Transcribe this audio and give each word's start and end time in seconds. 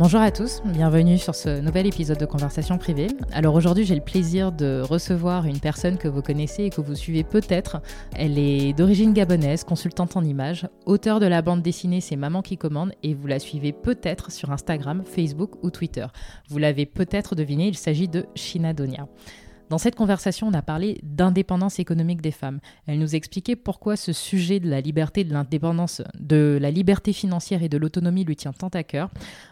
Bonjour 0.00 0.22
à 0.22 0.30
tous, 0.30 0.62
bienvenue 0.64 1.18
sur 1.18 1.34
ce 1.34 1.60
nouvel 1.60 1.86
épisode 1.86 2.16
de 2.16 2.24
Conversation 2.24 2.78
privée. 2.78 3.08
Alors 3.32 3.54
aujourd'hui 3.54 3.84
j'ai 3.84 3.94
le 3.94 4.00
plaisir 4.00 4.50
de 4.50 4.80
recevoir 4.80 5.44
une 5.44 5.60
personne 5.60 5.98
que 5.98 6.08
vous 6.08 6.22
connaissez 6.22 6.64
et 6.64 6.70
que 6.70 6.80
vous 6.80 6.94
suivez 6.94 7.22
peut-être. 7.22 7.82
Elle 8.16 8.38
est 8.38 8.72
d'origine 8.72 9.12
gabonaise, 9.12 9.62
consultante 9.62 10.16
en 10.16 10.24
images, 10.24 10.66
auteure 10.86 11.20
de 11.20 11.26
la 11.26 11.42
bande 11.42 11.60
dessinée 11.60 12.00
C'est 12.00 12.16
Maman 12.16 12.40
qui 12.40 12.56
commande 12.56 12.92
et 13.02 13.12
vous 13.12 13.26
la 13.26 13.38
suivez 13.38 13.72
peut-être 13.72 14.32
sur 14.32 14.50
Instagram, 14.50 15.02
Facebook 15.04 15.62
ou 15.62 15.68
Twitter. 15.68 16.06
Vous 16.48 16.56
l'avez 16.56 16.86
peut-être 16.86 17.34
deviné, 17.34 17.68
il 17.68 17.76
s'agit 17.76 18.08
de 18.08 18.24
Shina 18.34 18.72
Donia. 18.72 19.06
Dans 19.70 19.78
cette 19.78 19.94
conversation, 19.94 20.48
on 20.48 20.52
a 20.52 20.62
parlé 20.62 20.98
d'indépendance 21.04 21.78
économique 21.78 22.20
des 22.20 22.32
femmes. 22.32 22.58
Elle 22.88 22.98
nous 22.98 23.14
expliquait 23.14 23.54
pourquoi 23.54 23.96
ce 23.96 24.12
sujet 24.12 24.58
de 24.58 24.68
la 24.68 24.80
liberté, 24.80 25.22
de 25.22 25.32
l'indépendance, 25.32 26.02
de 26.18 26.58
la 26.60 26.72
liberté 26.72 27.12
financière 27.12 27.62
et 27.62 27.68
de 27.68 27.78
l'autonomie 27.78 28.24
lui 28.24 28.34
tient 28.34 28.52
tant 28.52 28.68
à 28.70 28.82
cœur. 28.82 29.10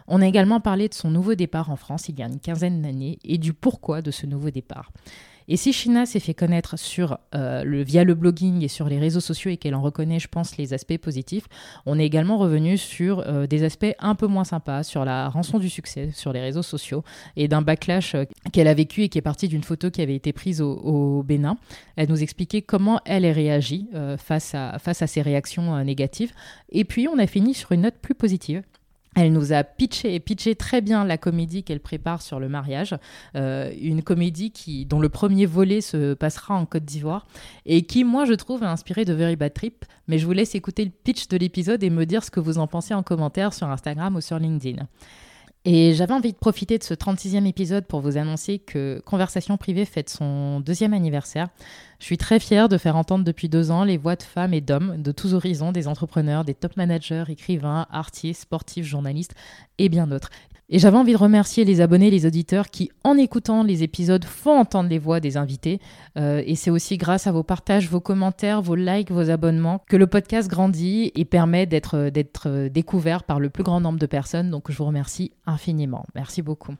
On 0.09 0.21
a 0.21 0.27
également 0.27 0.59
parlé 0.59 0.89
de 0.89 0.93
son 0.93 1.09
nouveau 1.09 1.35
départ 1.35 1.71
en 1.71 1.77
France 1.77 2.09
il 2.09 2.19
y 2.19 2.21
a 2.21 2.25
une 2.25 2.41
quinzaine 2.41 2.81
d'années 2.81 3.17
et 3.23 3.37
du 3.37 3.53
pourquoi 3.53 4.01
de 4.01 4.11
ce 4.11 4.25
nouveau 4.25 4.49
départ. 4.49 4.91
Et 5.51 5.57
si 5.57 5.73
China 5.73 6.05
s'est 6.05 6.19
fait 6.19 6.35
connaître 6.35 6.77
sur, 6.77 7.17
euh, 7.33 7.63
via 7.83 8.03
le 8.03 8.13
blogging 8.13 8.63
et 8.63 8.67
sur 8.67 8.87
les 8.87 8.99
réseaux 8.99 9.19
sociaux 9.19 9.49
et 9.49 9.57
qu'elle 9.57 9.73
en 9.73 9.81
reconnaît, 9.81 10.19
je 10.19 10.27
pense, 10.27 10.57
les 10.57 10.75
aspects 10.75 10.99
positifs, 10.99 11.45
on 11.87 11.97
est 11.97 12.05
également 12.05 12.37
revenu 12.37 12.77
sur 12.77 13.21
euh, 13.21 13.47
des 13.47 13.63
aspects 13.63 13.95
un 13.97 14.13
peu 14.13 14.27
moins 14.27 14.43
sympas, 14.43 14.83
sur 14.83 15.05
la 15.05 15.27
rançon 15.27 15.57
du 15.57 15.67
succès 15.67 16.11
sur 16.13 16.33
les 16.33 16.39
réseaux 16.39 16.61
sociaux 16.61 17.03
et 17.35 17.47
d'un 17.47 17.63
backlash 17.63 18.13
euh, 18.13 18.25
qu'elle 18.53 18.67
a 18.67 18.75
vécu 18.75 19.01
et 19.01 19.09
qui 19.09 19.17
est 19.17 19.23
parti 19.23 19.47
d'une 19.47 19.63
photo 19.63 19.89
qui 19.89 20.03
avait 20.03 20.15
été 20.15 20.33
prise 20.33 20.61
au, 20.61 21.23
Bénin. 21.23 21.57
Elle 21.95 22.09
nous 22.09 22.21
expliquait 22.21 22.61
comment 22.61 23.01
elle 23.05 23.25
a 23.25 23.33
réagi 23.33 23.89
face, 24.17 24.53
à, 24.53 24.77
face 24.79 25.01
à 25.01 25.07
ces 25.07 25.21
réactions 25.21 25.83
négatives. 25.83 26.31
Et 26.71 26.85
puis, 26.85 27.07
on 27.07 27.17
a 27.17 27.27
fini 27.27 27.53
sur 27.53 27.71
une 27.71 27.81
note 27.81 27.95
plus 28.01 28.15
positive 28.15 28.61
elle 29.15 29.33
nous 29.33 29.53
a 29.53 29.63
pitché 29.63 30.13
et 30.13 30.19
pitché 30.19 30.55
très 30.55 30.81
bien 30.81 31.03
la 31.03 31.17
comédie 31.17 31.63
qu'elle 31.63 31.79
prépare 31.79 32.21
sur 32.21 32.39
le 32.39 32.47
mariage, 32.47 32.95
euh, 33.35 33.71
une 33.81 34.03
comédie 34.03 34.51
qui, 34.51 34.85
dont 34.85 34.99
le 34.99 35.09
premier 35.09 35.45
volet 35.45 35.81
se 35.81 36.13
passera 36.13 36.55
en 36.55 36.65
Côte 36.65 36.85
d'Ivoire 36.85 37.25
et 37.65 37.81
qui, 37.83 38.03
moi, 38.03 38.25
je 38.25 38.33
trouve, 38.33 38.63
a 38.63 38.71
inspiré 38.71 39.05
de 39.05 39.13
Very 39.13 39.35
Bad 39.35 39.53
Trip. 39.53 39.85
Mais 40.07 40.19
je 40.19 40.25
vous 40.25 40.33
laisse 40.33 40.55
écouter 40.55 40.85
le 40.85 40.91
pitch 40.91 41.27
de 41.27 41.37
l'épisode 41.37 41.83
et 41.83 41.89
me 41.89 42.05
dire 42.05 42.23
ce 42.23 42.31
que 42.31 42.39
vous 42.39 42.57
en 42.59 42.67
pensez 42.67 42.93
en 42.93 43.03
commentaire 43.03 43.53
sur 43.53 43.67
Instagram 43.67 44.15
ou 44.15 44.21
sur 44.21 44.39
LinkedIn. 44.39 44.87
Et 45.71 45.93
j'avais 45.93 46.15
envie 46.15 46.31
de 46.31 46.37
profiter 46.37 46.79
de 46.79 46.83
ce 46.83 46.95
36e 46.95 47.45
épisode 47.45 47.85
pour 47.85 48.01
vous 48.01 48.17
annoncer 48.17 48.57
que 48.57 49.03
Conversation 49.05 49.55
privée 49.55 49.85
fête 49.85 50.09
son 50.09 50.61
deuxième 50.61 50.95
anniversaire. 50.95 51.49
Je 51.99 52.05
suis 52.05 52.17
très 52.17 52.39
fière 52.39 52.69
de 52.69 52.77
faire 52.79 52.95
entendre 52.95 53.23
depuis 53.23 53.49
deux 53.49 53.69
ans 53.69 53.83
les 53.83 53.97
voix 53.97 54.15
de 54.15 54.23
femmes 54.23 54.55
et 54.55 54.61
d'hommes 54.61 54.99
de 54.99 55.11
tous 55.11 55.35
horizons, 55.35 55.71
des 55.71 55.87
entrepreneurs, 55.87 56.43
des 56.43 56.55
top 56.55 56.75
managers, 56.75 57.25
écrivains, 57.29 57.85
artistes, 57.91 58.41
sportifs, 58.41 58.83
journalistes 58.83 59.35
et 59.77 59.89
bien 59.89 60.07
d'autres. 60.07 60.31
Et 60.71 60.77
j'avais 60.77 60.97
envie 60.97 61.13
de 61.13 61.17
remercier 61.17 61.65
les 61.65 61.81
abonnés, 61.81 62.11
les 62.11 62.27
auditeurs 62.27 62.69
qui, 62.69 62.91
en 63.03 63.17
écoutant 63.17 63.63
les 63.63 63.81
épisodes, 63.81 64.23
font 64.23 64.57
entendre 64.57 64.89
les 64.89 64.99
voix 64.99 65.19
des 65.19 65.35
invités. 65.35 65.79
Euh, 66.17 66.43
et 66.45 66.55
c'est 66.55 66.69
aussi 66.69 66.97
grâce 66.97 67.25
à 67.25 67.31
vos 67.31 67.41
partages, 67.41 67.89
vos 67.89 67.99
commentaires, 67.99 68.61
vos 68.61 68.75
likes, 68.75 69.09
vos 69.09 69.31
abonnements 69.31 69.81
que 69.87 69.97
le 69.97 70.05
podcast 70.05 70.47
grandit 70.47 71.11
et 71.15 71.25
permet 71.25 71.65
d'être, 71.65 72.09
d'être 72.09 72.67
découvert 72.67 73.23
par 73.23 73.39
le 73.39 73.49
plus 73.49 73.63
grand 73.63 73.81
nombre 73.81 73.97
de 73.97 74.05
personnes. 74.05 74.51
Donc 74.51 74.71
je 74.71 74.77
vous 74.77 74.85
remercie 74.85 75.31
infiniment. 75.47 76.05
Merci 76.13 76.43
beaucoup. 76.43 76.73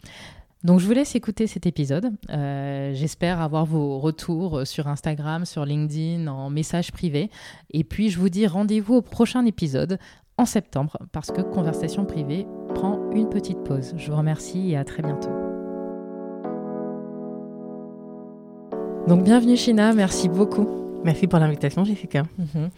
Donc 0.63 0.79
je 0.79 0.85
vous 0.85 0.91
laisse 0.91 1.15
écouter 1.15 1.47
cet 1.47 1.65
épisode. 1.65 2.11
Euh, 2.29 2.93
j'espère 2.93 3.41
avoir 3.41 3.65
vos 3.65 3.97
retours 3.97 4.67
sur 4.67 4.87
Instagram, 4.87 5.45
sur 5.45 5.65
LinkedIn, 5.65 6.27
en 6.27 6.51
message 6.51 6.91
privé. 6.91 7.31
Et 7.71 7.83
puis 7.83 8.09
je 8.09 8.19
vous 8.19 8.29
dis 8.29 8.45
rendez-vous 8.45 8.95
au 8.95 9.01
prochain 9.01 9.45
épisode 9.45 9.97
en 10.37 10.45
septembre 10.45 10.97
parce 11.11 11.31
que 11.31 11.41
Conversation 11.41 12.05
privée 12.05 12.45
prend 12.79 12.97
une 13.11 13.27
petite 13.27 13.61
pause. 13.65 13.93
Je 13.97 14.09
vous 14.09 14.17
remercie 14.17 14.71
et 14.71 14.77
à 14.77 14.85
très 14.85 15.03
bientôt. 15.03 15.29
Donc 19.05 19.23
bienvenue 19.23 19.57
China, 19.57 19.91
merci 19.93 20.29
beaucoup. 20.29 20.88
Merci 21.03 21.27
pour 21.27 21.39
l'invitation 21.39 21.85
Jessica. 21.85 22.23
Mhm. 22.37 22.69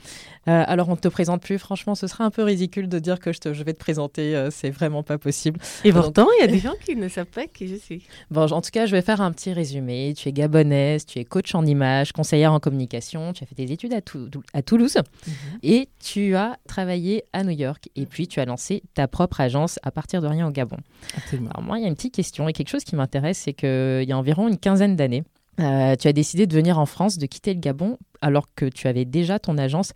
Euh, 0.47 0.63
alors, 0.67 0.89
on 0.89 0.93
ne 0.93 0.97
te 0.97 1.07
présente 1.07 1.41
plus. 1.41 1.57
Franchement, 1.57 1.95
ce 1.95 2.07
serait 2.07 2.23
un 2.23 2.31
peu 2.31 2.43
ridicule 2.43 2.87
de 2.87 2.99
dire 2.99 3.19
que 3.19 3.31
je, 3.31 3.39
te, 3.39 3.53
je 3.53 3.63
vais 3.63 3.73
te 3.73 3.79
présenter. 3.79 4.35
Euh, 4.35 4.49
c'est 4.51 4.69
vraiment 4.69 5.03
pas 5.03 5.17
possible. 5.17 5.59
Et 5.83 5.91
pourtant, 5.91 6.27
il 6.37 6.41
y 6.41 6.43
a 6.43 6.47
des 6.47 6.59
gens 6.59 6.73
qui 6.83 6.95
ne 6.95 7.07
savent 7.09 7.25
pas 7.25 7.47
qui 7.47 7.67
je 7.67 7.75
suis. 7.75 8.03
Bon, 8.29 8.51
en 8.51 8.61
tout 8.61 8.71
cas, 8.71 8.85
je 8.85 8.95
vais 8.95 9.01
faire 9.01 9.21
un 9.21 9.31
petit 9.31 9.53
résumé. 9.53 10.13
Tu 10.15 10.29
es 10.29 10.31
gabonaise, 10.31 11.05
tu 11.05 11.19
es 11.19 11.25
coach 11.25 11.53
en 11.55 11.65
image, 11.65 12.11
conseillère 12.11 12.53
en 12.53 12.59
communication. 12.59 13.33
Tu 13.33 13.43
as 13.43 13.47
fait 13.47 13.55
des 13.55 13.71
études 13.71 13.93
à, 13.93 13.99
à 14.53 14.61
Toulouse 14.61 14.97
mhm. 14.97 15.33
et 15.63 15.89
tu 15.99 16.35
as 16.35 16.57
travaillé 16.67 17.25
à 17.33 17.43
New 17.43 17.51
York. 17.51 17.89
Et 17.95 18.05
puis, 18.05 18.27
tu 18.27 18.39
as 18.39 18.45
lancé 18.45 18.83
ta 18.93 19.07
propre 19.07 19.41
agence 19.41 19.79
à 19.83 19.91
partir 19.91 20.21
de 20.21 20.27
rien 20.27 20.47
au 20.47 20.51
Gabon. 20.51 20.77
Absolument. 21.17 21.49
Alors, 21.51 21.63
moi, 21.63 21.79
il 21.79 21.83
y 21.83 21.85
a 21.85 21.87
une 21.87 21.95
petite 21.95 22.15
question 22.15 22.47
et 22.47 22.53
quelque 22.53 22.69
chose 22.69 22.83
qui 22.83 22.95
m'intéresse, 22.95 23.39
c'est 23.39 23.53
qu'il 23.53 24.05
y 24.07 24.11
a 24.11 24.17
environ 24.17 24.47
une 24.47 24.57
quinzaine 24.57 24.95
d'années, 24.95 25.23
euh, 25.59 25.95
tu 25.95 26.07
as 26.07 26.13
décidé 26.13 26.47
de 26.47 26.55
venir 26.55 26.79
en 26.79 26.85
France, 26.85 27.17
de 27.17 27.25
quitter 27.25 27.53
le 27.53 27.59
Gabon, 27.59 27.97
alors 28.21 28.47
que 28.55 28.65
tu 28.65 28.87
avais 28.87 29.05
déjà 29.05 29.39
ton 29.39 29.57
agence 29.57 29.93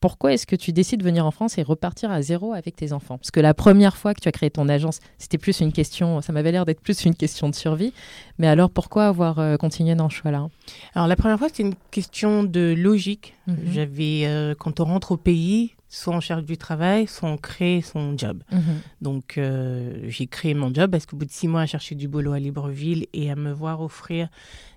pourquoi 0.00 0.32
est-ce 0.32 0.46
que 0.46 0.56
tu 0.56 0.72
décides 0.72 1.00
de 1.00 1.04
venir 1.04 1.26
en 1.26 1.30
France 1.30 1.58
et 1.58 1.62
repartir 1.62 2.10
à 2.10 2.22
zéro 2.22 2.54
avec 2.54 2.74
tes 2.74 2.92
enfants? 2.92 3.18
Parce 3.18 3.30
que 3.30 3.40
la 3.40 3.52
première 3.52 3.96
fois 3.96 4.14
que 4.14 4.20
tu 4.20 4.28
as 4.28 4.32
créé 4.32 4.50
ton 4.50 4.68
agence, 4.68 4.98
c'était 5.18 5.36
plus 5.36 5.60
une 5.60 5.72
question, 5.72 6.22
ça 6.22 6.32
m'avait 6.32 6.52
l'air 6.52 6.64
d'être 6.64 6.80
plus 6.80 7.04
une 7.04 7.14
question 7.14 7.50
de 7.50 7.54
survie. 7.54 7.92
Mais 8.38 8.46
alors 8.48 8.70
pourquoi 8.70 9.06
avoir 9.08 9.38
euh, 9.38 9.56
continué 9.58 9.94
dans 9.94 10.08
ce 10.08 10.16
choix-là? 10.16 10.48
Alors 10.94 11.06
la 11.06 11.16
première 11.16 11.38
fois, 11.38 11.48
c'était 11.48 11.64
une 11.64 11.74
question 11.90 12.44
de 12.44 12.74
logique. 12.76 13.34
Mhm. 13.46 13.56
J'avais, 13.72 14.22
euh, 14.24 14.54
quand 14.58 14.80
on 14.80 14.84
rentre 14.84 15.12
au 15.12 15.16
pays, 15.18 15.74
soit 15.90 16.14
on 16.14 16.20
cherche 16.20 16.44
du 16.44 16.56
travail, 16.56 17.06
soit 17.06 17.28
on 17.28 17.36
crée 17.36 17.82
son 17.82 18.16
job. 18.16 18.42
Mhm. 18.52 18.60
Donc 19.02 19.36
euh, 19.36 20.04
j'ai 20.06 20.28
créé 20.28 20.54
mon 20.54 20.72
job 20.72 20.90
parce 20.92 21.04
qu'au 21.04 21.16
bout 21.16 21.24
de 21.24 21.32
six 21.32 21.48
mois 21.48 21.62
à 21.62 21.66
chercher 21.66 21.96
du 21.96 22.06
boulot 22.08 22.32
à 22.32 22.38
Libreville 22.38 23.06
et 23.12 23.30
à 23.30 23.36
me 23.36 23.52
voir 23.52 23.82
offrir 23.82 24.28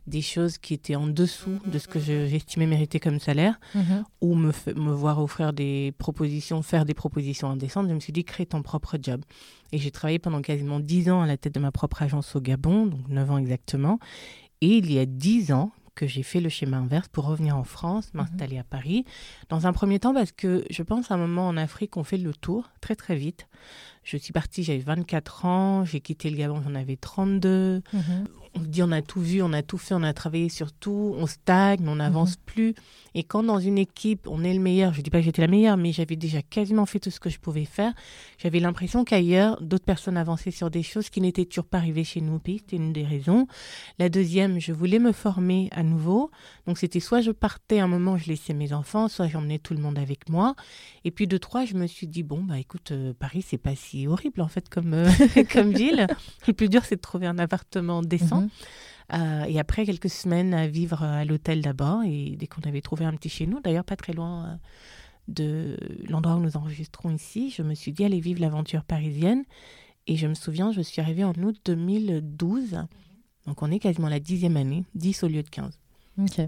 des 0.08 0.22
choses 0.22 0.58
qui 0.58 0.74
étaient 0.74 0.96
en 0.96 1.08
dessous 1.08 1.60
de 1.66 1.78
ce 1.80 1.88
que 1.88 2.00
j'estimais 2.00 2.66
mériter 2.66 3.00
comme 3.00 3.20
salaire, 3.20 3.58
mhm. 3.74 4.04
ou 4.20 4.36
me, 4.36 4.52
me, 4.76 4.92
voir 4.92 5.22
offrir 5.22 5.54
des 5.54 5.94
propositions, 5.98 6.62
faire 6.62 6.84
des 6.84 6.94
propositions 6.94 7.50
indécentes, 7.50 7.88
je 7.88 7.94
me 7.94 8.02
suis 8.02 8.12
dit, 8.12 8.26
crée 8.26 8.46
ton 8.46 8.64
propre 8.64 8.98
job. 9.02 9.22
Et 9.72 9.78
j'ai 9.78 9.92
travaillé 9.92 10.20
pendant 10.20 10.42
quasiment 10.42 10.82
dix 10.82 11.10
ans 11.10 11.22
à 11.22 11.28
la 11.28 11.38
tête 11.38 11.54
de 11.54 11.60
ma 11.60 11.72
propre 11.72 12.02
agence 12.02 12.36
au 12.36 12.42
Gabon, 12.42 12.88
donc 12.88 13.08
neuf 13.08 13.32
ans 13.32 13.38
exactement. 13.38 13.98
Et 14.60 14.78
il 14.78 14.92
y 14.92 15.00
a 15.00 15.06
dix 15.06 15.54
ans 15.54 15.72
que 15.96 16.08
j'ai 16.08 16.24
fait 16.24 16.40
le 16.40 16.50
schéma 16.50 16.78
inverse 16.78 17.08
pour 17.08 17.26
revenir 17.26 17.58
en 17.58 17.64
France, 17.64 18.14
mhm. 18.14 18.22
m'installer 18.22 18.58
à 18.58 18.64
Paris. 18.64 19.06
Dans 19.50 19.68
un 19.68 19.74
premier 19.74 20.00
temps, 20.00 20.14
parce 20.14 20.32
que 20.32 20.66
je 20.70 20.84
pense 20.84 21.12
à 21.12 21.16
un 21.16 21.18
moment 21.18 21.48
en 21.48 21.58
Afrique, 21.58 21.98
on 21.98 22.04
fait 22.04 22.18
le 22.18 22.34
tour 22.34 22.70
très 22.82 22.96
très 22.96 23.16
vite. 23.16 23.48
Je 24.04 24.18
suis 24.18 24.34
partie, 24.34 24.64
j'avais 24.64 24.80
24 24.80 25.46
ans, 25.46 25.86
j'ai 25.86 26.02
quitté 26.02 26.30
le 26.30 26.38
Gabon, 26.38 26.62
j'en 26.62 26.76
avais 26.76 26.98
32 26.98 27.82
on 28.56 28.62
se 28.62 28.68
dit 28.68 28.84
on 28.84 28.92
a 28.92 29.02
tout 29.02 29.22
vu, 29.22 29.42
on 29.42 29.54
a 29.54 29.62
tout 29.62 29.78
fait, 29.78 29.94
on 29.94 30.04
a 30.04 30.14
travaillé 30.14 30.50
sur 30.50 30.72
tout, 30.72 31.16
on 31.18 31.26
stagne, 31.26 31.88
on 31.88 31.96
n'avance 31.96 32.38
mhm. 32.38 32.44
plus. 32.46 32.76
Et 33.16 33.24
quand 33.24 33.44
dans 33.44 33.60
une 33.60 33.78
équipe, 33.78 34.28
on 34.28 34.44
est 34.44 34.54
le 34.54 34.60
meilleur, 34.60 34.94
je 34.94 35.00
ne 35.00 35.04
dis 35.04 35.10
pas 35.10 35.20
que 35.20 35.26
j'étais 35.26 35.42
la 35.42 35.48
meilleure, 35.48 35.78
mais 35.78 35.92
j'avais 35.92 36.16
déjà 36.16 36.42
quasiment 36.42 36.86
fait 36.86 37.00
tout 37.00 37.12
ce 37.12 37.20
que 37.20 37.30
je 37.30 37.40
pouvais 37.40 37.66
faire, 37.66 37.94
j'avais 38.38 38.60
l'impression 38.60 39.04
qu'ailleurs, 39.04 39.62
d'autres 39.62 39.86
personnes 39.86 40.18
avançaient 40.18 40.52
sur 40.52 40.72
des 40.72 40.84
choses 40.84 41.10
qui 41.10 41.22
n'étaient 41.22 41.46
toujours 41.46 41.66
pas 41.66 41.78
arrivées 41.78 42.04
chez 42.04 42.22
nous. 42.22 42.40
C'était 42.46 42.76
une 42.76 42.94
des 42.94 43.06
raisons. 43.06 43.48
La 44.00 44.10
deuxième, 44.10 44.60
je 44.60 44.74
voulais 44.74 45.00
me 45.00 45.12
former 45.12 45.70
à 45.72 45.84
nouveau. 45.84 46.32
Donc 46.66 46.78
c'était 46.78 47.00
soit 47.00 47.22
je 47.22 47.32
partais 47.32 47.80
un 47.80 47.88
moment, 47.88 48.18
je 48.18 48.28
laissais 48.28 48.54
mes 48.54 48.74
enfants, 48.74 49.08
soit 49.08 49.28
j'emmenais 49.28 49.60
tout 49.60 49.74
le 49.74 49.80
monde 49.80 50.00
avec 50.00 50.30
moi. 50.30 50.56
Et 51.06 51.12
puis 51.12 51.28
de 51.28 51.38
trois, 51.38 51.66
je 51.66 51.76
me 51.76 51.88
suis 51.88 52.08
dit, 52.08 52.24
bon, 52.24 52.44
bah 52.44 52.60
écoute, 52.60 52.92
euh, 52.92 53.14
Paris, 53.18 53.44
c'est 53.46 53.58
pas 53.58 53.76
si 53.76 54.08
horrible 54.08 54.42
en 54.42 54.48
fait 54.48 54.70
comme, 54.70 54.94
euh, 54.94 55.10
comme 55.52 55.72
ville. 55.72 56.08
Le 56.48 56.54
plus 56.54 56.70
dur, 56.70 56.84
c'est 56.86 56.96
de 56.96 57.02
trouver 57.02 57.28
un 57.28 57.40
appartement 57.40 58.02
décent. 58.02 58.43
Euh, 59.14 59.44
et 59.44 59.60
après 59.60 59.86
quelques 59.86 60.10
semaines 60.10 60.54
à 60.54 60.68
vivre 60.68 61.04
à 61.04 61.26
l'hôtel 61.26 61.62
d'abord, 61.62 62.04
et 62.04 62.36
dès 62.38 62.48
qu'on 62.48 62.62
avait 62.62 62.82
trouvé 62.82 63.06
un 63.06 63.14
petit 63.14 63.30
chez 63.30 63.46
nous, 63.46 63.60
d'ailleurs 63.60 63.84
pas 63.84 63.96
très 63.96 64.14
loin 64.14 64.46
euh, 64.46 64.56
de 65.28 65.78
l'endroit 66.10 66.36
où 66.36 66.40
nous 66.40 66.58
enregistrons 66.58 67.12
ici, 67.12 67.54
je 67.56 67.64
me 67.64 67.76
suis 67.76 67.92
dit 67.92 68.06
allez 68.06 68.20
vivre 68.20 68.42
l'aventure 68.42 68.84
parisienne. 68.84 69.44
Et 70.06 70.18
je 70.18 70.28
me 70.28 70.34
souviens, 70.34 70.74
je 70.74 70.82
suis 70.82 71.00
arrivée 71.00 71.24
en 71.24 71.34
août 71.34 71.58
2012, 71.64 72.86
donc 73.48 73.62
on 73.62 73.72
est 73.72 73.80
quasiment 73.80 74.10
la 74.10 74.20
dixième 74.20 74.58
année, 74.58 74.84
10 74.96 75.24
au 75.24 75.28
lieu 75.30 75.44
de 75.44 75.50
15. 75.50 75.80
Ok. 76.20 76.42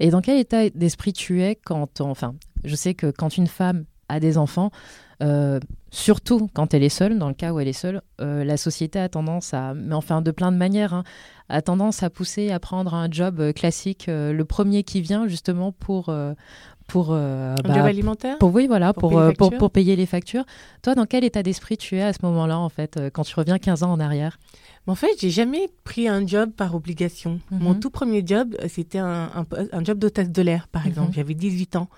Et 0.00 0.10
dans 0.10 0.22
quel 0.22 0.38
état 0.38 0.70
d'esprit 0.70 1.12
tu 1.12 1.42
es 1.42 1.54
quand, 1.54 2.00
enfin, 2.00 2.34
je 2.64 2.74
sais 2.74 2.94
que 2.94 3.10
quand 3.10 3.36
une 3.36 3.46
femme 3.46 3.84
a 4.12 4.20
des 4.20 4.38
enfants, 4.38 4.70
euh, 5.22 5.60
surtout 5.90 6.48
quand 6.52 6.74
elle 6.74 6.82
est 6.82 6.88
seule, 6.88 7.18
dans 7.18 7.28
le 7.28 7.34
cas 7.34 7.52
où 7.52 7.60
elle 7.60 7.68
est 7.68 7.72
seule, 7.72 8.02
euh, 8.20 8.44
la 8.44 8.56
société 8.56 8.98
a 8.98 9.08
tendance 9.08 9.54
à, 9.54 9.74
mais 9.74 9.94
enfin 9.94 10.20
de 10.20 10.30
plein 10.30 10.50
de 10.50 10.56
manières, 10.56 10.94
hein, 10.94 11.04
a 11.48 11.62
tendance 11.62 12.02
à 12.02 12.10
pousser 12.10 12.50
à 12.50 12.58
prendre 12.58 12.94
un 12.94 13.10
job 13.10 13.40
euh, 13.40 13.52
classique, 13.52 14.06
le 14.08 14.42
premier 14.42 14.82
qui 14.82 15.00
vient 15.00 15.28
justement 15.28 15.70
pour, 15.70 16.14
pour 16.88 17.14
un 17.14 17.54
bah, 17.62 17.74
job 17.74 17.86
alimentaire 17.86 18.38
pour 18.38 18.54
oui 18.54 18.66
voilà 18.66 18.92
pour 18.92 19.20
pour, 19.38 19.50
pour, 19.56 19.70
payer 19.70 19.96
les 19.96 20.06
factures. 20.06 20.44
Toi 20.82 20.94
dans 20.94 21.06
quel 21.06 21.24
état 21.24 21.42
d'esprit 21.42 21.76
tu 21.76 21.96
es 21.96 22.02
à 22.02 22.12
ce 22.12 22.18
moment-là 22.22 22.58
en 22.58 22.68
fait 22.68 22.98
quand 23.12 23.22
tu 23.22 23.34
reviens 23.36 23.58
15 23.58 23.82
ans 23.82 23.92
en 23.92 24.00
arrière? 24.00 24.38
En 24.86 24.94
fait, 24.96 25.12
j'ai 25.20 25.30
jamais 25.30 25.68
pris 25.84 26.08
un 26.08 26.26
job 26.26 26.50
par 26.50 26.74
obligation. 26.74 27.40
Mon 27.50 27.74
mhm. 27.74 27.80
tout 27.80 27.90
premier 27.90 28.22
job, 28.26 28.56
c'était 28.68 28.98
un, 28.98 29.30
un, 29.72 29.84
job 29.84 29.98
d'hôtesse 29.98 30.30
de 30.30 30.42
l'air, 30.42 30.66
par 30.68 30.82
mhm. 30.82 30.88
exemple. 30.88 31.12
J'avais 31.14 31.34
18 31.34 31.76
ans. 31.76 31.88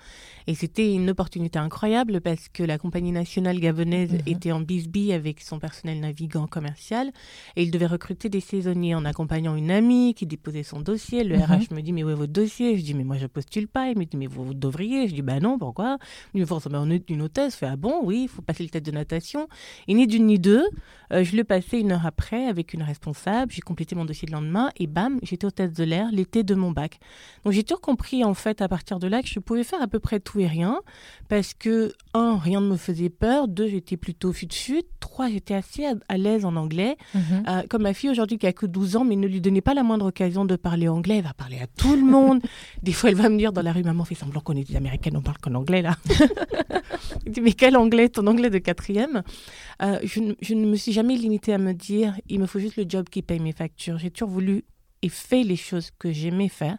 Et 0.47 0.53
c'était 0.53 0.93
une 0.93 1.09
opportunité 1.09 1.57
incroyable 1.57 2.21
parce 2.21 2.49
que 2.49 2.61
la 2.61 2.77
compagnie 2.77 3.11
nationale 3.11 3.59
gabonaise 3.59 4.11
mhm. 4.11 4.21
était 4.27 4.51
en 4.51 4.59
bisbille 4.59 5.11
avec 5.13 5.41
son 5.41 5.59
personnel 5.59 5.99
navigant 5.99 6.45
commercial 6.45 7.11
et 7.55 7.63
il 7.63 7.71
devait 7.71 7.87
recruter 7.87 8.29
des 8.29 8.41
saisonniers 8.41 8.93
en 8.93 9.05
accompagnant 9.05 9.55
une 9.55 9.71
amie 9.71 10.13
qui 10.13 10.25
déposait 10.25 10.63
son 10.63 10.81
dossier. 10.81 11.23
Le 11.23 11.35
RH 11.35 11.73
me 11.73 11.81
dit 11.81 11.93
mais 11.93 12.03
où 12.03 12.09
est 12.09 12.15
votre 12.15 12.31
dossier? 12.31 12.77
Je 12.77 12.83
dis 12.83 12.93
mais 12.93 13.03
moi 13.03 13.17
je 13.17 13.25
postule 13.25 13.67
pas. 13.67 13.89
Il 13.89 13.97
me 13.97 14.05
dit 14.05 14.17
mais 14.17 14.27
vous, 14.27 14.53
devriez. 14.53 15.07
Je 15.07 15.15
dis 15.15 15.23
bah 15.23 15.39
non 15.39 15.57
pourquoi? 15.57 15.97
Il 16.33 16.41
me 16.41 16.45
dit 16.45 16.51
on 16.75 16.89
est 16.91 17.09
une 17.09 17.23
hôtesse. 17.23 17.53
Je 17.53 17.57
fais 17.57 17.65
ah 17.65 17.75
bon? 17.75 18.01
Oui 18.03 18.23
il 18.23 18.27
faut 18.27 18.43
passer 18.43 18.61
le 18.63 18.69
test 18.69 18.85
de 18.85 18.91
natation. 18.91 19.47
Et 19.87 19.95
ni 19.95 20.05
d'une 20.05 20.27
ni 20.27 20.37
deux, 20.37 20.63
euh, 21.11 21.23
je 21.23 21.35
le 21.35 21.43
passais 21.43 21.79
une 21.79 21.91
heure 21.91 22.05
après 22.05 22.45
avec 22.45 22.74
responsable. 22.83 23.51
J'ai 23.51 23.61
complété 23.61 23.95
mon 23.95 24.05
dossier 24.05 24.27
le 24.27 24.33
lendemain 24.33 24.69
et 24.77 24.87
bam 24.87 25.19
j'étais 25.23 25.45
hôtesse 25.45 25.73
de 25.73 25.83
l'air 25.83 26.09
l'été 26.11 26.43
de 26.43 26.55
mon 26.55 26.71
bac. 26.71 26.99
Donc 27.43 27.53
j'ai 27.53 27.63
toujours 27.63 27.81
compris 27.81 28.23
en 28.23 28.33
fait 28.33 28.61
à 28.61 28.67
partir 28.67 28.99
de 28.99 29.07
là 29.07 29.21
que 29.21 29.27
je 29.27 29.39
pouvais 29.39 29.63
faire 29.63 29.81
à 29.81 29.87
peu 29.87 29.99
près 29.99 30.19
tout 30.19 30.39
et 30.39 30.47
rien, 30.47 30.81
parce 31.29 31.53
que, 31.53 31.93
un, 32.13 32.37
rien 32.37 32.61
ne 32.61 32.67
me 32.67 32.77
faisait 32.77 33.09
peur, 33.09 33.47
deux, 33.47 33.67
j'étais 33.67 33.97
plutôt 33.97 34.31
fut-fut, 34.33 34.83
trois, 34.99 35.29
j'étais 35.29 35.53
assez 35.53 35.85
à, 36.07 36.17
l'aise 36.17 36.45
en 36.45 36.55
anglais. 36.55 36.97
Mhm. 37.13 37.21
Euh, 37.47 37.61
comme 37.69 37.83
ma 37.83 37.93
fille 37.93 38.09
aujourd'hui 38.09 38.37
qui 38.37 38.47
a 38.47 38.53
que 38.53 38.65
12 38.65 38.97
ans, 38.97 39.05
mais 39.05 39.15
ne 39.15 39.27
lui 39.27 39.41
donnez 39.41 39.61
pas 39.61 39.73
la 39.73 39.83
moindre 39.83 40.07
occasion 40.07 40.45
de 40.45 40.55
parler 40.55 40.87
anglais, 40.87 41.17
elle 41.17 41.23
va 41.23 41.33
parler 41.33 41.59
à 41.59 41.67
tout 41.67 41.95
le 41.95 42.03
monde. 42.03 42.41
des 42.83 42.91
fois, 42.91 43.09
elle 43.09 43.15
va 43.15 43.29
me 43.29 43.37
dire 43.37 43.51
dans 43.51 43.61
la 43.61 43.71
rue, 43.71 43.83
maman 43.83 44.05
fait 44.05 44.15
semblant 44.15 44.41
qu'on 44.41 44.55
est 44.55 44.63
des 44.63 44.75
Américaines, 44.75 45.17
on 45.17 45.21
parle 45.21 45.37
qu'en 45.37 45.55
anglais 45.55 45.81
là. 45.81 45.95
je 47.25 47.31
dis, 47.31 47.41
mais 47.41 47.53
quel 47.53 47.77
anglais, 47.77 48.09
ton 48.09 48.27
anglais 48.27 48.49
de 48.49 48.59
quatrième? 48.59 49.23
Euh, 49.81 49.99
je, 50.03 50.35
je 50.41 50.53
ne 50.53 50.65
me 50.65 50.75
suis 50.75 50.91
jamais 50.91 51.15
limitée 51.15 51.53
à 51.53 51.57
me 51.57 51.73
dire, 51.73 52.15
il 52.29 52.39
me 52.39 52.45
faut 52.45 52.59
juste 52.65 52.77
le 52.77 52.85
job 52.87 53.07
qui 53.09 53.21
paye 53.21 53.39
mes 53.39 53.51
factures. 53.51 53.97
J'ai 53.97 54.09
toujours 54.09 54.29
voulu 54.29 54.63
et 55.01 55.09
fait 55.09 55.43
les 55.43 55.55
choses 55.55 55.91
que 55.99 56.11
j'aimais 56.11 56.49
faire. 56.49 56.77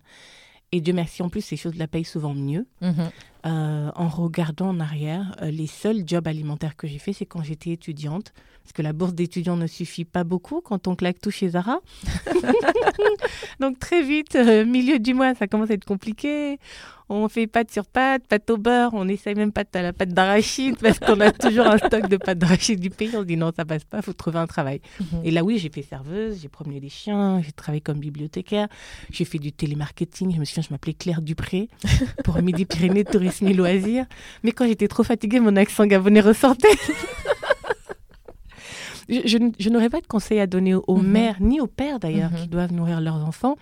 Et 0.72 0.80
Dieu 0.80 0.92
merci, 0.92 1.22
en 1.22 1.28
plus, 1.28 1.42
ces 1.42 1.56
choses 1.56 1.76
la 1.76 1.86
payent 1.86 2.04
souvent 2.04 2.34
mieux. 2.34 2.66
Mhm. 2.80 3.10
Euh, 3.46 3.90
en 3.94 4.08
regardant 4.08 4.70
en 4.70 4.80
arrière, 4.80 5.36
euh, 5.40 5.50
les 5.52 5.68
seuls 5.68 6.02
jobs 6.04 6.26
alimentaires 6.26 6.74
que 6.74 6.88
j'ai 6.88 6.98
fait, 6.98 7.12
c'est 7.12 7.26
quand 7.26 7.42
j'étais 7.44 7.70
étudiante. 7.70 8.32
Parce 8.64 8.72
que 8.72 8.82
la 8.82 8.92
bourse 8.92 9.14
d'étudiant 9.14 9.56
ne 9.56 9.68
suffit 9.68 10.04
pas 10.04 10.24
beaucoup 10.24 10.60
quand 10.60 10.88
on 10.88 10.96
claque 10.96 11.20
tout 11.20 11.30
chez 11.30 11.50
Zara. 11.50 11.78
Donc 13.60 13.78
très 13.78 14.02
vite, 14.02 14.34
euh, 14.34 14.64
milieu 14.64 14.98
du 14.98 15.14
mois, 15.14 15.36
ça 15.36 15.46
commence 15.46 15.70
à 15.70 15.74
être 15.74 15.84
compliqué 15.84 16.58
on 17.08 17.28
fait 17.28 17.46
pâte 17.46 17.70
sur 17.70 17.86
pâte, 17.86 18.26
pâte 18.26 18.50
au 18.50 18.56
beurre, 18.56 18.90
on 18.92 19.06
essaye 19.08 19.34
même 19.34 19.52
pas 19.52 19.64
à 19.74 19.82
la 19.82 19.92
pâte 19.92 20.08
d'arachide 20.10 20.76
parce 20.80 20.98
qu'on 20.98 21.20
a 21.20 21.30
toujours 21.30 21.66
un 21.66 21.78
stock 21.78 22.08
de 22.08 22.16
pâte 22.16 22.38
d'arachide 22.38 22.80
du 22.80 22.90
pays. 22.90 23.10
On 23.14 23.20
se 23.20 23.26
dit 23.26 23.36
non, 23.36 23.52
ça 23.54 23.64
passe 23.64 23.84
pas, 23.84 24.02
faut 24.02 24.12
trouver 24.12 24.38
un 24.38 24.46
travail. 24.46 24.80
Mhm. 25.00 25.20
Et 25.24 25.30
là, 25.30 25.44
oui, 25.44 25.58
j'ai 25.58 25.70
fait 25.70 25.82
serveuse, 25.82 26.40
j'ai 26.42 26.48
promené 26.48 26.80
des 26.80 26.88
chiens, 26.88 27.40
j'ai 27.42 27.52
travaillé 27.52 27.80
comme 27.80 27.98
bibliothécaire, 27.98 28.68
j'ai 29.10 29.24
fait 29.24 29.38
du 29.38 29.52
télémarketing. 29.52 30.34
Je 30.34 30.40
me 30.40 30.44
souviens, 30.44 30.64
je 30.64 30.72
m'appelais 30.72 30.94
Claire 30.94 31.22
Dupré 31.22 31.68
pour 32.24 32.40
Midi-Pyrénées, 32.42 33.04
Tourisme 33.12 33.46
et 33.46 33.54
Loisirs. 33.54 34.06
Mais 34.42 34.52
quand 34.52 34.66
j'étais 34.66 34.88
trop 34.88 35.04
fatiguée, 35.04 35.40
mon 35.40 35.54
accent 35.56 35.86
gabonais 35.86 36.20
ressortait. 36.20 36.68
je, 39.08 39.68
n'aurais 39.68 39.90
pas 39.90 40.00
de 40.00 40.06
conseils 40.06 40.40
à 40.40 40.46
donner 40.46 40.74
aux, 40.74 40.96
mhm. 40.96 41.06
mères, 41.06 41.36
ni 41.40 41.60
aux 41.60 41.66
pères 41.66 42.00
d'ailleurs, 42.00 42.32
mhm. 42.32 42.38
qui 42.38 42.48
doivent 42.48 42.72
nourrir 42.72 43.00
leurs 43.00 43.24
enfants. 43.24 43.56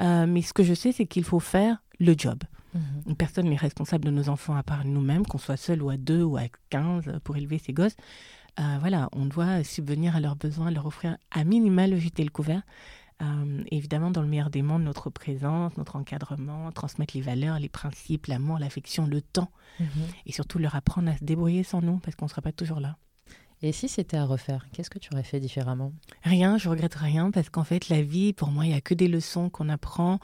Euh, 0.00 0.26
mais 0.28 0.42
ce 0.42 0.52
que 0.52 0.62
je 0.62 0.74
sais, 0.74 0.92
c'est 0.92 1.06
qu'il 1.06 1.24
faut 1.24 1.40
faire 1.40 1.78
le 1.98 2.14
job. 2.16 2.38
Mhm. 2.74 3.14
Personne 3.16 3.48
n'est 3.48 3.56
responsable 3.56 4.04
de 4.04 4.10
nos 4.10 4.28
enfants 4.28 4.54
à 4.54 4.62
part 4.62 4.84
nous-mêmes, 4.84 5.26
qu'on 5.26 5.38
soit 5.38 5.56
seul 5.56 5.82
ou 5.82 5.90
à 5.90 5.96
deux 5.96 6.22
ou 6.22 6.36
à 6.36 6.42
quinze 6.70 7.04
pour 7.22 7.36
élever 7.36 7.58
ses 7.58 7.72
gosses. 7.72 7.96
Euh, 8.60 8.76
voilà, 8.80 9.08
on 9.12 9.26
doit 9.26 9.64
subvenir 9.64 10.16
à 10.16 10.20
leurs 10.20 10.36
besoins, 10.36 10.70
leur 10.70 10.86
offrir 10.86 11.16
à 11.30 11.44
minima 11.44 11.86
le 11.86 11.96
et 11.96 12.24
le 12.24 12.30
couvert. 12.30 12.62
Euh, 13.22 13.62
évidemment, 13.70 14.10
dans 14.10 14.22
le 14.22 14.28
meilleur 14.28 14.50
des 14.50 14.62
mondes, 14.62 14.82
notre 14.82 15.08
présence, 15.08 15.76
notre 15.76 15.96
encadrement, 15.96 16.70
transmettre 16.72 17.16
les 17.16 17.22
valeurs, 17.22 17.58
les 17.58 17.68
principes, 17.68 18.26
l'amour, 18.26 18.58
l'affection, 18.58 19.06
le 19.06 19.22
temps. 19.22 19.50
Mhm. 19.80 19.86
Et 20.26 20.32
surtout 20.32 20.58
leur 20.58 20.74
apprendre 20.74 21.10
à 21.10 21.16
se 21.16 21.24
débrouiller 21.24 21.62
sans 21.62 21.80
nous, 21.80 21.98
parce 21.98 22.16
qu'on 22.16 22.26
ne 22.26 22.30
sera 22.30 22.42
pas 22.42 22.52
toujours 22.52 22.80
là. 22.80 22.96
Et 23.62 23.72
si 23.72 23.88
c'était 23.88 24.16
à 24.16 24.24
refaire, 24.24 24.66
qu'est-ce 24.72 24.90
que 24.90 24.98
tu 24.98 25.12
aurais 25.12 25.22
fait 25.22 25.40
différemment? 25.40 25.92
Rien, 26.22 26.58
je 26.58 26.68
regrette 26.68 26.94
rien 26.94 27.30
parce 27.30 27.48
qu'en 27.48 27.64
fait, 27.64 27.88
la 27.88 28.02
vie, 28.02 28.32
pour 28.32 28.48
moi, 28.48 28.66
il 28.66 28.68
n'y 28.68 28.74
a 28.74 28.80
que 28.80 28.94
des 28.94 29.08
leçons 29.08 29.48
qu'on 29.48 29.68
apprend. 29.68 30.18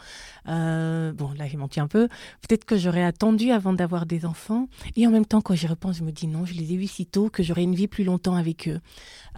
Euh, 0.48 1.12
bon, 1.12 1.32
là, 1.32 1.46
j'ai 1.46 1.56
menti 1.56 1.80
un 1.80 1.88
peu. 1.88 2.08
Peut-être 2.46 2.64
que 2.64 2.76
j'aurais 2.76 3.02
attendu 3.02 3.50
avant 3.50 3.72
d'avoir 3.72 4.04
des 4.04 4.26
enfants. 4.26 4.68
Et 4.96 5.06
en 5.06 5.10
même 5.10 5.24
temps, 5.24 5.40
quand 5.40 5.54
j'y 5.54 5.66
repense, 5.66 5.98
je 5.98 6.04
me 6.04 6.12
dis 6.12 6.26
non, 6.26 6.44
je 6.44 6.54
les 6.54 6.72
ai 6.72 6.74
eus 6.74 6.86
si 6.86 7.06
tôt 7.06 7.30
que 7.30 7.42
j'aurais 7.42 7.62
une 7.62 7.74
vie 7.74 7.88
plus 7.88 8.04
longtemps 8.04 8.34
avec 8.34 8.68
eux. 8.68 8.80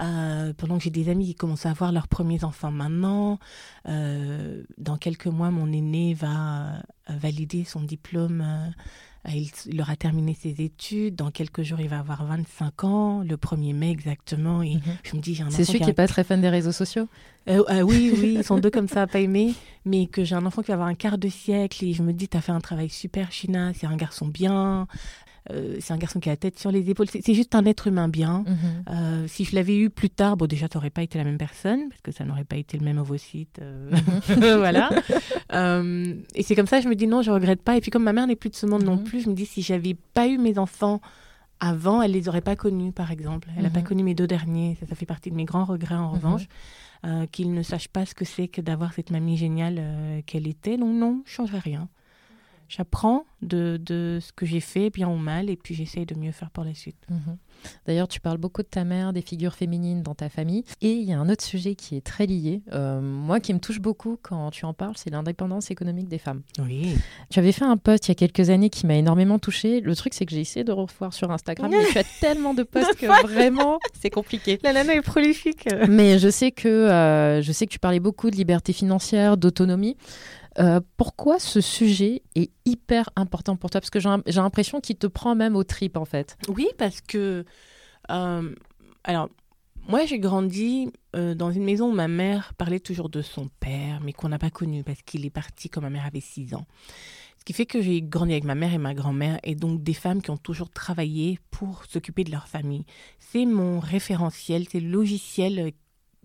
Euh, 0.01 0.53
pendant 0.55 0.79
que 0.79 0.85
j'ai 0.85 0.91
des 0.91 1.09
amis 1.09 1.27
qui 1.27 1.35
commencent 1.35 1.67
à 1.67 1.71
avoir 1.71 1.93
leurs 1.93 2.09
premiers 2.09 2.45
enfants 2.45 2.73
maintenant. 2.73 3.39
Euh, 3.89 4.65
dans 4.79 4.97
quelques 4.97 5.27
mois, 5.27 5.51
mon 5.51 5.71
aîné 5.71 6.15
va 6.15 6.83
valider 7.09 7.65
son 7.65 7.83
diplôme 7.83 8.73
euh, 9.29 9.31
il, 9.67 9.81
aura 9.81 9.95
terminé 9.95 10.35
ses 10.35 10.61
études. 10.61 11.15
Dans 11.15 11.31
quelques 11.31 11.63
jours, 11.63 11.81
il 11.81 11.89
va 11.89 12.01
avoir 12.01 12.25
25 12.25 12.85
ans, 12.85 13.21
le 13.21 13.37
1er 13.37 13.75
mai 13.75 13.91
exactement. 13.91 14.63
Et 14.63 14.75
mhm. 14.75 14.83
je 15.05 15.17
me 15.17 15.21
dis, 15.21 15.41
C'est 15.51 15.65
celui 15.65 15.81
qui 15.81 15.87
n'est 15.87 15.93
pas 15.93 16.09
très 16.09 16.25
fan 16.25 16.41
des 16.41 16.49
réseaux 16.49 16.73
sociaux? 16.73 17.07
Euh, 17.49 17.63
euh, 17.71 17.83
Oui, 17.83 18.13
oui, 18.17 18.35
ils 18.39 18.45
sont 18.45 18.59
deux 18.59 18.71
comme 18.73 18.89
ça, 18.89 19.07
pas 19.07 19.21
aimés. 19.21 19.55
Mais 19.85 20.07
que 20.07 20.25
j'ai 20.25 20.35
un 20.35 20.45
enfant 20.45 20.63
qui 20.63 20.69
va 20.69 20.75
avoir 20.75 20.89
un 20.89 20.95
quart 20.95 21.19
de 21.19 21.29
siècle. 21.29 21.85
Et 21.85 21.93
je 21.93 22.03
me 22.03 22.13
dis, 22.13 22.29
tu 22.29 22.37
as 22.37 22.41
fait 22.41 22.53
un 22.53 22.61
travail 22.61 22.89
super, 22.89 23.31
China. 23.31 23.73
C'est 23.75 23.87
un 23.87 23.97
garçon 23.97 24.27
bien. 24.27 24.89
Euh, 25.51 25.77
c'est 25.81 25.93
un 25.93 25.99
garçon 25.99 26.21
qui 26.21 26.29
a 26.29 26.33
la 26.33 26.37
tête 26.37 26.59
sur 26.59 26.71
les 26.71 26.89
épaules. 26.89 27.09
C'est 27.09 27.35
juste 27.35 27.55
un 27.55 27.65
être 27.65 27.89
humain 27.89 28.09
bien. 28.09 28.45
Mhm. 28.47 28.85
Euh, 28.91 29.27
si 29.29 29.45
je 29.45 29.55
l'avais 29.55 29.77
eu 29.77 29.91
plus 29.91 30.11
tard, 30.11 30.37
bon, 30.37 30.47
déjà, 30.47 30.69
tu 30.69 30.77
n'aurais 30.77 30.91
pas 30.91 31.03
été 31.03 31.19
la 31.19 31.25
même 31.25 31.39
personne, 31.39 31.89
parce 31.89 32.01
que 32.01 32.13
ça 32.13 32.25
n'aurait 32.25 32.45
pas 32.45 32.57
été 32.57 32.79
le 32.79 32.85
même 32.85 32.99
ovocyte. 32.99 33.59
Euh, 33.61 33.91
mhm. 33.91 34.57
voilà. 34.59 34.91
et 36.35 36.43
c'est 36.43 36.55
comme 36.55 36.67
ça, 36.67 36.81
je 36.81 36.89
me 36.89 36.95
dis 36.95 37.07
non, 37.07 37.23
je 37.23 37.31
regrette 37.31 37.63
pas. 37.63 37.77
Et 37.77 37.81
puis, 37.81 37.91
comme 37.91 38.05
ma 38.05 38.13
mère 38.13 38.27
n'est 38.27 38.37
plus 38.37 38.51
de 38.51 38.57
ce 38.57 38.67
monde 38.67 38.85
non 38.85 38.97
mhm. 38.97 39.05
plus, 39.05 39.23
je 39.23 39.29
me 39.29 39.35
dis 39.35 39.47
si 39.47 39.63
j'avais 39.63 39.97
pas 40.15 40.29
eu 40.29 40.39
mes 40.39 40.59
enfants 40.59 41.01
avant, 41.59 42.03
elle 42.03 42.13
les 42.13 42.29
aurait 42.29 42.41
pas 42.41 42.57
connus, 42.57 42.93
par 42.93 43.11
exemple. 43.11 43.49
Elle 43.57 43.63
n'a 43.63 43.71
pas 43.71 43.83
connu 43.83 44.03
mes 44.03 44.15
deux 44.15 44.27
derniers. 44.27 44.77
Ça, 44.81 44.87
ça 44.87 44.95
fait 44.97 45.07
partie 45.07 45.31
de 45.31 45.37
mes 45.37 45.45
grands 45.45 45.65
regrets, 45.65 45.95
en 45.95 46.11
revanche. 46.11 46.47
qu'ils 47.31 47.53
ne 47.53 47.63
sachent 47.63 47.89
pas 47.89 48.07
ce 48.07 48.15
que 48.15 48.25
c'est 48.25 48.49
que 48.49 48.61
d'avoir 48.61 48.93
cette 48.93 49.11
mamie 49.11 49.37
géniale 49.37 49.81
qu'elle 50.27 50.47
était. 50.49 50.77
Donc 50.77 50.95
non, 50.95 51.23
je 51.25 51.33
ne 51.33 51.35
changerai 51.35 51.59
rien 51.59 51.89
j'apprends 52.73 53.27
de, 53.43 53.79
de, 53.85 54.19
ce 54.21 54.33
que 54.33 54.47
j'ai 54.47 54.61
fait, 54.61 54.89
bien 54.89 55.09
ou 55.09 55.17
mal, 55.17 55.51
et 55.51 55.57
puis 55.57 55.75
j'essaye 55.75 56.07
de 56.07 56.15
mieux 56.15 56.33
faire 56.33 56.51
pour 56.51 56.65
la 56.65 56.75
suite. 56.75 56.97
Mhm. 57.11 57.37
D'ailleurs, 57.87 58.09
tu 58.09 58.19
parles 58.19 58.39
beaucoup 58.39 58.63
de 58.63 58.69
ta 58.69 58.85
mère, 58.85 59.13
des 59.13 59.21
figures 59.21 59.55
féminines 59.55 60.03
dans 60.03 60.15
ta 60.15 60.29
famille, 60.29 60.65
et 60.81 60.93
il 60.93 61.03
y 61.03 61.13
a 61.13 61.19
un 61.19 61.29
autre 61.29 61.45
sujet 61.45 61.75
qui 61.75 61.97
est 61.97 62.01
très 62.01 62.27
lié, 62.27 62.63
euh, 62.73 63.01
moi 63.01 63.41
qui 63.41 63.53
me 63.53 63.59
touche 63.59 63.81
beaucoup 63.81 64.19
quand 64.23 64.51
tu 64.51 64.65
en 64.65 64.73
parles, 64.73 64.95
c'est 64.97 65.11
l'indépendance 65.11 65.71
économique 65.71 66.09
des 66.09 66.19
femmes. 66.19 66.43
Oui. 66.59 66.97
Tu 67.29 67.39
avais 67.39 67.53
fait 67.53 67.65
un 67.65 67.77
post 67.77 68.09
il 68.09 68.13
y 68.13 68.13
a 68.13 68.15
quelques 68.15 68.49
années 68.49 68.71
qui 68.71 68.87
m'a 68.87 68.95
énormément 68.95 69.39
touchée. 69.39 69.81
Le 69.81 69.95
truc, 69.95 70.15
c'est 70.15 70.25
que 70.25 70.33
j'ai 70.33 70.41
essayé 70.41 70.65
de 70.65 70.73
revoir 70.73 71.13
sur 71.13 71.31
Instagram, 71.31 71.71
mais 71.71 71.85
tu 71.91 71.99
as 71.99 72.05
tellement 72.21 72.55
de 72.55 72.63
posts 72.63 72.95
que 72.95 73.07
vraiment, 73.27 73.81
c'est 74.01 74.11
compliqué. 74.11 74.59
La 74.63 74.73
nana 74.73 74.95
est 74.95 75.03
prolifique. 75.03 75.69
mais 75.89 76.19
je 76.19 76.31
sais 76.31 76.53
que 76.53 76.69
euh, 76.69 77.43
je 77.43 77.53
sais 77.53 77.67
que 77.67 77.73
tu 77.73 77.79
parlais 77.79 78.01
beaucoup 78.01 78.31
de 78.31 78.37
liberté 78.37 78.73
financière, 78.73 79.37
d'autonomie. 79.37 79.97
Euh, 80.59 80.81
pourquoi 80.97 81.39
ce 81.39 81.61
sujet 81.61 82.23
est 82.35 82.51
hyper 82.65 83.09
important 83.17 83.57
pour 83.57 83.71
toi? 83.71 83.81
Parce 83.81 83.91
que 83.91 84.01
j'ai 84.01 84.41
l'impression 84.41 84.81
qu'il 84.81 84.97
te 84.97 85.07
prend 85.07 85.35
même 85.35 85.57
au 85.57 85.65
trip, 85.65 85.97
en 85.97 86.05
fait. 86.05 86.37
Oui, 86.49 86.69
parce 86.79 87.01
que... 87.01 87.45
Euh, 88.11 88.55
alors, 89.05 89.29
moi, 89.89 90.05
j'ai 90.07 90.19
grandi 90.19 90.93
euh, 91.17 91.35
dans 91.35 91.51
une 91.51 91.65
maison 91.65 91.91
où 91.91 91.95
ma 91.95 92.09
mère 92.09 92.55
parlait 92.55 92.81
toujours 92.81 93.09
de 93.09 93.23
son 93.23 93.49
père, 93.61 94.01
mais 94.03 94.13
qu'on 94.13 94.29
n'a 94.29 94.39
pas 94.39 94.51
connu 94.51 94.85
parce 94.85 95.03
qu'il 95.03 95.27
est 95.27 95.31
parti 95.31 95.69
quand 95.69 95.81
ma 95.81 95.91
mère 95.91 96.07
avait 96.07 96.21
6 96.21 96.55
ans. 96.55 96.67
Ce 97.39 97.45
qui 97.45 97.53
fait 97.53 97.67
que 97.67 97.83
j'ai 97.83 98.01
grandi 98.01 98.33
avec 98.33 98.45
ma 98.45 98.55
mère 98.55 98.73
et 98.73 98.79
ma 98.79 98.95
grand-mère, 98.95 99.41
et 99.43 99.57
donc 99.57 99.83
des 99.83 99.95
femmes 99.95 100.23
qui 100.23 100.31
ont 100.31 100.37
toujours 100.37 100.71
travaillé 100.71 101.41
pour 101.51 101.85
s'occuper 101.87 102.23
de 102.23 102.31
leur 102.31 102.47
famille. 102.47 102.85
C'est 103.19 103.47
mon 103.47 103.81
référentiel, 103.81 104.69
c'est 104.71 104.79
le 104.79 104.89
logiciel 104.89 105.73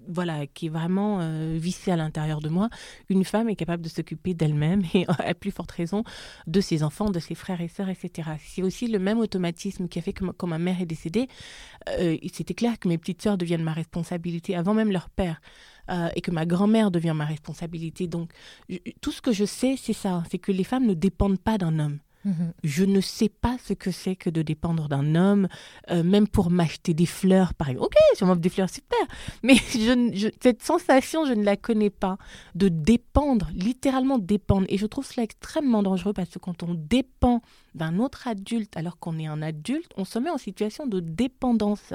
voilà, 0.08 0.48
qui 0.48 0.68
est 0.68 0.70
vraiment 0.70 1.20
euh, 1.22 1.58
vissée 1.60 1.92
à 1.92 1.96
l'intérieur 1.96 2.40
de 2.40 2.50
moi, 2.50 2.70
une 3.10 3.24
femme 3.24 3.50
est 3.50 3.56
capable 3.56 3.84
de 3.84 3.90
s'occuper 3.90 4.34
d'elle-même 4.34 4.84
et 4.94 5.06
à 5.08 5.34
plus 5.34 5.52
forte 5.52 5.72
raison 5.72 6.04
de 6.46 6.62
ses 6.62 6.84
enfants, 6.84 7.10
de 7.10 7.20
ses 7.20 7.36
frères 7.36 7.62
et 7.62 7.68
sœurs, 7.68 7.90
etc. 7.90 8.30
C'est 8.44 8.62
aussi 8.62 8.88
le 8.88 9.00
même 9.00 9.20
automatisme 9.20 9.88
qui 9.88 10.00
a 10.00 10.02
fait 10.02 10.14
que 10.14 10.26
quand 10.26 10.48
ma 10.48 10.60
mère 10.60 10.82
est 10.82 10.86
décédée, 10.86 11.28
euh, 12.00 12.18
c'était 12.32 12.54
clair 12.54 12.80
que 12.80 12.88
mes 12.88 12.98
petites 12.98 13.22
sœurs 13.22 13.38
deviennent 13.38 13.64
ma 13.64 13.74
responsabilité 13.74 14.56
avant 14.56 14.74
même 14.74 14.92
leur 14.92 15.10
père. 15.10 15.42
Euh, 15.90 16.10
et 16.16 16.22
que 16.22 16.32
ma 16.32 16.46
grand-mère 16.46 16.92
devient 16.92 17.14
ma 17.16 17.24
responsabilité. 17.24 18.08
Donc, 18.08 18.30
tout 19.00 19.14
ce 19.14 19.22
que 19.22 19.32
je 19.32 19.46
sais, 19.46 19.76
c'est 19.78 19.94
ça, 19.94 20.22
c'est 20.30 20.38
que 20.38 20.52
les 20.52 20.66
femmes 20.66 20.86
ne 20.86 20.94
dépendent 20.94 21.40
pas 21.40 21.58
d'un 21.58 21.80
homme. 21.80 22.00
Mhm. 22.28 22.54
Je 22.62 22.84
ne 22.84 23.00
sais 23.00 23.30
pas 23.30 23.56
ce 23.64 23.72
que 23.74 23.90
c'est 23.90 24.18
que 24.18 24.30
de 24.30 24.42
dépendre 24.42 24.90
d'un 24.90 25.16
homme, 25.16 25.48
euh, 25.90 26.04
même 26.04 26.28
pour 26.28 26.50
m'acheter 26.50 26.94
des 26.94 27.06
fleurs, 27.06 27.54
par 27.54 27.70
exemple. 27.70 27.88
Ok, 27.88 27.96
si 28.16 28.24
on 28.24 28.28
m'offre 28.28 28.42
des 28.42 28.50
fleurs, 28.50 28.70
super. 28.70 29.00
Mais 29.44 29.56
je, 29.72 30.30
cette 30.42 30.62
sensation, 30.62 31.26
je 31.26 31.32
ne 31.32 31.44
la 31.46 31.56
connais 31.56 31.90
pas. 31.90 32.18
De 32.54 32.68
dépendre, 32.68 33.50
littéralement 33.54 34.18
dépendre. 34.20 34.66
Et 34.68 34.78
je 34.78 34.86
trouve 34.86 35.06
cela 35.06 35.24
extrêmement 35.24 35.84
dangereux 35.84 36.12
parce 36.12 36.30
que 36.30 36.40
quand 36.40 36.64
on 36.64 36.74
dépend 36.74 37.42
d'un 37.76 38.00
autre 38.00 38.28
adulte 38.28 38.76
alors 38.76 39.00
qu'on 39.00 39.18
est 39.20 39.28
un 39.28 39.42
adulte, 39.42 39.92
on 39.96 40.04
se 40.04 40.20
met 40.20 40.30
en 40.30 40.38
situation 40.38 40.88
de 40.88 41.00
dépendance 41.00 41.94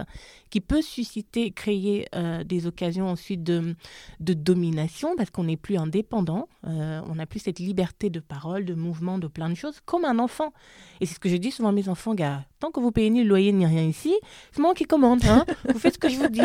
qui 0.48 0.60
peut 0.60 0.80
susciter, 0.80 1.50
créer 1.50 2.06
euh, 2.14 2.44
des 2.44 2.66
occasions 2.66 3.08
ensuite 3.08 3.42
de, 3.42 3.74
de 4.20 4.32
domination 4.32 5.14
parce 5.16 5.30
qu'on 5.30 5.44
n'est 5.44 5.56
plus 5.56 5.76
indépendant, 5.76 6.48
euh, 6.66 7.02
on 7.06 7.16
n'a 7.16 7.26
plus 7.26 7.40
cette 7.40 7.58
liberté 7.58 8.08
de 8.08 8.20
parole, 8.20 8.64
de 8.64 8.74
mouvement, 8.74 9.18
de 9.18 9.26
plein 9.26 9.50
de 9.50 9.54
choses, 9.54 9.80
comme 9.84 10.04
un 10.04 10.18
enfant. 10.22 10.52
Et 11.00 11.06
c'est 11.06 11.14
ce 11.14 11.20
que 11.20 11.28
je 11.28 11.36
dis 11.36 11.50
souvent 11.50 11.70
à 11.70 11.72
mes 11.72 11.88
enfants, 11.88 12.14
gars, 12.14 12.44
tant 12.60 12.70
que 12.70 12.80
vous 12.80 12.92
payez 12.92 13.10
ni 13.10 13.22
le 13.22 13.28
loyer 13.28 13.52
ni 13.52 13.66
rien 13.66 13.82
ici, 13.82 14.14
c'est 14.52 14.60
moi 14.60 14.74
qui 14.74 14.84
commande. 14.84 15.24
Hein 15.24 15.44
vous 15.68 15.78
faites 15.78 15.94
ce 15.94 15.98
que 15.98 16.08
je 16.08 16.16
vous 16.16 16.28
dis. 16.28 16.40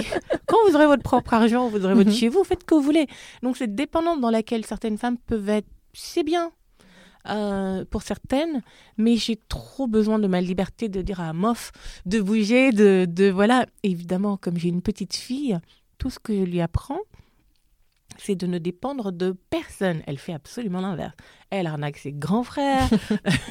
Quand 0.47 0.57
vous 0.67 0.75
aurez 0.75 0.87
votre 0.87 1.03
propre 1.03 1.33
argent, 1.33 1.67
vous 1.69 1.85
aurez 1.85 1.93
votre 1.93 2.09
mhm. 2.09 2.15
chez 2.15 2.29
vous, 2.29 2.43
faites 2.43 2.61
ce 2.61 2.65
que 2.65 2.75
vous 2.75 2.81
voulez. 2.81 3.07
Donc 3.43 3.57
cette 3.57 3.75
dépendance 3.75 4.19
dans 4.19 4.31
laquelle 4.31 4.65
certaines 4.65 4.97
femmes 4.97 5.17
peuvent 5.17 5.49
être, 5.49 5.67
c'est 5.93 6.23
bien, 6.23 6.51
euh, 7.29 7.83
pour 7.85 8.03
certaines, 8.03 8.61
mais 8.97 9.17
j'ai 9.17 9.35
trop 9.35 9.87
besoin 9.87 10.17
de 10.17 10.27
ma 10.27 10.39
liberté 10.39 10.87
de 10.87 11.01
dire 11.01 11.19
à 11.19 11.33
Moff 11.33 11.71
de 12.05 12.21
bouger, 12.21 12.71
de, 12.71 13.05
de 13.09 13.29
voilà. 13.29 13.65
Évidemment, 13.83 14.37
comme 14.37 14.57
j'ai 14.57 14.69
une 14.69 14.81
petite 14.81 15.15
fille, 15.15 15.59
tout 15.97 16.09
ce 16.09 16.19
que 16.19 16.33
je 16.33 16.43
lui 16.43 16.61
apprends, 16.61 17.01
c'est 18.17 18.35
de 18.35 18.47
ne 18.47 18.57
dépendre 18.57 19.11
de 19.11 19.35
personne. 19.49 20.01
Elle 20.07 20.17
fait 20.17 20.33
absolument 20.33 20.81
l'inverse. 20.81 21.15
Elle 21.49 21.67
arnaque 21.67 21.97
ses 21.97 22.11
grands 22.11 22.43
frères. 22.43 22.89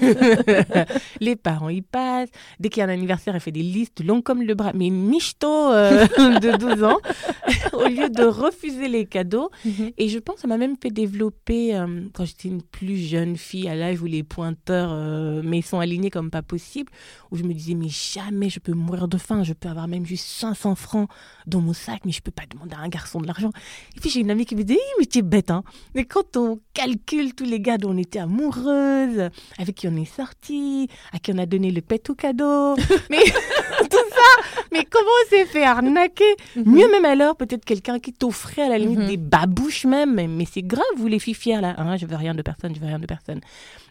les 1.20 1.34
parents 1.34 1.70
y 1.70 1.80
passent. 1.80 2.28
Dès 2.60 2.68
qu'il 2.68 2.80
y 2.80 2.84
a 2.84 2.86
un 2.86 2.92
anniversaire, 2.92 3.34
elle 3.34 3.40
fait 3.40 3.52
des 3.52 3.62
listes 3.62 4.04
longues 4.04 4.22
comme 4.22 4.42
le 4.42 4.54
bras. 4.54 4.72
Mais 4.74 4.88
une 4.88 5.06
michto 5.06 5.72
euh, 5.72 6.06
de 6.18 6.56
12 6.56 6.84
ans, 6.84 6.98
au 7.72 7.88
lieu 7.88 8.10
de 8.10 8.24
refuser 8.24 8.88
les 8.88 9.06
cadeaux. 9.06 9.50
Mhm. 9.64 9.92
Et 9.96 10.08
je 10.08 10.18
pense 10.18 10.36
que 10.36 10.40
ça 10.42 10.48
m'a 10.48 10.58
même 10.58 10.76
fait 10.80 10.90
développer, 10.90 11.74
euh, 11.74 12.02
quand 12.12 12.26
j'étais 12.26 12.48
une 12.48 12.62
plus 12.62 12.98
jeune 12.98 13.36
fille, 13.36 13.68
à 13.68 13.74
l'âge 13.74 14.02
où 14.02 14.06
les 14.06 14.22
pointeurs 14.22 14.90
euh, 14.92 15.40
mais 15.42 15.62
sont 15.62 15.80
alignés 15.80 16.10
comme 16.10 16.30
pas 16.30 16.42
possible, 16.42 16.92
où 17.30 17.36
je 17.36 17.44
me 17.44 17.54
disais, 17.54 17.74
mais 17.74 17.88
jamais 17.88 18.50
je 18.50 18.60
peux 18.60 18.72
mourir 18.72 19.08
de 19.08 19.16
faim. 19.16 19.42
Je 19.42 19.54
peux 19.54 19.68
avoir 19.68 19.88
même 19.88 20.04
juste 20.04 20.26
500 20.26 20.74
francs 20.74 21.08
dans 21.46 21.62
mon 21.62 21.72
sac, 21.72 22.02
mais 22.04 22.12
je 22.12 22.20
peux 22.20 22.30
pas 22.30 22.44
demander 22.50 22.74
à 22.74 22.80
un 22.80 22.88
garçon 22.88 23.20
de 23.20 23.26
l'argent. 23.26 23.50
Et 23.96 24.00
puis 24.00 24.10
j'ai 24.10 24.20
une 24.20 24.30
amie 24.30 24.44
qui 24.44 24.54
me 24.54 24.64
dit, 24.64 24.78
mais 24.98 25.06
tu 25.06 25.18
es 25.18 25.22
bête, 25.22 25.50
hein. 25.50 25.64
Mais 25.94 26.04
quand 26.04 26.36
on 26.36 26.60
calcule 26.74 27.34
tous 27.34 27.44
les 27.44 27.60
gars 27.60 27.78
on 27.86 27.96
était 27.96 28.18
amoureuse, 28.18 29.30
avec 29.58 29.74
qui 29.74 29.88
on 29.88 29.96
est 29.96 30.04
sorti, 30.04 30.88
à 31.12 31.18
qui 31.18 31.32
on 31.32 31.38
a 31.38 31.46
donné 31.46 31.70
le 31.70 31.80
pet 31.80 32.08
au 32.10 32.14
cadeau. 32.14 32.76
mais 33.10 33.22
tout 33.90 34.06
ça, 34.10 34.42
mais 34.72 34.84
comment 34.84 35.10
on 35.24 35.30
s'est 35.30 35.46
fait 35.46 35.64
arnaquer? 35.64 36.36
Mhm. 36.56 36.64
Mieux 36.74 36.90
même 36.90 37.04
alors, 37.04 37.36
peut-être 37.36 37.64
quelqu'un 37.64 37.98
qui 37.98 38.12
t'offrait 38.12 38.62
à 38.62 38.68
la 38.68 38.78
limite 38.78 39.00
mhm. 39.00 39.08
des 39.08 39.16
babouches 39.16 39.84
même. 39.84 40.14
Mais 40.14 40.44
c'est 40.50 40.62
grave, 40.62 40.84
vous 40.96 41.06
les 41.08 41.18
filles 41.18 41.34
fières 41.34 41.60
là. 41.60 41.74
Hein, 41.78 41.96
je 41.96 42.06
veux 42.06 42.16
rien 42.16 42.34
de 42.34 42.42
personne, 42.42 42.74
je 42.74 42.80
veux 42.80 42.86
rien 42.86 42.98
de 42.98 43.06
personne. 43.06 43.40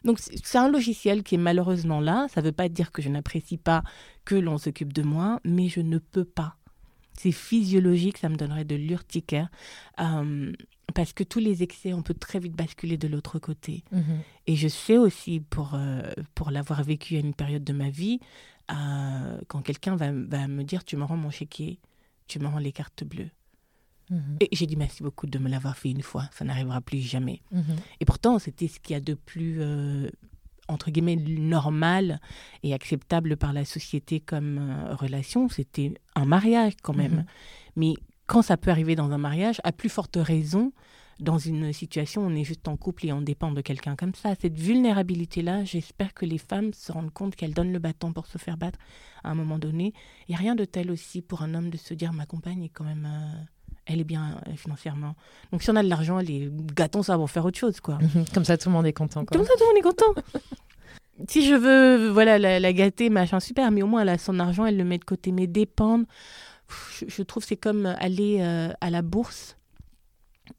Donc 0.04 0.20
c'est 0.20 0.58
un 0.58 0.70
logiciel 0.70 1.24
qui 1.24 1.36
est 1.36 1.40
malheureusement 1.40 2.00
là. 2.00 2.28
Ça 2.34 2.42
ne 2.42 2.48
veut 2.48 2.52
pas 2.52 2.70
dire 2.70 2.92
que 2.92 3.02
je 3.02 3.10
n'apprécie 3.10 3.58
pas 3.58 3.84
que 4.24 4.36
l'on 4.36 4.58
s'occupe 4.58 4.94
de 4.94 5.04
moi, 5.04 5.40
mais 5.44 5.70
je 5.70 5.82
ne 5.82 5.98
peux 5.98 6.26
pas. 6.26 6.56
C'est 7.18 7.32
physiologique, 7.32 8.18
ça 8.18 8.30
me 8.30 8.36
donnerait 8.36 8.66
de 8.66 8.76
l'urticaire. 8.76 9.50
Euh, 10.00 10.52
parce 10.94 11.14
que 11.14 11.24
tous 11.24 11.40
les 11.40 11.64
excès, 11.64 11.94
on 11.94 12.02
peut 12.02 12.14
très 12.14 12.40
vite 12.40 12.56
basculer 12.56 12.98
de 12.98 13.08
l'autre 13.08 13.40
côté. 13.40 13.84
Mhm. 13.92 14.20
Et 14.48 14.56
je 14.56 14.68
sais 14.68 14.98
aussi, 14.98 15.40
pour, 15.40 15.72
euh, 15.74 16.12
pour 16.36 16.52
l'avoir 16.52 16.84
vécu 16.84 17.16
à 17.16 17.20
une 17.20 17.34
période 17.34 17.64
de 17.64 17.74
ma 17.74 17.90
vie, 17.90 18.20
euh, 18.72 19.40
quand 19.48 19.62
quelqu'un 19.62 19.96
va, 19.96 20.12
va, 20.12 20.48
me 20.48 20.64
dire 20.64 20.84
Tu 20.84 20.98
me 20.98 21.04
rends 21.04 21.18
mon 21.18 21.32
chéquier, 21.32 21.80
tu 22.28 22.40
me 22.40 22.48
rends 22.48 22.60
les 22.60 22.72
cartes 22.72 23.04
bleues. 23.04 23.30
Mhm. 24.12 24.38
Et 24.40 24.50
j'ai 24.52 24.68
dit 24.68 24.76
merci 24.76 25.02
beaucoup 25.02 25.26
de 25.26 25.40
me 25.40 25.50
l'avoir 25.50 25.76
fait 25.76 25.90
une 25.90 26.04
fois, 26.04 26.30
ça 26.32 26.46
n'arrivera 26.46 26.80
plus 26.82 27.00
jamais. 27.00 27.42
Mhm. 27.52 27.76
Et 28.00 28.06
pourtant, 28.06 28.38
c'était 28.38 28.68
ce 28.68 28.80
qu'il 28.80 28.94
y 28.94 28.98
a 28.98 29.02
de 29.02 29.16
plus, 29.16 29.58
euh, 29.60 30.10
entre 30.68 30.92
guillemets, 30.92 31.16
normal 31.16 32.20
et 32.62 32.74
acceptable 32.74 33.38
par 33.38 33.54
la 33.54 33.66
société 33.66 34.20
comme 34.20 34.60
relation. 34.92 35.50
C'était 35.50 35.94
un 36.16 36.26
mariage 36.26 36.74
quand 36.84 36.94
même. 36.94 37.26
Mais 37.76 37.94
quand 38.28 38.42
ça 38.42 38.58
peut 38.58 38.72
arriver 38.72 38.96
dans 38.96 39.12
un 39.12 39.18
mariage, 39.18 39.62
à 39.64 39.72
plus 39.72 39.90
forte 39.90 40.18
raison, 40.20 40.72
dans 41.20 41.38
une 41.38 41.72
situation 41.72 42.24
où 42.24 42.26
on 42.26 42.36
est 42.36 42.44
juste 42.44 42.68
en 42.68 42.76
couple 42.76 43.06
et 43.06 43.14
on 43.14 43.22
dépend 43.22 43.52
de 43.52 43.62
quelqu'un 43.62 43.96
comme 43.96 44.14
ça. 44.14 44.34
Cette 44.40 44.58
vulnérabilité-là, 44.58 45.64
j'espère 45.64 46.14
que 46.14 46.26
les 46.26 46.38
femmes 46.38 46.74
se 46.74 46.92
rendent 46.92 47.14
compte 47.14 47.36
qu'elles 47.36 47.54
donnent 47.54 47.72
le 47.72 47.80
bâton 47.80 48.12
pour 48.12 48.26
se 48.28 48.38
faire 48.38 48.58
battre 48.58 48.80
à 49.24 49.30
un 49.30 49.36
moment 49.36 49.58
donné. 49.58 49.94
Il 50.28 50.32
n'y 50.32 50.36
a 50.36 50.40
rien 50.40 50.56
de 50.56 50.66
tel 50.66 50.92
aussi 50.92 51.22
pour 51.22 51.42
un 51.42 51.54
homme 51.54 51.70
de 51.70 51.78
se 51.78 51.94
dire 51.94 52.12
ma 52.14 52.26
compagne 52.26 52.64
est 52.64 52.70
quand 52.70 52.84
même... 52.84 53.08
Euh, 53.10 53.44
elle 53.86 54.02
est 54.02 54.06
bien 54.06 54.42
euh, 54.48 54.56
financièrement. 54.56 55.16
Donc 55.52 55.62
si 55.62 55.70
on 55.70 55.76
a 55.76 55.84
de 55.84 55.90
l'argent, 55.90 56.18
les 56.18 56.50
gâtons, 56.76 57.04
ça 57.04 57.18
va 57.18 57.28
faire 57.28 57.46
autre 57.46 57.60
chose. 57.60 57.80
quoi. 57.80 58.00
Comme 58.34 58.44
ça, 58.44 58.58
tout 58.58 58.70
le 58.70 58.74
monde 58.74 58.88
est 58.88 58.94
content. 58.94 59.24
Comme 59.26 59.46
ça, 59.46 59.54
tout 59.54 59.64
le 59.64 59.68
monde 59.68 59.78
est 59.78 59.82
content. 59.82 60.40
si 61.30 61.46
je 61.46 61.54
veux 61.54 62.10
voilà, 62.10 62.40
la, 62.40 62.74
gâter, 62.74 63.10
machin, 63.10 63.40
super, 63.40 63.72
mais 63.72 63.84
au 63.84 63.88
moins 63.88 64.02
elle 64.02 64.10
a 64.10 64.18
son 64.18 64.40
argent, 64.40 64.66
elle 64.66 64.78
le 64.78 64.84
met 64.84 64.98
de 64.98 65.06
côté. 65.06 65.32
Mais 65.32 65.48
dépendre 65.48 66.06
je, 67.08 67.22
trouve 67.24 67.44
c'est 67.44 67.58
comme 67.58 67.86
aller 67.86 68.40
euh, 68.42 68.72
à 68.82 68.90
la 68.90 69.02
bourse 69.02 69.58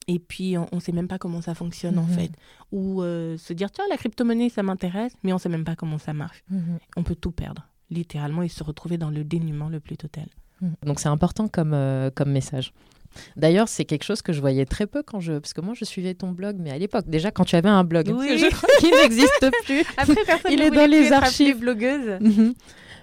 et 0.08 0.18
puis 0.18 0.56
on 0.58 0.68
ne 0.72 0.80
sait 0.80 0.92
même 0.92 1.08
pas 1.08 1.18
comment 1.18 1.42
ça 1.42 1.54
fonctionne 1.54 1.98
en 1.98 2.04
mhm. 2.04 2.14
fait. 2.14 2.32
Ou 2.72 3.02
euh, 3.02 3.36
se 3.38 3.52
dire, 3.52 3.70
tiens, 3.70 3.84
la 3.90 3.96
crypto-monnaie, 3.96 4.48
ça 4.48 4.62
m'intéresse, 4.62 5.14
mais 5.22 5.32
on 5.32 5.36
ne 5.36 5.40
sait 5.40 5.48
même 5.48 5.64
pas 5.64 5.76
comment 5.76 5.98
ça 5.98 6.12
marche. 6.12 6.42
Mhm. 6.50 6.78
On 6.96 7.02
peut 7.02 7.14
tout 7.14 7.30
perdre, 7.32 7.68
littéralement, 7.90 8.42
et 8.42 8.48
se 8.48 8.64
retrouver 8.64 8.98
dans 8.98 9.10
le 9.10 9.25
dénuement 9.25 9.68
le 9.68 9.80
plus 9.80 9.96
total. 9.96 10.26
Mhm. 10.60 10.75
Donc 10.84 11.00
c'est 11.00 11.08
important 11.08 11.48
comme, 11.48 11.75
euh, 11.75 12.10
comme 12.10 12.30
message. 12.30 12.72
D'ailleurs, 13.37 13.68
c'est 13.68 13.85
quelque 13.85 14.04
chose 14.04 14.23
que 14.23 14.32
je 14.32 14.40
voyais 14.40 14.64
très 14.64 14.87
peu 14.87 15.02
quand 15.02 15.20
je. 15.20 15.35
Parce 15.35 15.52
que 15.52 15.61
moi, 15.61 15.75
je 15.75 15.85
suivais 15.85 16.14
ton 16.14 16.32
blog, 16.32 16.56
mais 16.58 16.70
à 16.70 16.78
l'époque, 16.78 17.04
déjà, 17.08 17.30
quand 17.30 17.44
tu 17.44 17.56
avais 17.56 17.68
un 17.68 17.85
blog, 17.85 18.12
oui. 18.16 18.38
je 18.38 18.46
crois 18.46 18.68
qu'il 18.78 18.90
n'existe 18.90 19.50
plus. 19.64 19.85
Après, 19.96 20.25
personne 20.25 20.52
Il 20.52 20.62
est 20.62 20.70
dans 20.70 20.90
les 20.90 21.12
archives. 21.12 21.58
blogueuse. 21.58 22.18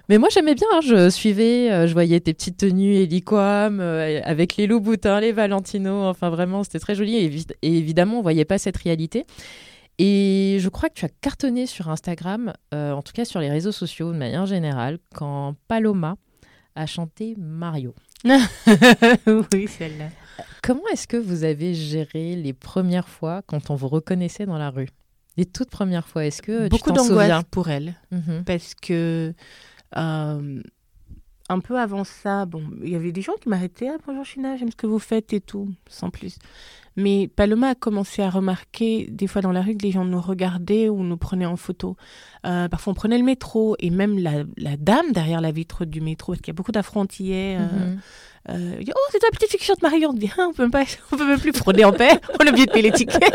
Mais 0.08 0.18
moi, 0.18 0.28
j'aimais 0.30 0.54
bien. 0.54 0.66
Hein, 0.74 0.80
je 0.82 1.08
suivais, 1.08 1.70
euh, 1.70 1.86
je 1.86 1.92
voyais 1.92 2.20
tes 2.20 2.34
petites 2.34 2.58
tenues 2.58 2.96
Heliquam 2.96 3.80
euh, 3.80 4.20
avec 4.24 4.56
les 4.56 4.66
Louboutins, 4.66 5.20
les 5.20 5.32
Valentino. 5.32 6.04
Enfin, 6.04 6.28
vraiment, 6.30 6.62
c'était 6.62 6.78
très 6.78 6.94
joli. 6.94 7.16
Et, 7.16 7.44
évidemment, 7.62 8.18
on 8.18 8.22
voyait 8.22 8.44
pas 8.44 8.58
cette 8.58 8.76
réalité. 8.76 9.24
Et 9.98 10.58
je 10.60 10.68
crois 10.68 10.88
que 10.88 10.94
tu 10.94 11.04
as 11.04 11.10
cartonné 11.20 11.66
sur 11.66 11.88
Instagram, 11.88 12.52
euh, 12.74 12.92
en 12.92 13.02
tout 13.02 13.12
cas 13.12 13.24
sur 13.24 13.40
les 13.40 13.48
réseaux 13.48 13.72
sociaux 13.72 14.12
de 14.12 14.18
manière 14.18 14.44
générale, 14.44 14.98
quand 15.14 15.54
Paloma 15.68 16.16
a 16.74 16.86
chanté 16.86 17.34
Mario. 17.38 17.94
oui, 19.52 19.68
celle-là. 19.68 20.08
Comment 20.62 20.86
est-ce 20.92 21.06
que 21.06 21.16
vous 21.16 21.44
avez 21.44 21.74
géré 21.74 22.36
les 22.36 22.52
premières 22.52 23.08
fois 23.08 23.42
quand 23.46 23.70
on 23.70 23.74
vous 23.74 23.88
reconnaissait 23.88 24.46
dans 24.46 24.58
la 24.58 24.70
rue? 24.70 24.88
Les 25.36 25.44
toutes 25.44 25.70
premières 25.70 26.08
fois, 26.08 26.24
est-ce 26.24 26.40
que 26.42 26.68
Beaucoup 26.68 26.92
d'angoisse 26.92 27.44
pour 27.50 27.68
elle, 27.68 27.94
mhm. 28.10 28.44
parce 28.44 28.74
que 28.74 29.34
euh, 29.96 30.62
un 31.48 31.60
peu 31.60 31.78
avant 31.78 32.04
ça, 32.04 32.46
bon, 32.46 32.64
il 32.82 32.88
y 32.88 32.96
avait 32.96 33.12
des 33.12 33.22
gens 33.22 33.34
qui 33.40 33.48
m'arrêtaient. 33.48 33.88
Ah, 33.88 33.98
bonjour 34.06 34.24
China, 34.24 34.56
j'aime 34.56 34.70
ce 34.70 34.76
que 34.76 34.86
vous 34.86 34.98
faites 34.98 35.32
et 35.32 35.40
tout, 35.40 35.68
sans 35.88 36.10
plus. 36.10 36.38
Mais 36.96 37.28
Paloma 37.28 37.70
a 37.70 37.74
commencé 37.74 38.22
à 38.22 38.30
remarquer 38.30 39.08
des 39.10 39.26
fois 39.26 39.42
dans 39.42 39.52
la 39.52 39.62
rue 39.62 39.76
que 39.76 39.82
les 39.82 39.90
gens 39.90 40.04
nous 40.04 40.20
regardaient 40.20 40.88
ou 40.88 41.02
nous 41.02 41.16
prenaient 41.16 41.46
en 41.46 41.56
photo. 41.56 41.96
Euh, 42.46 42.68
parfois 42.68 42.92
on 42.92 42.94
prenait 42.94 43.18
le 43.18 43.24
métro 43.24 43.76
et 43.80 43.90
même 43.90 44.18
la, 44.18 44.44
dame 44.76 45.12
derrière 45.12 45.40
la 45.40 45.50
vitre 45.50 45.84
du 45.84 46.00
métro, 46.00 46.32
parce 46.32 46.40
qu'il 46.40 46.52
y 46.52 46.54
a 46.54 46.56
beaucoup 46.56 46.72
d'affrontillés. 46.72 47.58
Euh, 48.50 48.76
dit, 48.78 48.92
oh, 48.94 49.00
c'est 49.10 49.20
ta 49.20 49.28
petite 49.30 49.50
fille 49.50 49.58
qui 49.58 49.64
chante 49.64 49.80
Marie. 49.80 50.04
On 50.06 50.12
dit, 50.12 50.30
on 50.38 50.52
peut, 50.52 50.68
pas, 50.68 50.84
on 51.12 51.16
peut 51.16 51.26
même 51.26 51.40
plus 51.40 51.52
frauder 51.52 51.84
en 51.84 51.92
paix. 51.92 52.10
On 52.40 52.46
a 52.46 52.50
oublié 52.50 52.66
de 52.66 52.72
payer 52.72 52.90
les 52.90 52.92
tickets. 52.96 53.32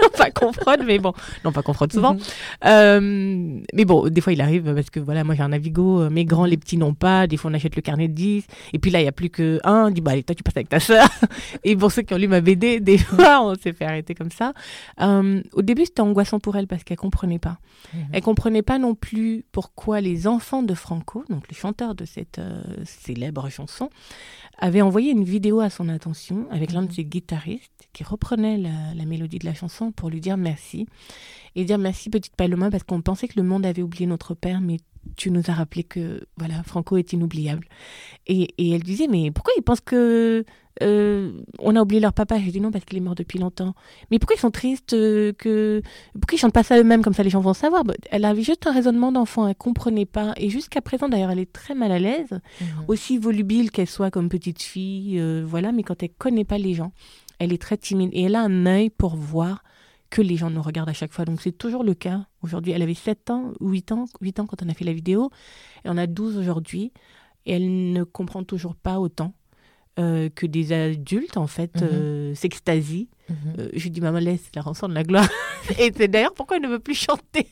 non 0.00 0.08
pas 0.16 0.30
qu'on 0.30 0.52
fraude, 0.52 0.82
mais 0.86 0.98
bon. 0.98 1.12
Non, 1.44 1.52
pas 1.52 1.62
qu'on 1.62 1.72
fraude 1.72 1.92
souvent. 1.92 2.14
Mhm. 2.14 2.20
euh, 2.66 3.60
mais 3.72 3.84
bon, 3.84 4.08
des 4.08 4.20
fois, 4.20 4.32
il 4.32 4.40
arrive 4.40 4.72
parce 4.72 4.90
que 4.90 5.00
voilà, 5.00 5.24
moi, 5.24 5.34
j'ai 5.34 5.42
un 5.42 5.48
Navigo. 5.48 6.02
Euh, 6.02 6.10
mes 6.10 6.24
grands, 6.24 6.44
les 6.44 6.56
petits 6.56 6.76
n'ont 6.76 6.94
pas. 6.94 7.26
Des 7.26 7.36
fois, 7.36 7.50
on 7.50 7.54
achète 7.54 7.74
le 7.74 7.82
carnet 7.82 8.06
de 8.06 8.12
10. 8.12 8.46
Et 8.72 8.78
puis 8.78 8.90
là, 8.90 9.00
il 9.00 9.02
n'y 9.02 9.08
a 9.08 9.12
plus 9.12 9.30
que 9.30 9.58
un. 9.64 9.86
On 9.86 9.90
dit, 9.90 10.00
bah, 10.00 10.12
allez, 10.12 10.22
toi, 10.22 10.34
tu 10.34 10.42
passes 10.44 10.56
avec 10.56 10.68
ta 10.68 10.80
sœur. 10.80 11.08
et 11.64 11.74
pour 11.74 11.90
ceux 11.90 12.02
qui 12.02 12.14
ont 12.14 12.18
lu 12.18 12.28
ma 12.28 12.40
BD, 12.40 12.78
des 12.78 12.98
fois, 12.98 13.42
on 13.42 13.54
s'est 13.56 13.72
fait 13.72 13.84
arrêter 13.84 14.14
comme 14.14 14.30
ça. 14.30 14.52
Euh, 15.00 15.42
au 15.54 15.62
début, 15.62 15.86
c'était 15.86 16.02
angoissant 16.02 16.38
pour 16.38 16.56
elle 16.56 16.68
parce 16.68 16.84
qu'elle 16.84 16.98
comprenait 16.98 17.40
pas. 17.40 17.58
Elle 17.92 17.98
mhm. 17.98 18.06
Elle 18.12 18.22
comprenait 18.22 18.62
pas 18.62 18.78
non 18.78 18.94
plus 18.94 19.44
pourquoi 19.50 20.00
les 20.00 20.28
enfants 20.28 20.62
de 20.62 20.74
Franco, 20.74 21.24
donc 21.28 21.48
le 21.50 21.56
chanteur 21.56 21.94
de 21.94 22.04
cette 22.04 22.40
célèbre 22.84 23.48
chanson, 23.48 23.90
avait 24.58 24.82
envoyé 24.82 25.10
une 25.10 25.24
vidéo 25.24 25.60
à 25.60 25.70
son 25.70 25.88
attention 25.88 26.46
avec 26.50 26.72
l'un 26.72 26.82
de 26.82 26.92
ses 26.92 27.04
guitaristes 27.04 27.88
qui 27.92 28.04
reprenait 28.04 28.58
la, 28.58 29.04
mélodie 29.06 29.38
de 29.38 29.46
la 29.46 29.54
chanson 29.54 29.90
pour 29.90 30.10
lui 30.10 30.20
dire 30.20 30.36
merci. 30.36 30.86
Et 31.56 31.64
dire 31.64 31.78
merci 31.78 32.10
petite 32.10 32.36
Paloma 32.36 32.70
parce 32.70 32.84
qu'on 32.84 33.00
pensait 33.00 33.26
que 33.26 33.40
le 33.40 33.42
monde 33.42 33.66
avait 33.66 33.82
oublié 33.82 34.06
notre 34.06 34.34
père, 34.34 34.60
mais 34.60 34.76
tu 35.16 35.30
nous 35.30 35.42
as 35.48 35.52
rappelé 35.52 35.84
que 35.84 36.26
voilà, 36.36 36.62
Franco 36.62 36.96
est 36.96 37.12
inoubliable. 37.12 37.66
Et, 38.26 38.54
et 38.58 38.70
elle 38.70 38.82
disait, 38.82 39.08
mais 39.08 39.30
pourquoi 39.30 39.52
ils 39.56 39.62
pensent 39.62 39.80
que 39.80 40.44
euh, 40.82 41.32
on 41.58 41.76
a 41.76 41.82
oublié 41.82 42.00
leur 42.00 42.12
papa? 42.12 42.38
J'ai 42.38 42.50
dit 42.50 42.60
non, 42.60 42.70
parce 42.70 42.84
qu'il 42.84 42.96
est 42.96 43.02
mort 43.02 43.14
depuis 43.14 43.38
longtemps. 43.38 43.74
Mais 44.10 44.18
pourquoi 44.18 44.36
ils 44.36 44.40
sont 44.40 44.50
tristes 44.50 44.94
euh, 44.94 45.32
que 45.32 45.82
Pourquoi 46.14 46.36
ils 46.36 46.38
chantent 46.38 46.54
pas 46.54 46.62
ça 46.62 46.78
eux-mêmes, 46.78 47.02
comme 47.02 47.14
ça 47.14 47.22
les 47.22 47.30
gens 47.30 47.40
vont 47.40 47.54
savoir? 47.54 47.84
Bah, 47.84 47.94
Elle 48.10 48.24
avait 48.24 48.42
juste 48.42 48.66
un 48.66 48.72
raisonnement 48.72 49.12
d'enfant, 49.12 49.46
elle 49.46 49.54
comprenait 49.54 50.06
pas. 50.06 50.32
Et 50.36 50.48
jusqu'à 50.48 50.80
présent, 50.80 51.08
d'ailleurs, 51.08 51.30
elle 51.30 51.38
est 51.38 51.52
très 51.52 51.74
mal 51.74 51.92
à 51.92 51.98
l'aise, 51.98 52.40
mhm. 52.60 52.66
aussi 52.88 53.18
volubile 53.18 53.70
qu'elle 53.70 53.88
soit 53.88 54.10
comme 54.10 54.28
petite 54.28 54.62
fille, 54.62 55.18
euh, 55.18 55.44
voilà, 55.46 55.72
mais 55.72 55.82
quand 55.82 56.02
elle 56.02 56.10
connaît 56.16 56.44
pas 56.44 56.58
les 56.58 56.74
gens, 56.74 56.92
elle 57.38 57.52
est 57.52 57.60
très 57.60 57.76
timide. 57.76 58.10
Et 58.12 58.24
elle 58.24 58.36
a 58.36 58.42
un 58.42 58.66
œil 58.66 58.90
pour 58.90 59.16
voir 59.16 59.62
que 60.10 60.20
les 60.20 60.36
gens 60.36 60.50
nous 60.50 60.62
regardent 60.62 60.88
à 60.88 60.94
chaque 60.94 61.12
fois. 61.12 61.24
Donc 61.24 61.40
c'est 61.40 61.56
toujours 61.56 61.84
le 61.84 61.94
cas. 61.94 62.26
Aujourd'hui, 62.42 62.72
elle 62.72 62.82
avait 62.82 62.94
7 62.94 63.30
ans, 63.30 63.52
8 63.60 63.92
ans, 63.92 64.04
8 64.20 64.40
ans 64.40 64.46
quand 64.46 64.62
on 64.62 64.68
a 64.68 64.74
fait 64.74 64.84
la 64.84 64.92
vidéo, 64.92 65.30
et 65.84 65.88
on 65.88 65.96
a 65.96 66.06
12 66.06 66.36
aujourd'hui. 66.36 66.92
Et 67.46 67.52
elle 67.54 67.92
ne 67.92 68.04
comprend 68.04 68.44
toujours 68.44 68.74
pas 68.74 68.98
autant 68.98 69.32
euh, 69.98 70.28
que 70.34 70.46
des 70.46 70.72
adultes, 70.72 71.36
en 71.36 71.46
fait, 71.46 71.76
mm 71.76 71.84
euh, 71.84 72.34
s'extasient. 72.34 73.08
Mhm. 73.28 73.36
Euh, 73.58 73.68
je 73.74 73.82
lui 73.84 73.90
dis, 73.90 74.00
maman, 74.00 74.18
laisse 74.18 74.50
la 74.54 74.62
rançon 74.62 74.88
de 74.88 74.94
la 74.94 75.04
gloire. 75.04 75.28
et 75.78 75.92
c'est 75.96 76.08
d'ailleurs 76.08 76.34
pourquoi 76.34 76.56
elle 76.56 76.62
ne 76.62 76.68
veut 76.68 76.78
plus 76.78 76.94
chanter. 76.94 77.46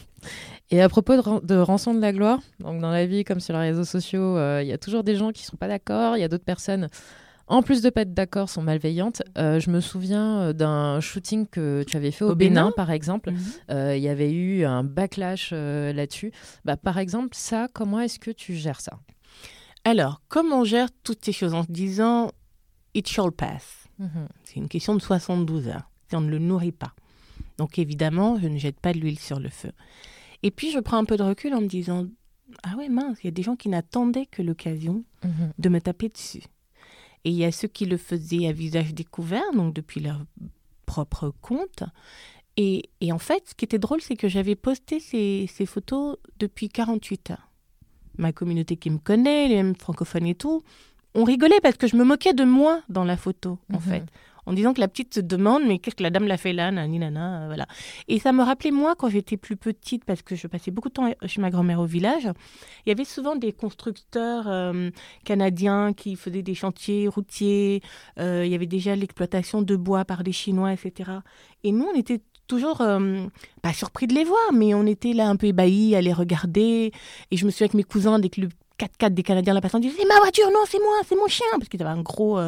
et 0.70 0.80
à 0.80 0.88
propos 0.88 1.16
de, 1.16 1.46
de, 1.46 1.56
rançon 1.56 1.94
de 1.94 2.00
la 2.00 2.12
gloire, 2.12 2.40
donc 2.60 2.80
dans 2.80 2.90
la 2.90 3.06
vie 3.06 3.24
comme 3.24 3.40
sur 3.40 3.54
les 3.54 3.70
réseaux 3.70 3.84
sociaux, 3.84 4.36
il 4.60 4.66
y 4.66 4.72
a 4.72 4.78
toujours 4.78 5.04
des 5.04 5.16
gens 5.16 5.32
qui 5.32 5.42
ne 5.42 5.46
sont 5.46 5.56
pas 5.56 5.68
d'accord, 5.68 6.16
il 6.16 6.20
y 6.20 6.24
a 6.24 6.28
d'autres 6.28 6.44
personnes 6.44 6.88
en 7.48 7.62
plus 7.62 7.80
de 7.80 7.90
pas 7.90 8.02
être 8.02 8.14
d'accord, 8.14 8.48
sont 8.48 8.62
malveillantes. 8.62 9.22
Euh, 9.38 9.60
je 9.60 9.70
me 9.70 9.80
souviens 9.80 10.40
euh, 10.40 10.52
d'un 10.52 11.00
shooting 11.00 11.46
que 11.46 11.84
tu 11.86 11.96
avais 11.96 12.10
fait 12.10 12.24
au, 12.24 12.34
Bénin, 12.34 12.72
par 12.72 12.90
exemple. 12.90 13.30
Mhm. 13.30 13.38
Euh, 13.70 13.96
il 13.96 14.02
y 14.02 14.08
avait 14.08 14.32
eu 14.32 14.64
un 14.64 14.82
backlash 14.82 15.52
là-dessus. 15.52 16.32
Bah, 16.64 16.76
par 16.76 16.98
exemple, 16.98 17.30
ça, 17.36 17.68
comment 17.72 18.00
est-ce 18.00 18.18
que 18.18 18.30
tu 18.30 18.54
gères 18.54 18.80
ça? 18.80 18.98
Alors, 19.84 20.22
comment 20.28 20.60
on 20.60 20.64
gère 20.64 20.88
toutes 21.04 21.24
ces 21.24 21.32
choses 21.32 21.54
en 21.54 21.62
se 21.62 21.70
disant 21.70 22.30
it 22.94 23.08
shall 23.08 23.30
pass. 23.30 23.84
C'est 24.44 24.56
une 24.56 24.68
question 24.68 24.94
de 24.94 25.00
72 25.00 25.68
heures, 25.68 25.90
si 26.08 26.16
on 26.16 26.20
ne 26.20 26.28
le 26.28 26.38
nourrit 26.38 26.72
pas. 26.72 26.92
Donc 27.56 27.78
évidemment, 27.78 28.38
je 28.38 28.46
ne 28.46 28.58
jette 28.58 28.78
pas 28.78 28.92
de 28.92 28.98
l'huile 28.98 29.18
sur 29.18 29.40
le 29.40 29.48
feu. 29.48 29.72
Et 30.42 30.50
puis, 30.50 30.70
je 30.70 30.78
prends 30.80 30.98
un 30.98 31.04
peu 31.04 31.16
de 31.16 31.22
recul 31.22 31.54
en 31.54 31.62
me 31.62 31.66
disant 31.66 32.06
ah 32.62 32.76
ouais, 32.76 32.88
mince, 32.88 33.18
il 33.22 33.26
y 33.26 33.28
a 33.28 33.32
des 33.32 33.42
gens 33.42 33.56
qui 33.56 33.68
n'attendaient 33.68 34.26
que 34.26 34.42
l'occasion 34.42 35.04
mhm. 35.24 35.52
de 35.58 35.68
me 35.68 35.80
taper 35.80 36.08
dessus. 36.08 36.42
Et 37.26 37.30
il 37.30 37.34
y 37.34 37.44
a 37.44 37.50
ceux 37.50 37.66
qui 37.66 37.86
le 37.86 37.96
faisaient 37.96 38.46
à 38.46 38.52
visage 38.52 38.94
découvert, 38.94 39.52
donc 39.52 39.74
depuis 39.74 39.98
leur 39.98 40.20
propre 40.86 41.34
compte. 41.42 41.82
Et, 42.56 42.88
en 43.10 43.18
fait, 43.18 43.48
ce 43.48 43.54
qui 43.56 43.64
était 43.64 43.80
drôle, 43.80 44.00
c'est 44.00 44.14
que 44.14 44.28
j'avais 44.28 44.54
posté 44.54 45.00
ces, 45.00 45.66
photos 45.66 46.18
depuis 46.38 46.68
48 46.68 47.32
heures. 47.32 47.50
Ma 48.16 48.32
communauté 48.32 48.76
qui 48.76 48.90
me 48.90 48.98
connaît, 48.98 49.48
les 49.48 49.56
mêmes 49.56 49.74
francophones 49.74 50.26
et 50.26 50.36
tout, 50.36 50.62
on 51.16 51.24
rigolait 51.24 51.58
parce 51.60 51.76
que 51.76 51.88
je 51.88 51.96
me 51.96 52.04
moquais 52.04 52.32
de 52.32 52.44
moi 52.44 52.80
dans 52.88 53.04
la 53.04 53.16
photo, 53.16 53.58
en 53.72 53.78
mhm. 53.78 53.82
fait 53.82 54.04
en 54.46 54.52
disant 54.52 54.72
que 54.72 54.80
la 54.80 54.88
petite 54.88 55.14
se 55.14 55.20
demande 55.20 55.64
mais 55.66 55.78
qu'est-ce 55.78 55.96
que 55.96 56.02
la 56.02 56.10
dame 56.10 56.26
l'a 56.26 56.36
fait 56.36 56.52
là, 56.52 56.70
nani 56.70 56.98
nana, 56.98 57.42
euh, 57.42 57.46
voilà. 57.46 57.66
Et 58.08 58.18
ça 58.18 58.32
me 58.32 58.42
rappelait 58.42 58.70
moi 58.70 58.94
quand 58.96 59.08
j'étais 59.08 59.36
plus 59.36 59.56
petite 59.56 60.04
parce 60.04 60.22
que 60.22 60.36
je 60.36 60.46
passais 60.46 60.70
beaucoup 60.70 60.88
de 60.88 60.94
temps 60.94 61.12
chez 61.26 61.40
ma 61.40 61.50
grand-mère 61.50 61.80
au 61.80 61.86
village. 61.86 62.28
Il 62.84 62.88
y 62.88 62.92
avait 62.92 63.04
souvent 63.04 63.36
des 63.36 63.52
constructeurs 63.52 64.44
euh, 64.48 64.90
canadiens 65.24 65.92
qui 65.92 66.16
faisaient 66.16 66.42
des 66.42 66.54
chantiers 66.54 67.08
routiers. 67.08 67.82
Euh, 68.18 68.44
il 68.46 68.52
y 68.52 68.54
avait 68.54 68.66
déjà 68.66 68.94
l'exploitation 68.94 69.62
de 69.62 69.76
bois 69.76 70.04
par 70.04 70.22
des 70.22 70.32
Chinois, 70.32 70.72
etc. 70.72 71.10
Et 71.64 71.72
nous, 71.72 71.86
on 71.92 71.98
était 71.98 72.20
toujours 72.46 72.78
pas 72.78 73.72
surpris 73.72 74.06
de 74.06 74.14
les 74.14 74.22
voir, 74.22 74.52
mais 74.52 74.72
on 74.72 74.86
était 74.86 75.12
là 75.12 75.28
un 75.28 75.34
peu 75.34 75.48
ébahis 75.48 75.96
à 75.96 76.00
les 76.00 76.12
regarder. 76.12 76.92
Et 77.32 77.36
je 77.36 77.44
me 77.44 77.50
suis 77.50 77.64
avec 77.64 77.74
mes 77.74 77.82
cousins 77.82 78.20
dès 78.20 78.28
que 78.28 78.40
le 78.40 78.48
4x4 78.78 79.14
des 79.14 79.22
Canadiens 79.22 79.54
la 79.54 79.60
passant, 79.60 79.80
disaient 79.80 79.96
c'est 79.98 80.06
ma 80.06 80.18
voiture, 80.18 80.48
non 80.52 80.60
c'est 80.68 80.78
moi, 80.78 80.94
c'est 81.08 81.16
mon 81.16 81.26
chien, 81.26 81.46
parce 81.52 81.68
qu'ils 81.68 81.82
avaient 81.82 81.98
un 81.98 82.02
gros, 82.02 82.38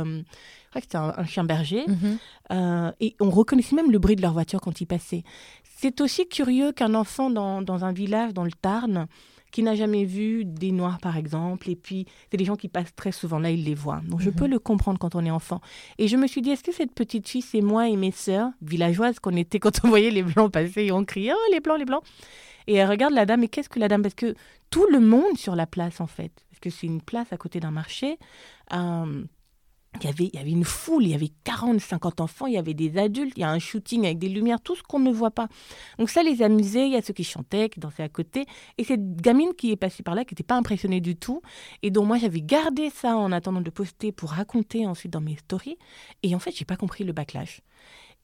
c'était 0.75 0.97
un, 0.97 1.25
chien 1.25 1.45
berger. 1.45 1.85
Mhm. 1.87 2.19
Euh, 2.53 2.93
et 3.01 3.17
on 3.21 3.31
reconnaissait 3.31 3.77
même 3.77 3.91
le 3.91 3.99
bruit 3.99 4.17
de 4.17 4.23
leur 4.23 4.33
voiture 4.33 4.61
quand 4.61 4.81
ils 4.81 4.87
passaient. 4.87 5.25
C'est 5.77 6.01
aussi 6.01 6.29
curieux 6.29 6.73
qu'un 6.73 6.95
enfant 6.95 7.31
dans, 7.31 7.63
dans, 7.63 7.85
un 7.85 7.93
village, 7.93 8.35
dans 8.35 8.45
le 8.45 8.51
Tarn, 8.51 9.07
qui 9.51 9.63
n'a 9.63 9.75
jamais 9.75 10.05
vu 10.05 10.45
des 10.45 10.73
noirs, 10.73 10.99
par 10.99 11.17
exemple, 11.17 11.71
et 11.71 11.77
puis 11.77 12.07
c'est 12.31 12.37
des 12.37 12.45
gens 12.45 12.57
qui 12.57 12.69
passent 12.69 12.95
très 12.95 13.13
souvent 13.13 13.39
là, 13.39 13.51
ils 13.51 13.65
les 13.65 13.75
voient. 13.75 14.03
Donc 14.07 14.21
je 14.21 14.31
mhm. 14.31 14.37
peux 14.37 14.47
le 14.47 14.59
comprendre 14.59 14.99
quand 14.99 15.15
on 15.15 15.25
est 15.25 15.31
enfant. 15.31 15.61
Et 15.99 16.09
je 16.09 16.17
me 16.17 16.27
suis 16.27 16.43
dit, 16.43 16.51
est-ce 16.51 16.65
que 16.65 16.73
cette 16.73 16.95
petite 16.95 17.29
fille, 17.29 17.43
c'est 17.43 17.61
moi 17.61 17.89
et 17.89 17.97
mes 17.97 18.11
sœurs, 18.11 18.51
villageoises 18.61 19.21
qu'on 19.21 19.37
était 19.37 19.59
quand 19.59 19.85
on 19.85 19.89
voyait 19.89 20.11
les 20.11 20.23
blancs 20.23 20.53
passer 20.53 20.85
et 20.85 20.93
on 20.93 21.05
criait, 21.05 21.33
oh 21.35 21.53
les 21.53 21.61
blancs, 21.61 21.79
les 21.79 21.85
blancs? 21.85 22.03
Et 22.67 22.75
elle 22.75 22.89
regarde 22.89 23.15
la 23.15 23.25
dame, 23.25 23.43
et 23.45 23.49
qu'est-ce 23.49 23.71
que 23.71 23.81
la 23.81 23.89
dame? 23.89 24.03
Parce 24.03 24.15
que 24.15 24.35
tout 24.69 24.87
le 24.91 25.01
monde 25.01 25.39
sur 25.39 25.57
la 25.57 25.67
place, 25.67 26.03
en 26.03 26.07
fait, 26.07 26.33
parce 26.51 26.61
que 26.61 26.69
c'est 26.69 26.87
une 26.87 27.01
place 27.01 27.33
à 27.33 27.39
côté 27.39 27.61
d'un 27.61 27.71
marché. 27.71 28.19
Euh, 28.75 29.25
il 30.01 30.05
y, 30.05 30.09
avait, 30.09 30.31
il 30.33 30.35
y 30.35 30.39
avait 30.39 30.51
une 30.51 30.65
foule, 30.65 31.05
il 31.05 31.11
y 31.11 31.15
avait 31.15 31.33
40, 31.45 31.81
50 31.81 32.21
enfants, 32.21 32.47
il 32.47 32.55
y 32.55 32.59
avait 32.59 32.75
des 32.75 32.99
adultes, 32.99 33.33
il 33.37 33.41
y 33.41 33.45
a 33.45 33.51
un 33.51 33.59
shooting 33.59 34.05
avec 34.05 34.19
des 34.19 34.29
lumières, 34.29 34.61
tout 34.61 34.77
ce 34.77 34.83
qu'on 34.83 35.01
ne 35.01 35.11
voit 35.11 35.31
pas. 35.31 35.49
Donc 35.99 36.11
ça 36.11 36.23
les 36.23 36.43
amusait, 36.43 36.87
il 36.87 36.93
y 36.93 36.97
a 36.97 37.03
ceux 37.03 37.15
qui 37.15 37.25
chantaient, 37.25 37.69
qui 37.69 37.81
dansaient 37.81 38.03
à 38.03 38.09
côté. 38.09 38.47
Et 38.77 38.85
cette 38.85 39.17
gamine 39.17 39.55
qui 39.57 39.73
est 39.73 39.77
passée 39.77 40.03
par 40.03 40.15
là, 40.15 40.25
qui 40.25 40.35
n'était 40.35 40.45
pas 40.45 40.57
impressionnée 40.57 41.01
du 41.01 41.17
tout, 41.17 41.43
et 41.83 41.91
dont 41.91 42.05
moi 42.05 42.19
j'avais 42.19 42.43
gardé 42.43 42.91
ça 42.91 43.17
en 43.17 43.33
attendant 43.33 43.61
de 43.61 43.71
poster 43.71 44.13
pour 44.13 44.31
raconter 44.31 44.87
ensuite 44.87 45.13
dans 45.13 45.21
mes 45.21 45.37
stories. 45.37 45.79
Et 46.23 46.35
en 46.35 46.39
fait, 46.39 46.53
j'ai 46.55 46.65
pas 46.65 46.77
compris 46.77 47.05
le 47.05 47.13
backlash. 47.13 47.63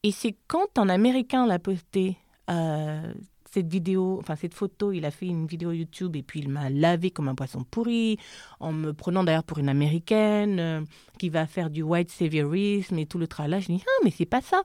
Et 0.03 0.13
c'est 0.13 0.37
quand 0.47 0.79
un 0.79 0.89
Américain 0.89 1.47
l'a 1.47 1.59
posté 1.59 2.19
euh, 2.51 3.15
cette 3.55 3.69
vidéo, 3.69 4.19
enfin 4.21 4.35
cette 4.35 4.53
photo, 4.53 4.91
il 4.91 5.05
a 5.05 5.13
fait 5.13 5.27
une 5.27 5.47
vidéo 5.47 5.71
YouTube 5.71 6.17
et 6.17 6.23
puis 6.23 6.41
il 6.41 6.49
m'a 6.49 6.71
lavé 6.71 7.11
comme 7.11 7.29
un 7.29 7.37
poisson 7.37 7.63
pourri, 7.63 8.19
en 8.59 8.73
me 8.73 8.93
prenant 8.93 9.23
d'ailleurs 9.23 9.45
pour 9.45 9.59
une 9.59 9.69
américaine 9.69 10.59
euh, 10.59 10.81
qui 11.19 11.29
va 11.29 11.47
faire 11.47 11.71
du 11.71 11.83
white 11.83 12.11
saviorisme 12.11 12.99
et 12.99 13.07
tout 13.07 13.19
le 13.19 13.29
travail. 13.29 13.63
Je 13.63 13.69
dis 13.69 13.83
ah 13.87 14.01
mais 14.05 14.11
c'est 14.11 14.27
pas 14.27 14.41
ça. 14.41 14.63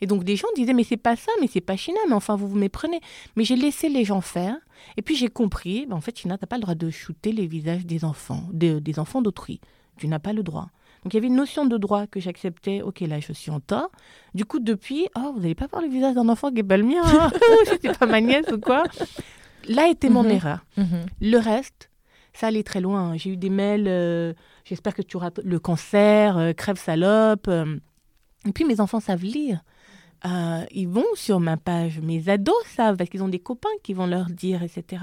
Et 0.00 0.06
donc 0.06 0.22
des 0.22 0.36
gens 0.36 0.48
disaient 0.54 0.72
mais 0.72 0.84
c'est 0.84 0.96
pas 0.96 1.16
ça, 1.16 1.32
mais 1.40 1.48
c'est 1.48 1.60
pas 1.60 1.76
China, 1.76 1.98
mais 2.08 2.14
enfin 2.14 2.36
vous 2.36 2.48
vous 2.48 2.56
méprenez. 2.58 3.00
Mais 3.34 3.42
j'ai 3.42 3.56
laissé 3.56 3.88
les 3.88 4.04
gens 4.04 4.20
faire 4.20 4.56
et 4.96 5.02
puis 5.02 5.16
j'ai 5.16 5.28
compris, 5.28 5.86
ben, 5.86 5.96
en 5.96 6.00
fait 6.00 6.16
China 6.16 6.38
t'as 6.38 6.46
pas 6.46 6.56
le 6.56 6.62
droit 6.62 6.76
de 6.76 6.90
shooter 6.90 7.32
les 7.32 7.48
visages 7.48 7.86
des 7.86 8.04
enfants, 8.04 8.44
des 8.52 8.98
enfants 8.98 9.20
d'autrui. 9.20 9.60
Tu 9.96 10.06
n'as 10.06 10.20
pas 10.20 10.32
le 10.32 10.44
droit. 10.44 10.68
Donc 11.04 11.14
il 11.14 11.16
y 11.16 11.18
avait 11.18 11.28
une 11.28 11.36
notion 11.36 11.66
de 11.66 11.76
droit 11.76 12.06
que 12.06 12.20
j'acceptais. 12.20 12.82
Ok, 12.82 13.00
là 13.00 13.20
je 13.20 13.32
suis 13.32 13.50
en 13.50 13.60
tort. 13.60 13.90
Du 14.34 14.44
coup, 14.44 14.58
depuis, 14.58 15.08
oh, 15.16 15.32
vous 15.34 15.40
n'allez 15.40 15.54
pas 15.54 15.66
voir 15.66 15.82
le 15.82 15.88
visage 15.88 16.14
d'un 16.14 16.28
enfant 16.28 16.50
qui 16.50 16.60
est 16.60 16.64
pas 16.64 16.76
le 16.76 16.84
mien. 16.84 17.02
Hein. 17.04 17.30
C'était 17.64 17.92
pas 17.92 18.06
ma 18.06 18.20
nièce 18.20 18.50
ou 18.52 18.58
quoi. 18.58 18.84
Là 19.68 19.88
était 19.88 20.08
mon 20.08 20.22
mhm. 20.22 20.30
erreur. 20.30 20.64
Mhm. 20.76 21.06
Le 21.20 21.38
reste, 21.38 21.90
ça 22.32 22.48
allait 22.48 22.62
très 22.62 22.80
loin. 22.80 23.16
J'ai 23.16 23.30
eu 23.30 23.36
des 23.36 23.50
mails. 23.50 23.86
Euh, 23.86 24.32
j'espère 24.64 24.94
que 24.94 25.02
tu 25.02 25.16
auras 25.16 25.30
le 25.42 25.58
cancer, 25.58 26.36
euh, 26.36 26.52
crève 26.52 26.78
salope. 26.78 27.48
Euh. 27.48 27.76
Et 28.46 28.52
puis 28.52 28.64
mes 28.64 28.80
enfants 28.80 29.00
savent 29.00 29.24
lire. 29.24 29.62
ils 30.24 30.88
vont 30.88 31.06
sur 31.14 31.40
ma 31.40 31.56
page. 31.56 32.00
Mes 32.00 32.28
ados 32.28 32.54
savent 32.74 32.96
parce 32.96 33.10
qu'ils 33.10 33.22
ont 33.22 33.28
des 33.28 33.38
copains 33.38 33.68
qui 33.82 33.92
vont 33.92 34.06
leur 34.06 34.26
dire, 34.26 34.62
etc. 34.62 35.02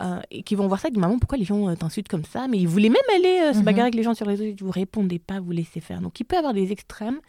Euh, 0.00 0.20
et 0.30 0.42
qui 0.42 0.54
vont 0.54 0.66
voir 0.66 0.78
ça 0.78 0.88
et 0.88 0.90
disent 0.90 1.00
maman 1.00 1.18
pourquoi 1.18 1.38
les 1.38 1.44
gens 1.44 1.68
euh, 1.68 1.74
t'insultent 1.74 2.08
comme 2.08 2.24
ça? 2.24 2.48
Mais 2.48 2.58
ils 2.58 2.68
voulaient 2.68 2.90
même 2.90 2.98
aller 3.14 3.40
euh, 3.40 3.52
se 3.52 3.58
mhm. 3.58 3.64
bagarrer 3.64 3.82
avec 3.82 3.94
les 3.94 4.02
gens 4.02 4.14
sur 4.14 4.26
les 4.26 4.34
réseaux. 4.34 4.56
Vous 4.60 4.70
répondez 4.70 5.18
pas 5.18 5.40
vous 5.40 5.52
laissez 5.52 5.80
faire. 5.80 6.00
Donc 6.00 6.20
il 6.20 6.24
peut 6.24 6.36
y 6.36 6.38
avoir 6.38 6.52
des 6.52 6.72
extrêmes 6.72 7.20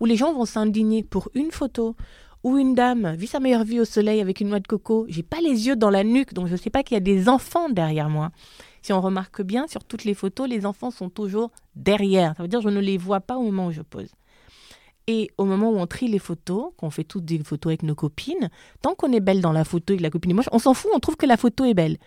où 0.00 0.06
les 0.06 0.16
gens 0.16 0.32
vont 0.32 0.46
s'indigner 0.46 1.02
pour 1.02 1.28
une 1.34 1.50
photo 1.50 1.96
où 2.42 2.58
une 2.58 2.74
dame 2.74 3.14
vit 3.14 3.26
sa 3.26 3.40
meilleure 3.40 3.64
vie 3.64 3.80
au 3.80 3.84
soleil 3.84 4.20
avec 4.20 4.40
une 4.40 4.48
noix 4.48 4.60
de 4.60 4.66
coco. 4.66 5.06
J'ai 5.08 5.22
pas 5.22 5.40
les 5.42 5.66
yeux 5.66 5.76
dans 5.76 5.90
la 5.90 6.04
nuque 6.04 6.32
donc 6.32 6.46
je 6.46 6.56
sais 6.56 6.70
pas 6.70 6.82
qu'il 6.82 6.94
y 6.94 6.98
a 6.98 7.00
des 7.00 7.28
enfants 7.28 7.68
derrière 7.68 8.08
moi. 8.08 8.30
Si 8.80 8.92
on 8.92 9.00
remarque 9.00 9.42
bien 9.42 9.66
sur 9.66 9.84
toutes 9.84 10.04
les 10.04 10.14
photos 10.14 10.48
les 10.48 10.64
enfants 10.64 10.90
sont 10.90 11.10
toujours 11.10 11.50
derrière. 11.76 12.34
Ça 12.36 12.42
veut 12.42 12.48
dire 12.48 12.60
je 12.62 12.70
ne 12.70 12.80
les 12.80 12.96
vois 12.96 13.20
pas 13.20 13.36
au 13.36 13.42
moment 13.42 13.66
où 13.66 13.72
je 13.72 13.82
pose 13.82 14.08
et 15.06 15.30
au 15.36 15.44
moment 15.44 15.70
où 15.70 15.76
on 15.76 15.86
trie 15.86 16.08
les 16.08 16.18
photos, 16.18 16.72
qu'on 16.76 16.90
fait 16.90 17.04
toutes 17.04 17.24
des 17.24 17.38
photos 17.38 17.70
avec 17.70 17.82
nos 17.82 17.94
copines, 17.94 18.50
tant 18.80 18.94
qu'on 18.94 19.12
est 19.12 19.20
belle 19.20 19.40
dans 19.40 19.52
la 19.52 19.64
photo 19.64 19.94
et 19.94 19.98
que 19.98 20.02
la 20.02 20.10
copine 20.10 20.30
est 20.30 20.34
moche, 20.34 20.48
on 20.52 20.58
s'en 20.58 20.74
fout, 20.74 20.90
on 20.94 20.98
trouve 20.98 21.16
que 21.16 21.26
la 21.26 21.36
photo 21.36 21.64
est 21.64 21.74
belle. 21.74 21.98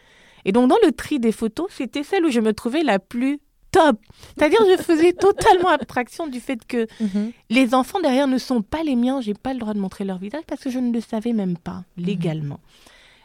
Et 0.46 0.52
donc 0.52 0.70
dans 0.70 0.78
le 0.84 0.92
tri 0.92 1.20
des 1.20 1.32
photos, 1.32 1.68
c'était 1.72 2.04
celle 2.04 2.26
où 2.26 2.32
je 2.32 2.40
me 2.40 2.54
trouvais 2.54 2.84
la 2.84 3.00
plus 3.00 3.40
top. 3.72 4.00
C'est-à-dire 4.36 4.60
je 4.70 4.82
faisais 4.82 5.14
totalement 5.20 5.70
abstraction 5.70 6.28
du 6.28 6.40
fait 6.40 6.66
que 6.66 6.88
mhm. 7.00 7.32
les 7.50 7.76
enfants 7.76 8.00
derrière 8.00 8.28
ne 8.28 8.38
sont 8.38 8.62
pas 8.62 8.84
les 8.84 8.96
miens, 8.96 9.22
j'ai 9.22 9.34
pas 9.36 9.54
le 9.54 9.60
droit 9.60 9.74
de 9.74 9.80
montrer 9.80 10.04
leur 10.04 10.18
visage 10.18 10.44
parce 10.48 10.62
que 10.62 10.70
je 10.72 10.80
ne 10.80 10.92
le 10.92 11.02
savais 11.02 11.34
même 11.34 11.58
pas 11.58 11.84
mhm. 11.98 12.06
légalement. 12.06 12.60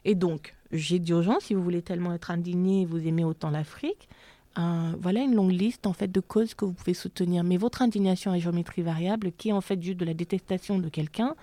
Et 0.05 0.15
donc, 0.15 0.55
j'ai 0.73 0.99
d'urgence, 0.99 1.45
si 1.45 1.55
vous 1.55 1.63
voulez 1.63 1.83
tellement 1.83 2.13
être 2.13 2.31
indigné 2.31 2.83
et 2.83 2.87
vous 2.87 3.07
aimez 3.07 3.25
autant 3.25 3.51
l'Afrique, 3.51 4.09
voilà 4.57 5.21
une 5.21 5.35
longue 5.35 5.53
liste 5.53 5.87
en 5.87 5.93
fait 5.93 6.11
de 6.11 6.21
causes 6.21 6.55
que 6.55 6.65
vous 6.65 6.73
pouvez 6.73 6.95
soutenir. 6.95 7.45
Mais 7.45 7.57
votre 7.57 7.83
indignation 7.83 8.33
à 8.33 8.39
géométrie 8.39 8.83
variable, 8.83 9.33
qui 9.37 9.51
est 9.51 9.53
en 9.53 9.61
fait 9.61 9.83
juste 9.83 9.99
de 9.99 10.05
la 10.05 10.15
détestation 10.15 10.79
de 10.79 10.89
quelqu'un, 10.89 11.35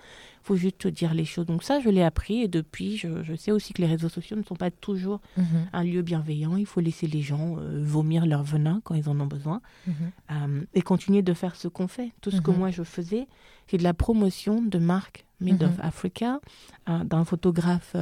faut 0.42 0.56
juste 0.56 0.86
dire 0.86 1.14
les 1.14 1.24
choses. 1.24 1.46
Donc 1.46 1.62
ça, 1.62 1.80
je 1.80 1.88
l'ai 1.88 2.02
appris 2.02 2.42
et 2.42 2.48
depuis, 2.48 2.96
je, 2.96 3.34
sais 3.36 3.52
aussi 3.52 3.72
que 3.72 3.82
les 3.82 3.88
réseaux 3.88 4.08
sociaux 4.08 4.36
ne 4.36 4.42
sont 4.42 4.56
pas 4.56 4.70
toujours 4.70 5.20
mhm. 5.36 5.44
un 5.72 5.84
lieu 5.84 6.02
bienveillant. 6.02 6.56
Il 6.56 6.66
faut 6.66 6.80
laisser 6.80 7.06
les 7.06 7.22
gens 7.22 7.56
euh, 7.58 7.82
vomir 7.82 8.26
leur 8.26 8.42
venin 8.42 8.80
quand 8.84 8.94
ils 8.94 9.08
en 9.08 9.18
ont 9.20 9.26
besoin 9.26 9.60
mhm. 9.86 9.94
euh, 10.30 10.64
et 10.74 10.82
continuer 10.82 11.22
de 11.22 11.34
faire 11.34 11.56
ce 11.56 11.68
qu'on 11.68 11.88
fait. 11.88 12.12
Tout 12.20 12.30
ce 12.30 12.40
que 12.40 12.50
mhm. 12.50 12.58
moi 12.58 12.70
je 12.70 12.82
faisais, 12.82 13.26
c'est 13.66 13.78
de 13.78 13.82
la 13.82 13.94
promotion 13.94 14.62
de 14.62 14.78
marques 14.78 15.26
Made 15.42 15.62
of 15.62 15.80
Africa, 15.80 16.38
euh, 16.90 17.02
d'un 17.02 17.24
photographe 17.24 17.96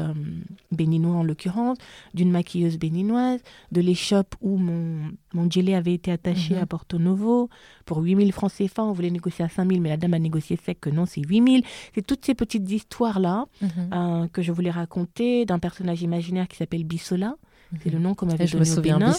béninois 0.72 1.14
en 1.14 1.22
l'occurrence, 1.22 1.78
d'une 2.12 2.32
maquilleuse 2.32 2.78
béninoise, 2.78 3.40
de 3.70 3.80
l'échoppe 3.80 4.34
où 4.40 4.56
mon, 4.56 5.12
mon 5.34 5.48
gilet 5.48 5.74
avait 5.74 5.94
été 5.94 6.10
attaché 6.10 6.56
à 6.56 6.66
Porto 6.66 6.98
Novo. 6.98 7.48
Pour 7.84 7.98
8000 7.98 8.32
francs 8.32 8.52
CFA, 8.52 8.82
on 8.82 8.92
voulait 8.92 9.10
négocier 9.10 9.44
à 9.44 9.48
5000, 9.48 9.80
mais 9.80 9.90
la 9.90 9.96
dame 9.96 10.14
a 10.14 10.18
négocié 10.18 10.56
sec 10.56 10.80
que 10.80 10.90
non, 10.90 11.06
c'est 11.06 11.20
8000. 11.20 11.62
C'est 11.94 12.06
toutes 12.06 12.24
ces 12.28 12.34
petites 12.34 12.70
histoires-là 12.70 13.46
mhm. 13.62 13.70
euh, 13.94 14.26
que 14.28 14.42
je 14.42 14.52
voulais 14.52 14.70
raconter 14.70 15.46
d'un 15.46 15.58
personnage 15.58 16.02
imaginaire 16.02 16.46
qui 16.46 16.56
s'appelle 16.58 16.84
Bissola. 16.84 17.36
C'est 17.82 17.90
le 17.90 17.98
nom 17.98 18.14
qu'on 18.14 18.26
m'avait 18.26 18.46
donné 18.46 18.70
au 18.70 18.80
Bénin, 18.80 19.12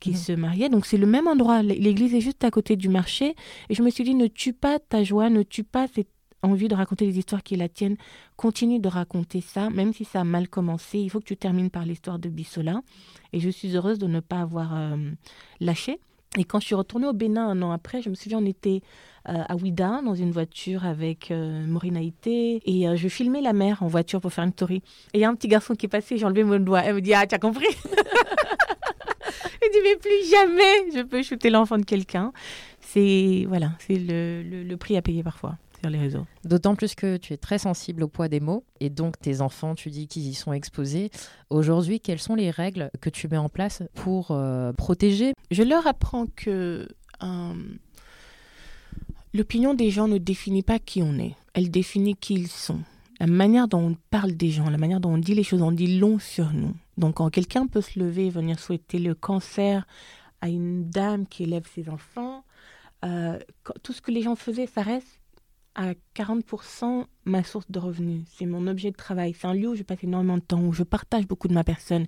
qui 0.00 0.10
mhm. 0.10 0.16
se 0.16 0.32
mariait. 0.32 0.68
Donc 0.68 0.84
c'est 0.86 0.96
le 0.98 1.06
même 1.06 1.26
endroit. 1.26 1.62
L'église 1.62 2.14
est 2.14 2.20
juste 2.20 2.44
à 2.44 2.50
côté 2.50 2.76
du 2.76 2.88
marché. 2.88 3.34
Et 3.68 3.74
je 3.74 3.82
me 3.82 3.90
suis 3.90 4.04
dit, 4.04 4.14
ne 4.14 4.26
tue 4.26 4.52
pas 4.54 4.78
ta 4.78 5.02
joie, 5.04 5.28
ne 5.30 5.42
tue 5.42 5.64
pas 5.64 5.86
cette 5.94 6.08
envie 6.42 6.68
de 6.68 6.74
raconter 6.74 7.04
les 7.06 7.18
histoires 7.18 7.42
qui 7.42 7.54
est 7.54 7.58
la 7.58 7.68
tienne. 7.68 7.96
Continue 8.36 8.78
de 8.80 8.88
raconter 8.88 9.40
ça, 9.42 9.68
même 9.70 9.92
si 9.92 10.04
ça 10.04 10.20
a 10.20 10.24
mal 10.24 10.48
commencé. 10.48 10.98
Il 10.98 11.10
faut 11.10 11.20
que 11.20 11.24
tu 11.26 11.36
termines 11.36 11.70
par 11.70 11.84
l'histoire 11.84 12.18
de 12.18 12.28
Bissola. 12.30 12.80
Et 13.32 13.40
je 13.40 13.50
suis 13.50 13.76
heureuse 13.76 13.98
de 13.98 14.06
ne 14.06 14.20
pas 14.20 14.40
avoir 14.40 14.74
euh, 14.74 14.96
lâché. 15.60 15.98
Et 16.38 16.44
quand 16.44 16.60
je 16.60 16.66
suis 16.66 16.74
retournée 16.74 17.06
au 17.06 17.12
Bénin 17.12 17.48
un 17.48 17.62
an 17.62 17.70
après, 17.70 18.02
je 18.02 18.10
me 18.10 18.14
souviens, 18.14 18.38
on 18.38 18.44
était 18.46 18.82
euh, 19.28 19.42
à 19.48 19.56
Ouida 19.56 20.02
dans 20.04 20.14
une 20.14 20.30
voiture 20.30 20.84
avec 20.84 21.30
euh, 21.30 21.66
Maureen 21.66 21.96
Haïté 21.96 22.60
et 22.64 22.88
euh, 22.88 22.96
je 22.96 23.08
filmais 23.08 23.40
la 23.40 23.52
mer 23.52 23.82
en 23.82 23.86
voiture 23.86 24.20
pour 24.20 24.32
faire 24.32 24.44
une 24.44 24.52
story. 24.52 24.82
Et 25.14 25.18
il 25.18 25.20
y 25.20 25.24
a 25.24 25.28
un 25.28 25.34
petit 25.34 25.48
garçon 25.48 25.74
qui 25.74 25.86
est 25.86 25.88
passé, 25.88 26.18
j'ai 26.18 26.24
enlevé 26.24 26.44
mon 26.44 26.58
doigt. 26.58 26.82
Elle 26.84 26.96
me 26.96 27.00
dit 27.00 27.14
Ah, 27.14 27.26
tu 27.26 27.34
as 27.34 27.38
compris 27.38 27.66
Il 29.62 29.70
dit 29.72 29.78
Mais 29.82 29.96
plus 29.96 30.30
jamais 30.30 30.90
je 30.94 31.02
peux 31.02 31.22
shooter 31.22 31.50
l'enfant 31.50 31.78
de 31.78 31.84
quelqu'un. 31.84 32.32
C'est 32.80 33.46
voilà, 33.48 33.70
c'est 33.78 33.98
le, 33.98 34.42
le 34.42 34.76
prix 34.76 34.96
à 34.96 35.02
payer 35.02 35.22
parfois 35.22 35.56
sur 35.86 35.90
les 35.90 35.98
réseaux. 35.98 36.26
D'autant 36.44 36.74
plus 36.74 36.94
que 36.94 37.16
tu 37.16 37.32
es 37.32 37.36
très 37.36 37.58
sensible 37.58 38.02
au 38.02 38.08
poids 38.08 38.28
des 38.28 38.40
mots 38.40 38.64
et 38.80 38.90
donc 38.90 39.18
tes 39.20 39.40
enfants, 39.40 39.74
tu 39.74 39.90
dis 39.90 40.08
qu'ils 40.08 40.26
y 40.26 40.34
sont 40.34 40.52
exposés. 40.52 41.10
Aujourd'hui, 41.50 42.00
quelles 42.00 42.18
sont 42.18 42.34
les 42.34 42.50
règles 42.50 42.90
que 43.00 43.08
tu 43.08 43.28
mets 43.28 43.36
en 43.36 43.48
place 43.48 43.82
pour 43.94 44.30
euh, 44.30 44.72
protéger? 44.72 45.32
Je 45.50 45.62
leur 45.62 45.86
apprends 45.86 46.26
que 46.26 46.88
euh, 47.22 47.54
l'opinion 49.32 49.74
des 49.74 49.90
gens 49.90 50.08
ne 50.08 50.18
définit 50.18 50.62
pas 50.62 50.78
qui 50.78 51.02
on 51.02 51.18
est, 51.18 51.34
elle 51.54 51.70
définit 51.70 52.16
qui 52.16 52.34
ils 52.34 52.48
sont. 52.48 52.80
La 53.20 53.26
manière 53.26 53.68
dont 53.68 53.92
on 53.92 53.96
parle 54.10 54.32
des 54.32 54.50
gens, 54.50 54.68
la 54.68 54.78
manière 54.78 55.00
dont 55.00 55.14
on 55.14 55.18
dit 55.18 55.34
les 55.34 55.44
choses, 55.44 55.62
on 55.62 55.72
dit 55.72 55.98
long 55.98 56.18
sur 56.18 56.52
nous. 56.52 56.74
Donc 56.98 57.14
quand 57.14 57.30
quelqu'un 57.30 57.66
peut 57.66 57.80
se 57.80 57.98
lever 57.98 58.26
et 58.26 58.30
venir 58.30 58.58
souhaiter 58.58 58.98
le 58.98 59.14
cancer 59.14 59.86
à 60.40 60.48
une 60.48 60.90
dame 60.90 61.26
qui 61.26 61.44
élève 61.44 61.66
ses 61.72 61.88
enfants, 61.88 62.44
euh, 63.04 63.38
tout 63.82 63.92
ce 63.92 64.02
que 64.02 64.10
les 64.10 64.22
gens 64.22 64.36
faisaient, 64.36 64.66
ça 64.66 64.82
reste 64.82 65.20
à 65.76 65.92
40% 66.16 67.04
ma 67.26 67.44
source 67.44 67.70
de 67.70 67.78
revenus. 67.78 68.24
C'est 68.36 68.46
mon 68.46 68.66
objet 68.66 68.90
de 68.90 68.96
travail. 68.96 69.36
C'est 69.38 69.46
un 69.46 69.54
lieu 69.54 69.68
où 69.68 69.74
je 69.74 69.82
passe 69.82 70.02
énormément 70.02 70.38
de 70.38 70.42
temps, 70.42 70.60
où 70.60 70.72
je 70.72 70.82
partage 70.82 71.26
beaucoup 71.26 71.48
de 71.48 71.54
ma 71.54 71.64
personne, 71.64 72.06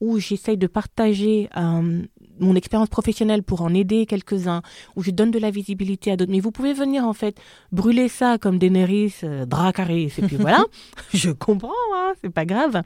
où 0.00 0.18
j'essaye 0.18 0.56
de 0.56 0.66
partager 0.66 1.48
euh, 1.56 2.02
mon 2.40 2.54
expérience 2.54 2.88
professionnelle 2.88 3.42
pour 3.42 3.62
en 3.62 3.72
aider 3.74 4.06
quelques-uns, 4.06 4.62
où 4.96 5.02
je 5.02 5.10
donne 5.10 5.30
de 5.30 5.38
la 5.38 5.50
visibilité 5.50 6.10
à 6.10 6.16
d'autres. 6.16 6.30
Mais 6.30 6.40
vous 6.40 6.50
pouvez 6.50 6.72
venir 6.72 7.04
en 7.04 7.12
fait 7.12 7.38
brûler 7.70 8.08
ça 8.08 8.38
comme 8.38 8.58
Daenerys, 8.58 9.14
euh, 9.24 9.46
Dracarys, 9.46 10.12
et 10.18 10.22
puis 10.22 10.36
voilà. 10.40 10.64
je 11.12 11.30
comprends, 11.30 11.70
hein, 11.94 12.12
c'est 12.22 12.30
pas 12.30 12.46
grave. 12.46 12.82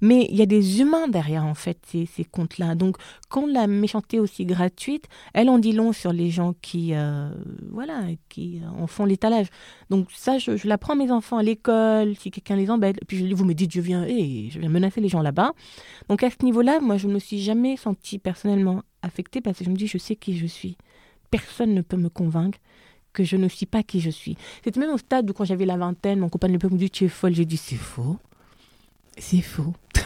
Mais 0.00 0.26
il 0.30 0.36
y 0.36 0.42
a 0.42 0.46
des 0.46 0.80
humains 0.80 1.08
derrière 1.08 1.44
en 1.44 1.54
fait 1.54 1.78
ces, 1.86 2.06
ces 2.06 2.24
comptes-là. 2.24 2.74
Donc 2.74 2.96
quand 3.28 3.46
la 3.46 3.66
méchanceté 3.66 4.16
est 4.16 4.20
aussi 4.20 4.46
gratuite, 4.46 5.06
elle 5.34 5.50
en 5.50 5.58
dit 5.58 5.72
long 5.72 5.92
sur 5.92 6.12
les 6.12 6.30
gens 6.30 6.54
qui, 6.62 6.94
euh, 6.94 7.28
voilà, 7.70 8.00
qui 8.28 8.60
en 8.78 8.86
font 8.86 9.04
l'étalage. 9.04 9.46
Donc 9.90 10.08
ça, 10.12 10.38
je, 10.38 10.56
je 10.56 10.66
l'apprends 10.66 10.94
à 10.94 10.96
mes 10.96 11.10
enfants 11.10 11.36
à 11.36 11.42
l'école, 11.42 12.16
si 12.16 12.30
quelqu'un 12.30 12.56
les 12.56 12.70
embête. 12.70 12.98
Puis 13.06 13.28
je, 13.28 13.34
vous 13.34 13.44
me 13.44 13.54
dites, 13.54 13.72
je 13.72 13.80
viens, 13.80 14.04
et 14.04 14.48
je 14.50 14.58
viens 14.58 14.68
menacer 14.68 15.00
les 15.00 15.08
gens 15.08 15.20
là-bas. 15.20 15.52
Donc 16.08 16.22
à 16.22 16.30
ce 16.30 16.36
niveau-là, 16.54 16.80
moi, 16.80 16.96
je 16.96 17.08
ne 17.08 17.14
me 17.14 17.18
suis 17.18 17.40
jamais 17.40 17.76
sentie 17.76 18.18
personnellement 18.18 18.82
affectée 19.02 19.40
parce 19.40 19.58
que 19.58 19.64
je 19.64 19.70
me 19.70 19.76
dis, 19.76 19.88
je 19.88 19.98
sais 19.98 20.14
qui 20.14 20.38
je 20.38 20.46
suis. 20.46 20.76
Personne 21.30 21.74
ne 21.74 21.82
peut 21.82 21.96
me 21.96 22.08
convaincre 22.08 22.58
que 23.12 23.24
je 23.24 23.36
ne 23.36 23.48
suis 23.48 23.66
pas 23.66 23.82
qui 23.82 24.00
je 24.00 24.10
suis. 24.10 24.36
C'était 24.62 24.78
même 24.78 24.90
au 24.90 24.98
stade 24.98 25.28
où 25.28 25.32
quand 25.32 25.44
j'avais 25.44 25.66
la 25.66 25.76
vingtaine, 25.76 26.20
mon 26.20 26.28
copain 26.28 26.48
me 26.48 26.58
dit, 26.76 26.90
tu 26.90 27.04
es 27.04 27.08
folle. 27.08 27.34
J'ai 27.34 27.44
dit, 27.44 27.56
c'est 27.56 27.74
faux. 27.74 28.18
C'est 29.18 29.40
faux. 29.40 29.74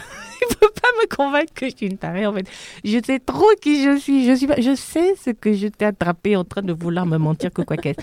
Il 0.41 0.47
ne 0.49 0.55
peut 0.55 0.71
pas 0.81 0.87
me 1.01 1.15
convaincre 1.15 1.53
que 1.53 1.69
je 1.69 1.75
suis 1.75 1.85
une 1.85 1.97
tarée, 1.97 2.25
en 2.25 2.33
fait. 2.33 2.47
Je 2.83 2.99
sais 3.05 3.19
trop 3.19 3.49
qui 3.61 3.83
je 3.83 3.97
suis. 3.97 4.25
Je, 4.25 4.33
suis 4.33 4.47
je 4.57 4.75
sais 4.75 5.15
ce 5.15 5.29
que 5.29 5.53
je 5.53 5.67
t'ai 5.67 5.85
attrapé 5.85 6.35
en 6.35 6.45
train 6.45 6.63
de 6.63 6.73
vouloir 6.73 7.05
me 7.05 7.17
mentir 7.17 7.51
que 7.51 7.61
quoi 7.61 7.77
qu'est-ce. 7.77 8.01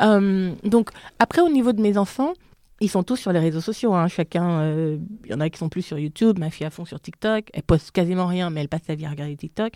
Euh, 0.00 0.52
donc, 0.62 0.90
après, 1.18 1.40
au 1.40 1.48
niveau 1.48 1.72
de 1.72 1.80
mes 1.80 1.98
enfants, 1.98 2.34
ils 2.80 2.88
sont 2.88 3.02
tous 3.02 3.16
sur 3.16 3.32
les 3.32 3.40
réseaux 3.40 3.60
sociaux. 3.60 3.94
Hein. 3.94 4.08
Chacun, 4.08 4.60
euh, 4.60 4.98
il 5.24 5.30
y 5.30 5.34
en 5.34 5.40
a 5.40 5.50
qui 5.50 5.58
sont 5.58 5.68
plus 5.68 5.82
sur 5.82 5.98
YouTube. 5.98 6.38
Ma 6.38 6.50
fille 6.50 6.66
à 6.66 6.70
fond 6.70 6.84
sur 6.84 7.00
TikTok. 7.00 7.50
Elle 7.52 7.62
poste 7.62 7.90
quasiment 7.90 8.26
rien, 8.26 8.50
mais 8.50 8.60
elle 8.60 8.68
passe 8.68 8.82
sa 8.86 8.94
vie 8.94 9.06
à 9.06 9.10
regarder 9.10 9.36
TikTok. 9.36 9.72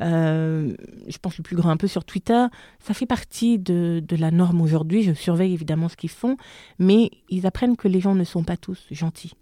Euh, 0.00 0.74
je 1.08 1.18
pense 1.18 1.38
le 1.38 1.42
plus 1.42 1.56
grand 1.56 1.70
un 1.70 1.76
peu 1.76 1.86
sur 1.86 2.04
Twitter. 2.04 2.44
Ça 2.80 2.94
fait 2.94 3.06
partie 3.06 3.58
de, 3.58 4.02
la 4.10 4.30
norme 4.30 4.60
aujourd'hui. 4.60 5.02
Je 5.02 5.12
surveille 5.12 5.54
évidemment 5.54 5.88
ce 5.88 5.96
qu'ils 5.96 6.10
font, 6.10 6.36
mais 6.78 7.10
ils 7.30 7.46
apprennent 7.46 7.76
que 7.76 7.88
les 7.88 8.00
gens 8.00 8.14
ne 8.14 8.24
sont 8.24 8.44
pas 8.44 8.56
tous 8.56 8.86
gentils 8.90 9.32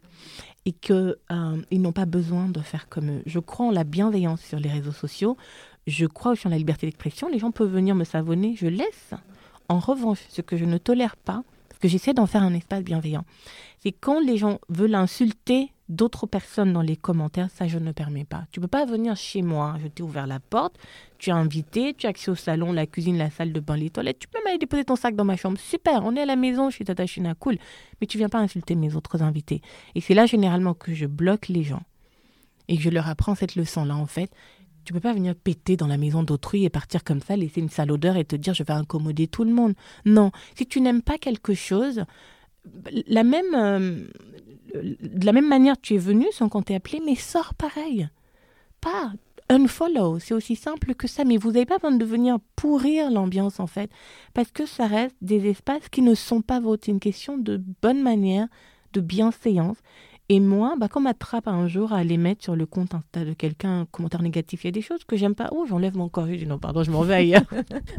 et 0.67 0.73
qu'ils 0.73 1.17
euh, 1.33 1.57
n'ont 1.73 1.93
pas 1.93 2.07
besoin 2.07 2.49
de 2.49 2.61
faire 2.61 2.89
comme 2.89 3.11
eux. 3.11 3.23
Je 3.27 3.41
crois 3.41 3.67
en 3.67 3.71
la 3.71 3.85
bienveillance 3.85 4.43
sur 4.43 4.61
les 4.61 4.71
réseaux 4.71 4.93
sociaux. 4.93 5.37
Je 5.87 6.07
crois 6.07 6.33
aussi 6.33 6.47
en 6.47 6.51
la 6.51 6.59
liberté 6.59 6.87
d'expression. 6.87 7.29
Les 7.29 7.39
gens 7.39 7.51
peuvent 7.51 7.73
venir 7.73 7.95
me 7.95 8.05
savonner. 8.05 8.55
Je 8.57 8.67
laisse. 8.67 9.15
En 9.69 9.79
revanche, 9.79 10.21
ce 10.29 10.43
que 10.43 10.57
je 10.57 10.65
ne 10.65 10.79
tolère 10.79 11.17
pas, 11.17 11.43
que 11.81 11.89
j'essaie 11.89 12.15
d'en 12.15 12.27
faire 12.27 12.43
un 12.43 12.55
espace 12.55 12.83
bienveillant. 12.83 13.25
C'est 13.79 13.93
quand 13.93 14.21
les 14.21 14.37
gens 14.37 14.59
veulent 14.69 14.95
insulter 14.95 15.73
d'autres 15.89 16.27
personnes 16.27 16.73
dans 16.73 16.83
les 16.83 16.97
commentaires, 16.97 17.49
ça 17.51 17.67
je 17.67 17.79
ne 17.79 17.91
permets 17.93 18.25
pas. 18.25 18.45
Tu 18.53 18.61
peux 18.61 18.69
pas 18.69 18.85
venir 18.85 19.17
chez 19.17 19.43
moi, 19.43 19.77
je 19.83 19.89
t'ai 19.89 20.03
ouvert 20.03 20.27
la 20.27 20.39
porte, 20.39 20.77
tu 21.19 21.31
as 21.31 21.37
invité, 21.37 21.95
tu 21.95 22.07
as 22.07 22.11
accès 22.11 22.31
au 22.31 22.37
salon, 22.37 22.73
la 22.73 22.87
cuisine, 22.87 23.19
la 23.19 23.31
salle 23.31 23.53
de 23.53 23.61
bain, 23.61 23.77
les 23.77 23.91
toilettes, 23.91 24.21
tu 24.21 24.29
peux 24.29 24.39
m'aller 24.45 24.59
déposer 24.59 24.85
ton 24.85 24.97
sac 24.97 25.17
dans 25.17 25.25
ma 25.25 25.37
chambre. 25.37 25.59
Super, 25.59 26.05
on 26.05 26.15
est 26.15 26.23
à 26.23 26.27
la 26.27 26.37
maison, 26.37 26.71
je 26.71 26.77
suis 26.77 26.85
tata 26.85 27.07
China, 27.07 27.35
cool. 27.35 27.59
Mais 28.01 28.07
tu 28.07 28.19
viens 28.19 28.29
pas 28.29 28.39
insulter 28.39 28.77
mes 28.77 28.95
autres 28.95 29.23
invités. 29.23 29.63
Et 29.95 30.01
c'est 30.01 30.15
là 30.15 30.27
généralement 30.27 30.75
que 30.75 30.95
je 30.95 31.07
bloque 31.07 31.49
les 31.49 31.65
gens 31.65 31.83
et 32.69 32.77
que 32.77 32.83
je 32.83 32.91
leur 32.91 33.09
apprends 33.09 33.35
cette 33.35 33.57
leçon-là 33.57 33.97
en 33.97 34.07
fait. 34.07 34.31
Tu 34.91 34.95
peux 34.95 34.99
pas 34.99 35.13
venir 35.13 35.37
péter 35.37 35.77
dans 35.77 35.87
la 35.87 35.97
maison 35.97 36.25
d'autrui 36.25 36.65
et 36.65 36.69
partir 36.69 37.05
comme 37.05 37.21
ça, 37.21 37.37
laisser 37.37 37.61
une 37.61 37.69
sale 37.69 37.93
odeur 37.93 38.17
et 38.17 38.25
te 38.25 38.35
dire 38.35 38.55
je 38.55 38.65
vais 38.65 38.73
incommoder 38.73 39.29
tout 39.29 39.45
le 39.45 39.53
monde. 39.53 39.75
Non, 40.05 40.33
si 40.57 40.67
tu 40.67 40.81
n'aimes 40.81 41.01
pas 41.01 41.17
quelque 41.17 41.55
chose, 41.55 42.03
la 43.07 43.23
même, 43.23 43.55
euh, 43.55 44.09
de 44.75 45.25
la 45.25 45.31
même 45.31 45.47
manière 45.47 45.81
tu 45.81 45.95
es 45.95 45.99
venu 45.99 46.27
sans 46.33 46.49
qu'on 46.49 46.63
t'ait 46.63 46.75
appelé, 46.75 47.01
mais 47.07 47.15
sors 47.15 47.55
pareil. 47.55 48.09
Pas 48.81 49.13
unfollow, 49.49 50.19
c'est 50.19 50.35
aussi 50.35 50.57
simple 50.57 50.97
que 50.97 51.07
ça, 51.07 51.23
mais 51.23 51.37
vous 51.37 51.53
n'avez 51.53 51.67
pas 51.67 51.79
besoin 51.79 51.97
de 51.97 52.05
venir 52.05 52.39
pourrir 52.57 53.13
l'ambiance 53.13 53.61
en 53.61 53.69
fait, 53.69 53.93
parce 54.35 54.51
que 54.51 54.67
ça 54.67 54.89
reste 54.89 55.15
des 55.23 55.49
espaces 55.49 55.89
qui 55.89 56.03
ne 56.03 56.17
sont 56.17 56.43
pas 56.43 56.59
vôtres. 56.59 56.87
C'est 56.87 56.91
une 56.91 56.99
question 56.99 57.39
de 57.39 57.63
bonne 57.81 58.03
manière, 58.03 58.49
de 58.93 59.01
bienséance. 59.01 59.77
Et 60.33 60.39
moi, 60.39 60.77
bah, 60.79 60.87
quand 60.89 61.01
on 61.01 61.03
m'attrape 61.03 61.49
un 61.49 61.67
jour 61.67 61.93
à 61.93 61.97
aller 61.97 62.17
mettre 62.17 62.45
sur 62.45 62.55
le 62.55 62.65
compte 62.65 62.95
Insta 62.95 63.25
de 63.25 63.33
quelqu'un 63.33 63.81
un 63.81 63.85
commentaire 63.87 64.23
négatif, 64.23 64.63
il 64.63 64.69
y 64.69 64.69
a 64.69 64.71
des 64.71 64.81
choses 64.81 65.03
que 65.03 65.17
j'aime 65.17 65.35
pas. 65.35 65.49
Oh, 65.51 65.67
j'enlève 65.69 65.97
mon 65.97 66.09
corps. 66.09 66.29
Je 66.29 66.37
dis 66.37 66.47
non, 66.47 66.61
pardon, 66.61 66.85
je 66.85 66.91
m'en 66.93 67.03
vais 67.03 67.15
ailleurs. 67.15 67.43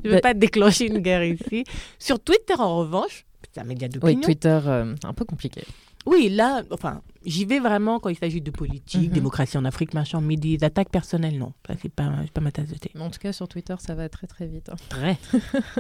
je 0.06 0.10
ne 0.10 0.16
veux 0.16 0.22
pas 0.22 0.34
déclencher 0.34 0.88
une 0.88 1.00
guerre 1.00 1.26
ici. 1.26 1.66
Sur 2.00 2.22
Twitter, 2.22 2.54
en 2.58 2.78
revanche, 2.78 3.26
c'est 3.52 3.60
un 3.60 3.66
média 3.66 3.90
d'opinion. 3.90 4.18
Oui, 4.18 4.22
Twitter, 4.24 4.60
euh, 4.66 4.96
un 5.04 5.14
peu 5.14 5.26
compliqué. 5.26 5.64
Oui, 6.06 6.30
là, 6.30 6.64
enfin, 6.72 7.02
j'y 7.26 7.46
vais 7.46 7.60
vraiment 7.60 8.00
quand 8.00 8.10
il 8.10 8.18
s'agit 8.18 8.42
de 8.42 8.52
politique, 8.52 9.10
mhm. 9.10 9.14
démocratie 9.14 9.58
en 9.58 9.66
Afrique, 9.66 9.94
machin, 9.94 10.22
mais 10.22 10.36
des 10.36 10.64
attaques 10.64 10.90
personnelles, 10.90 11.38
non. 11.38 11.54
Ça, 11.68 11.76
c'est 11.82 11.94
pas, 11.94 12.12
pas 12.34 12.42
ma 12.42 12.52
tasse 12.52 12.70
de 12.70 12.76
thé. 12.76 12.92
En 13.00 13.10
tout 13.10 13.20
cas, 13.20 13.32
sur 13.32 13.48
Twitter, 13.48 13.76
ça 13.80 13.94
va 13.94 14.10
très, 14.10 14.28
très 14.28 14.48
vite. 14.48 14.70
Hein. 14.70 14.76
Très. 14.90 15.18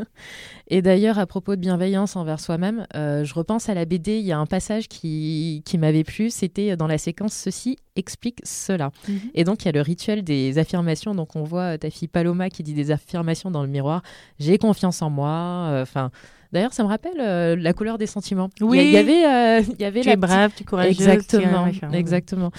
Et 0.68 0.82
d'ailleurs, 0.82 1.18
à 1.18 1.26
propos 1.26 1.56
de 1.56 1.62
bienveillance 1.62 2.16
envers 2.16 2.40
soi-même, 2.40 2.86
euh, 2.96 3.24
je 3.24 3.34
repense 3.34 3.70
à 3.70 3.74
la 3.74 3.86
BD, 3.86 4.20
il 4.20 4.26
y 4.26 4.32
a 4.32 4.38
un 4.38 4.46
passage 4.46 4.88
qui, 4.88 5.64
qui 5.66 5.78
m'avait 5.78 6.04
plu, 6.04 6.30
c'était 6.30 6.76
dans 6.76 6.88
la 6.88 6.98
séquence 6.98 7.34
Ceci 7.34 7.78
explique 7.96 8.40
cela. 8.44 8.92
Mhm. 9.08 9.20
Et 9.34 9.44
donc, 9.44 9.64
il 9.64 9.66
y 9.66 9.70
a 9.70 9.72
le 9.72 9.82
rituel 9.82 10.24
des 10.24 10.58
affirmations. 10.60 11.16
Donc, 11.16 11.36
on 11.36 11.44
voit 11.44 11.78
ta 11.78 11.90
fille 11.90 12.08
Paloma 12.08 12.50
qui 12.50 12.62
dit 12.64 12.74
des 12.74 12.92
affirmations 12.92 13.50
dans 13.50 13.64
le 13.64 13.70
miroir. 13.70 14.04
J'ai 14.40 14.58
confiance 14.58 15.02
en 15.02 15.10
moi. 15.10 15.70
Euh, 15.70 15.82
enfin. 15.82 16.12
D'ailleurs, 16.52 16.74
ça 16.74 16.84
me 16.84 16.90
rappelle 16.90 17.20
euh, 17.20 17.56
la 17.56 17.74
couleur 17.74 17.98
des 17.98 18.08
sentiments. 18.08 18.50
Oui. 18.60 18.80
Il 18.80 18.92
y, 18.92 18.98
avait, 18.98 19.26
euh, 19.26 19.64
il 19.74 19.82
y 19.82 19.86
avait 19.86 20.02
tu 20.02 20.10
es 20.10 20.18
brave, 20.18 20.52
tu 20.56 20.64
es 20.64 20.66
courageuse. 20.66 21.08
Exactement, 21.08 21.68
exactement. 21.94 22.52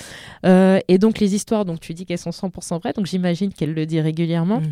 Euh, 0.47 0.81
et 0.89 0.99
donc 0.99 1.19
les 1.19 1.35
histoires, 1.35 1.65
donc 1.65 1.81
tu 1.81 1.93
dis 1.93 2.07
qu'elles 2.07 2.19
sont 2.19 2.31
100% 2.31 2.81
vraies, 2.81 2.93
donc 2.95 3.07
j'imagine 3.07 3.53
qu'elle 3.53 3.75
le 3.75 3.85
dit 3.85 4.01
régulièrement. 4.01 4.61
Mhm. 4.61 4.71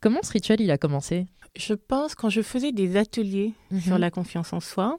Comment 0.00 0.20
ce 0.22 0.32
rituel 0.32 0.60
il 0.60 0.70
a 0.70 0.78
commencé? 0.78 1.26
Je 1.54 1.74
pense 1.74 2.14
quand 2.14 2.30
je 2.30 2.40
faisais 2.40 2.72
des 2.72 2.96
ateliers 2.96 3.52
mhm. 3.70 3.80
sur 3.80 3.98
la 3.98 4.10
confiance 4.10 4.52
en 4.52 4.60
soi. 4.60 4.96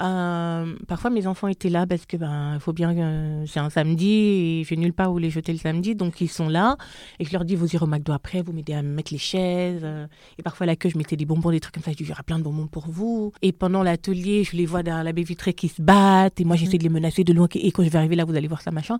Euh, 0.00 0.74
parfois, 0.88 1.10
mes 1.10 1.26
enfants 1.26 1.48
étaient 1.48 1.68
là 1.68 1.86
parce 1.86 2.06
que 2.06 2.16
ben, 2.16 2.58
faut 2.58 2.72
bien 2.72 2.94
que 2.94 3.46
c'est 3.46 3.60
un 3.60 3.70
samedi 3.70 4.10
et 4.10 4.64
j'ai 4.64 4.76
nulle 4.76 4.92
part 4.92 5.12
où 5.12 5.18
les 5.18 5.30
jeter 5.30 5.52
le 5.52 5.58
samedi, 5.58 5.94
donc 5.94 6.20
ils 6.20 6.28
sont 6.28 6.48
là. 6.48 6.76
Et 7.20 7.24
je 7.24 7.32
leur 7.32 7.44
dis, 7.44 7.54
vous 7.54 7.74
irez 7.74 7.84
au 7.84 7.86
McDo 7.86 8.12
après, 8.12 8.42
vous 8.42 8.52
m'aidez 8.52 8.74
à 8.74 8.82
mettre 8.82 9.12
les 9.12 9.18
chaises. 9.18 9.82
Euh. 9.84 10.06
Et 10.38 10.42
parfois, 10.42 10.64
à 10.64 10.66
la 10.68 10.76
queue, 10.76 10.88
je 10.88 10.98
mettais 10.98 11.16
des 11.16 11.26
bonbons, 11.26 11.50
des 11.50 11.60
trucs 11.60 11.74
comme 11.74 11.84
ça. 11.84 11.92
Je 11.92 11.96
dis, 11.96 12.04
il 12.04 12.24
plein 12.24 12.38
de 12.38 12.44
bonbons 12.44 12.66
pour 12.66 12.88
vous. 12.88 13.32
Et 13.42 13.52
pendant 13.52 13.82
l'atelier, 13.82 14.44
je 14.44 14.56
les 14.56 14.66
vois 14.66 14.82
derrière 14.82 15.04
la 15.04 15.12
baie 15.12 15.22
vitrée 15.22 15.54
qui 15.54 15.68
se 15.68 15.80
battent. 15.80 16.40
Et 16.40 16.44
moi, 16.44 16.56
j'essaie 16.56 16.78
de 16.78 16.82
les 16.82 16.88
menacer 16.88 17.24
de 17.24 17.32
loin. 17.32 17.48
Et 17.54 17.70
quand 17.70 17.84
je 17.84 17.88
vais 17.88 17.98
arriver 17.98 18.16
là, 18.16 18.24
vous 18.24 18.36
allez 18.36 18.48
voir 18.48 18.62
ça, 18.62 18.70
machin. 18.70 18.98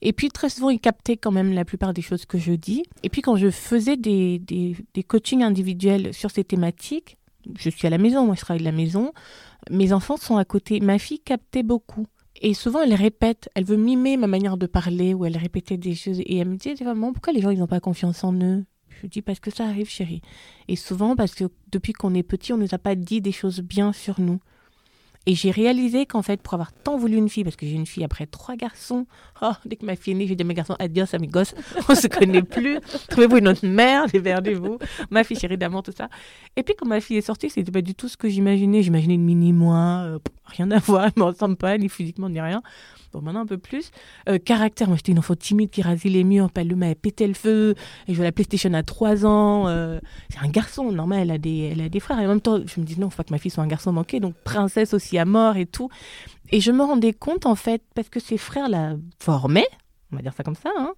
Et 0.00 0.12
puis, 0.12 0.28
très 0.28 0.48
souvent, 0.48 0.70
ils 0.70 0.80
captaient 0.80 1.16
quand 1.16 1.32
même 1.32 1.52
la 1.52 1.64
plupart 1.64 1.92
des 1.92 2.02
choses 2.02 2.26
que 2.26 2.38
je 2.38 2.52
dis. 2.52 2.82
Et 3.02 3.08
puis, 3.08 3.22
quand 3.22 3.36
je 3.36 3.50
faisais 3.50 3.96
des, 3.96 4.38
des, 4.38 4.76
des 4.94 5.02
coachings 5.02 5.42
individuels 5.42 6.12
sur 6.12 6.30
ces 6.30 6.44
thématiques, 6.44 7.16
je 7.58 7.70
suis 7.70 7.86
à 7.86 7.90
la 7.90 7.98
maison, 7.98 8.26
moi 8.26 8.34
je 8.34 8.40
travaille 8.40 8.60
de 8.60 8.64
la 8.64 8.72
maison, 8.72 9.12
mes 9.70 9.92
enfants 9.92 10.16
sont 10.16 10.36
à 10.36 10.44
côté. 10.44 10.80
Ma 10.80 10.98
fille 10.98 11.20
captait 11.20 11.62
beaucoup. 11.62 12.06
Et 12.40 12.54
souvent, 12.54 12.82
elle 12.82 12.94
répète, 12.94 13.48
elle 13.54 13.64
veut 13.64 13.76
mimer 13.76 14.16
ma 14.16 14.26
manière 14.26 14.56
de 14.56 14.66
parler, 14.66 15.14
ou 15.14 15.24
elle 15.24 15.36
répétait 15.36 15.76
des 15.76 15.94
choses. 15.94 16.20
Et 16.20 16.38
elle 16.38 16.48
me 16.48 16.56
dit, 16.56 16.74
vraiment, 16.74 17.12
pourquoi 17.12 17.32
les 17.32 17.40
gens, 17.40 17.50
ils 17.50 17.58
n'ont 17.58 17.66
pas 17.66 17.80
confiance 17.80 18.24
en 18.24 18.32
eux? 18.34 18.64
Je 19.00 19.06
dis, 19.06 19.22
parce 19.22 19.38
que 19.38 19.50
ça 19.50 19.66
arrive, 19.66 19.88
chérie. 19.88 20.22
Et 20.66 20.76
souvent, 20.76 21.14
parce 21.14 21.34
que 21.34 21.44
depuis 21.70 21.92
qu'on 21.92 22.14
est 22.14 22.22
petit, 22.22 22.52
on 22.52 22.56
ne 22.56 22.62
nous 22.62 22.74
a 22.74 22.78
pas 22.78 22.94
dit 22.94 23.20
des 23.20 23.32
choses 23.32 23.60
bien 23.60 23.92
sur 23.92 24.20
nous. 24.20 24.40
Et 25.26 25.34
j'ai 25.34 25.50
réalisé 25.50 26.04
qu'en 26.04 26.22
fait, 26.22 26.42
pour 26.42 26.54
avoir 26.54 26.72
tant 26.72 26.96
voulu 26.96 27.16
une 27.16 27.28
fille, 27.28 27.44
parce 27.44 27.54
que 27.54 27.64
j'ai 27.64 27.74
une 27.74 27.86
fille 27.86 28.02
après 28.02 28.26
trois 28.26 28.56
garçons, 28.56 29.06
oh, 29.40 29.52
dès 29.64 29.76
que 29.76 29.86
ma 29.86 29.94
fille 29.94 30.14
est 30.14 30.16
née, 30.16 30.26
j'ai 30.26 30.34
dit 30.34 30.42
à 30.42 30.46
mes 30.46 30.54
garçons, 30.54 30.74
adios 30.80 31.14
amigos, 31.14 31.54
on 31.88 31.94
se 31.94 32.08
connaît 32.08 32.42
plus, 32.42 32.80
trouvez-vous 33.08 33.36
une 33.38 33.48
autre 33.48 33.66
mère, 33.66 34.06
déverdez-vous, 34.08 34.78
ma 35.10 35.22
fille 35.22 35.38
chérie 35.38 35.56
d'amour, 35.56 35.84
tout 35.84 35.92
ça. 35.96 36.08
Et 36.56 36.64
puis 36.64 36.74
quand 36.76 36.86
ma 36.86 37.00
fille 37.00 37.18
est 37.18 37.22
sortie, 37.22 37.50
c'était 37.50 37.70
pas 37.70 37.82
du 37.82 37.94
tout 37.94 38.08
ce 38.08 38.16
que 38.16 38.28
j'imaginais. 38.28 38.82
J'imaginais 38.82 39.14
une 39.14 39.24
mini-moi, 39.24 40.02
euh, 40.04 40.18
rien 40.46 40.70
à 40.72 40.78
voir, 40.78 41.04
elle 41.04 41.12
ne 41.16 41.22
me 41.22 41.26
ressemble 41.26 41.56
pas, 41.56 41.78
ni 41.78 41.88
physiquement, 41.88 42.28
ni 42.28 42.40
rien. 42.40 42.62
Bon, 43.12 43.20
maintenant 43.20 43.42
un 43.42 43.46
peu 43.46 43.58
plus. 43.58 43.90
Euh, 44.28 44.38
caractère, 44.38 44.88
moi 44.88 44.96
j'étais 44.96 45.12
une 45.12 45.18
enfant 45.18 45.34
timide 45.34 45.68
qui 45.68 45.82
rasait 45.82 46.08
les 46.08 46.24
murs, 46.24 46.50
Paloma 46.50 46.86
elle 46.86 46.96
pétait 46.96 47.26
le 47.26 47.34
feu, 47.34 47.74
et 48.08 48.12
je 48.12 48.14
jouais 48.14 48.24
à 48.24 48.28
la 48.28 48.32
PlayStation 48.32 48.72
à 48.72 48.82
3 48.82 49.26
ans. 49.26 49.68
Euh, 49.68 50.00
c'est 50.30 50.38
un 50.38 50.48
garçon, 50.48 50.90
normal, 50.90 51.20
elle 51.20 51.30
a, 51.30 51.38
des, 51.38 51.70
elle 51.72 51.82
a 51.82 51.88
des 51.90 52.00
frères. 52.00 52.18
Et 52.20 52.24
en 52.24 52.30
même 52.30 52.40
temps, 52.40 52.58
je 52.64 52.80
me 52.80 52.86
dis 52.86 52.98
non, 52.98 53.10
faut 53.10 53.18
pas 53.18 53.24
que 53.24 53.32
ma 53.32 53.38
fille 53.38 53.50
soit 53.50 53.62
un 53.62 53.66
garçon 53.66 53.92
manqué, 53.92 54.18
donc 54.18 54.34
princesse 54.44 54.94
aussi 54.94 55.11
à 55.18 55.24
mort 55.24 55.56
et 55.56 55.66
tout. 55.66 55.88
Et 56.50 56.60
je 56.60 56.70
me 56.70 56.82
rendais 56.82 57.12
compte 57.12 57.46
en 57.46 57.54
fait, 57.54 57.82
parce 57.94 58.08
que 58.08 58.20
ses 58.20 58.38
frères 58.38 58.68
la 58.68 58.96
formaient, 59.18 59.68
on 60.12 60.16
va 60.16 60.22
dire 60.22 60.34
ça 60.34 60.44
comme 60.44 60.56
ça, 60.56 60.70
hein, 60.76 60.94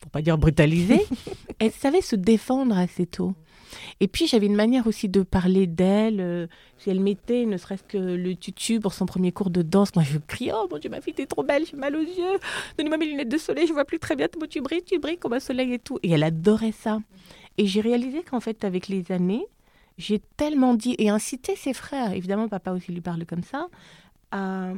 pour 0.00 0.10
pas 0.10 0.22
dire 0.22 0.38
brutaliser, 0.38 1.04
elle 1.58 1.72
savait 1.72 2.00
se 2.00 2.16
défendre 2.16 2.76
assez 2.76 3.06
tôt. 3.06 3.34
Et 4.00 4.08
puis 4.08 4.26
j'avais 4.26 4.46
une 4.46 4.54
manière 4.54 4.86
aussi 4.86 5.08
de 5.08 5.22
parler 5.22 5.66
d'elle. 5.66 6.20
Euh, 6.20 6.46
si 6.78 6.90
elle 6.90 7.00
mettait 7.00 7.46
ne 7.46 7.56
serait-ce 7.56 7.84
que 7.84 7.98
le 7.98 8.34
tutu 8.34 8.80
pour 8.80 8.92
son 8.92 9.06
premier 9.06 9.32
cours 9.32 9.50
de 9.50 9.62
danse, 9.62 9.94
moi 9.94 10.04
je 10.04 10.18
crie 10.18 10.50
Oh 10.54 10.66
mon 10.70 10.78
Dieu, 10.78 10.90
ma 10.90 11.00
fille, 11.00 11.14
t'es 11.14 11.26
trop 11.26 11.42
belle, 11.42 11.64
j'ai 11.66 11.76
mal 11.76 11.96
aux 11.96 12.00
yeux. 12.00 12.38
Donnez-moi 12.76 12.98
mes 12.98 13.06
lunettes 13.06 13.30
de 13.30 13.38
soleil, 13.38 13.66
je 13.66 13.72
vois 13.72 13.84
plus 13.84 13.98
très 13.98 14.16
bien. 14.16 14.28
Tu 14.50 14.60
brilles, 14.60 14.82
tu 14.84 14.98
brilles 14.98 15.18
comme 15.18 15.32
un 15.32 15.40
soleil 15.40 15.72
et 15.74 15.78
tout. 15.78 15.98
Et 16.02 16.10
elle 16.10 16.22
adorait 16.22 16.72
ça. 16.72 16.98
Et 17.58 17.66
j'ai 17.66 17.80
réalisé 17.80 18.22
qu'en 18.22 18.40
fait, 18.40 18.64
avec 18.64 18.88
les 18.88 19.12
années, 19.12 19.46
j'ai 19.98 20.20
tellement 20.36 20.74
dit 20.74 20.94
et 20.98 21.08
incité 21.10 21.56
ses 21.56 21.72
frères, 21.72 22.12
évidemment, 22.12 22.48
papa 22.48 22.72
aussi 22.72 22.92
lui 22.92 23.00
parle 23.00 23.24
comme 23.26 23.42
ça, 23.42 23.68
à 24.30 24.72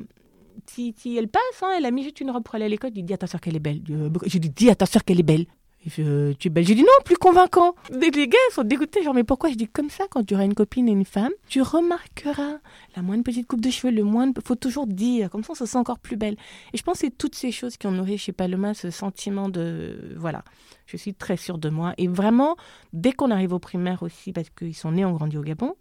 si, 0.67 0.95
elle 1.17 1.29
passe, 1.29 1.43
hein, 1.63 1.71
elle 1.77 1.85
a 1.87 1.91
mis 1.91 2.05
juste 2.05 2.21
une 2.21 2.31
robe 2.31 2.43
pour 2.43 2.55
aller 2.55 2.65
à 2.65 2.69
l'école, 2.69 2.91
il 2.91 2.95
dit 2.95 3.03
dis 3.03 3.15
à 3.15 3.19
ta 3.19 3.27
soeur 3.27 3.41
qu'elle 3.41 3.57
est 3.57 3.61
belle. 3.61 3.83
J'ai 4.27 4.39
dit 4.39 4.51
dis 4.51 4.71
à 4.71 4.75
ta 4.75 4.87
soeur 4.87 5.05
qu'elle 5.05 5.21
est 5.21 5.25
belle. 5.25 5.47
Je, 5.87 6.33
tu 6.33 6.49
es 6.49 6.63
J'ai 6.63 6.75
dit 6.75 6.83
non, 6.83 6.89
plus 7.05 7.17
convaincant. 7.17 7.75
Les, 7.91 8.11
gars 8.11 8.39
sont 8.53 8.65
dégoûtés, 8.65 9.03
genre, 9.03 9.15
mais 9.15 9.25
pourquoi? 9.25 9.51
Je 9.51 9.57
dis 9.57 9.69
comme 9.69 9.91
ça, 9.91 10.05
quand 10.11 10.25
tu 10.25 10.35
auras 10.35 10.45
une 10.45 10.55
copine 10.55 10.89
et 10.89 10.93
une 10.93 11.05
femme, 11.05 11.33
tu 11.49 11.61
remarqueras 11.61 12.59
la 12.97 13.03
moindre 13.03 13.23
petite 13.23 13.47
coupe 13.47 13.61
de 13.61 13.71
cheveux, 13.71 13.93
le 13.93 14.03
moindre. 14.03 14.41
faut 14.45 14.55
toujours 14.55 14.87
dire, 14.87 15.29
comme 15.31 15.45
ça, 15.45 15.53
on 15.53 15.55
se 15.55 15.67
sent 15.67 15.79
encore 15.79 15.99
plus 15.99 16.17
belle. 16.17 16.37
Et 16.73 16.79
je 16.79 16.83
pense 16.83 16.95
que 16.95 17.07
c'est 17.07 17.17
toutes 17.17 17.35
ces 17.35 17.53
choses 17.53 17.77
qui 17.77 17.87
ont 17.87 17.93
nourri 17.93 18.17
chez 18.17 18.33
Paloma 18.33 18.73
ce 18.73 18.91
sentiment 18.91 19.49
de. 19.49 20.15
Voilà, 20.17 20.43
je 20.87 20.97
suis 20.97 21.15
très 21.15 21.37
sûre 21.37 21.59
de 21.59 21.69
moi. 21.69 21.93
Et 21.99 22.09
vraiment, 22.09 22.57
dès 22.93 23.13
qu'on 23.13 23.31
arrive 23.31 23.53
au 23.53 23.59
primaire 23.59 24.03
aussi, 24.03 24.33
parce 24.33 24.49
qu'ils 24.51 24.75
sont 24.75 24.93
nés, 24.93 25.05
ont 25.05 25.13
grandi 25.13 25.37
au 25.37 25.43
Gabon, 25.43 25.75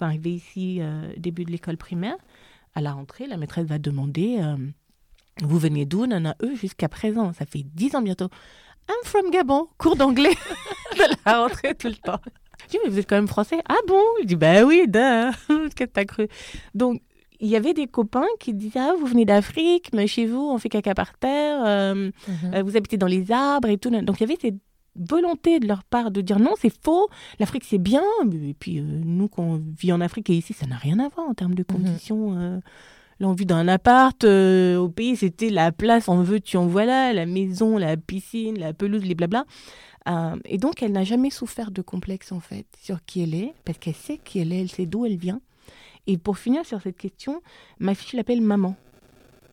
on 0.00 0.04
arriver 0.04 0.32
ici, 0.32 0.78
euh, 0.80 1.12
début 1.16 1.44
de 1.44 1.50
l'école 1.50 1.76
primaire, 1.76 2.16
à 2.74 2.80
la 2.80 2.92
rentrée, 2.92 3.26
la 3.26 3.36
maîtresse 3.36 3.66
va 3.66 3.78
demander. 3.78 4.38
Euh, 4.40 4.56
vous 5.42 5.58
venez 5.58 5.86
d'où 5.86 6.04
a 6.04 6.34
eux 6.42 6.54
jusqu'à 6.54 6.88
présent, 6.88 7.32
ça 7.32 7.46
fait 7.46 7.62
dix 7.62 7.94
ans 7.94 8.02
bientôt. 8.02 8.28
I'm 8.88 9.04
from 9.04 9.30
Gabon, 9.30 9.68
cours 9.78 9.96
d'anglais 9.96 10.34
de 10.96 11.02
la 11.24 11.42
rentrée 11.42 11.74
tout 11.74 11.88
le 11.88 11.94
temps. 11.94 12.20
Je 12.64 12.68
dis, 12.70 12.78
mais 12.84 12.90
vous 12.90 12.98
êtes 12.98 13.08
quand 13.08 13.16
même 13.16 13.28
français 13.28 13.60
Ah 13.68 13.78
bon? 13.86 14.02
Je 14.20 14.26
dis, 14.26 14.36
bah 14.36 14.64
oui, 14.64 14.84
qu'est-ce 14.92 15.74
que 15.74 15.84
t'as 15.84 16.04
cru? 16.04 16.28
Donc, 16.74 17.00
il 17.40 17.48
y 17.48 17.56
avait 17.56 17.74
des 17.74 17.86
copains 17.86 18.26
qui 18.38 18.52
disaient, 18.52 18.80
ah, 18.80 18.94
vous 18.98 19.06
venez 19.06 19.24
d'Afrique, 19.24 19.90
mais 19.94 20.06
chez 20.06 20.26
vous, 20.26 20.40
on 20.40 20.58
fait 20.58 20.68
caca 20.68 20.94
par 20.94 21.16
terre, 21.16 21.62
euh, 21.64 21.94
mhm. 21.94 22.54
euh, 22.54 22.62
vous 22.62 22.76
habitez 22.76 22.96
dans 22.96 23.06
les 23.06 23.32
arbres 23.32 23.68
et 23.68 23.78
tout. 23.78 23.90
Donc, 23.90 24.20
il 24.20 24.20
y 24.20 24.24
avait 24.24 24.38
cette 24.40 24.58
volonté 24.96 25.58
de 25.58 25.66
leur 25.66 25.84
part 25.84 26.10
de 26.10 26.20
dire 26.20 26.38
non, 26.38 26.54
c'est 26.60 26.72
faux, 26.82 27.08
l'Afrique 27.38 27.64
c'est 27.64 27.78
bien, 27.78 28.02
et 28.30 28.54
puis 28.54 28.78
euh, 28.78 28.82
nous, 28.82 29.28
qu'on 29.28 29.62
vit 29.78 29.92
en 29.92 30.00
Afrique 30.00 30.28
et 30.30 30.34
ici, 30.34 30.52
ça 30.52 30.66
n'a 30.66 30.76
rien 30.76 30.98
à 30.98 31.08
voir 31.08 31.28
en 31.28 31.34
termes 31.34 31.54
de 31.54 31.64
mhm. 31.68 31.76
conditions 31.76 32.60
l'envie 33.20 33.46
d'un 33.46 33.68
appart 33.68 34.24
euh, 34.24 34.78
au 34.78 34.88
pays, 34.88 35.14
c'était 35.14 35.50
la 35.50 35.70
place, 35.70 36.08
en 36.08 36.22
veux, 36.22 36.40
tu 36.40 36.56
en 36.56 36.66
voilà, 36.66 37.12
la 37.12 37.26
maison, 37.26 37.76
la 37.76 37.96
piscine, 37.96 38.58
la 38.58 38.72
pelouse, 38.72 39.04
les 39.04 39.14
blabla. 39.14 39.44
Euh, 40.08 40.36
et 40.46 40.56
donc, 40.56 40.82
elle 40.82 40.92
n'a 40.92 41.04
jamais 41.04 41.30
souffert 41.30 41.70
de 41.70 41.82
complexe, 41.82 42.32
en 42.32 42.40
fait, 42.40 42.66
sur 42.80 43.04
qui 43.04 43.22
elle 43.22 43.34
est, 43.34 43.54
parce 43.64 43.78
qu'elle 43.78 43.94
sait 43.94 44.18
qui 44.18 44.40
elle 44.40 44.52
est, 44.52 44.62
elle 44.62 44.70
sait 44.70 44.86
d'où 44.86 45.04
elle 45.04 45.18
vient. 45.18 45.40
Et 46.06 46.16
pour 46.16 46.38
finir 46.38 46.64
sur 46.64 46.80
cette 46.80 46.96
question, 46.96 47.42
ma 47.78 47.94
fille 47.94 48.16
l'appelle 48.16 48.40
maman. 48.40 48.74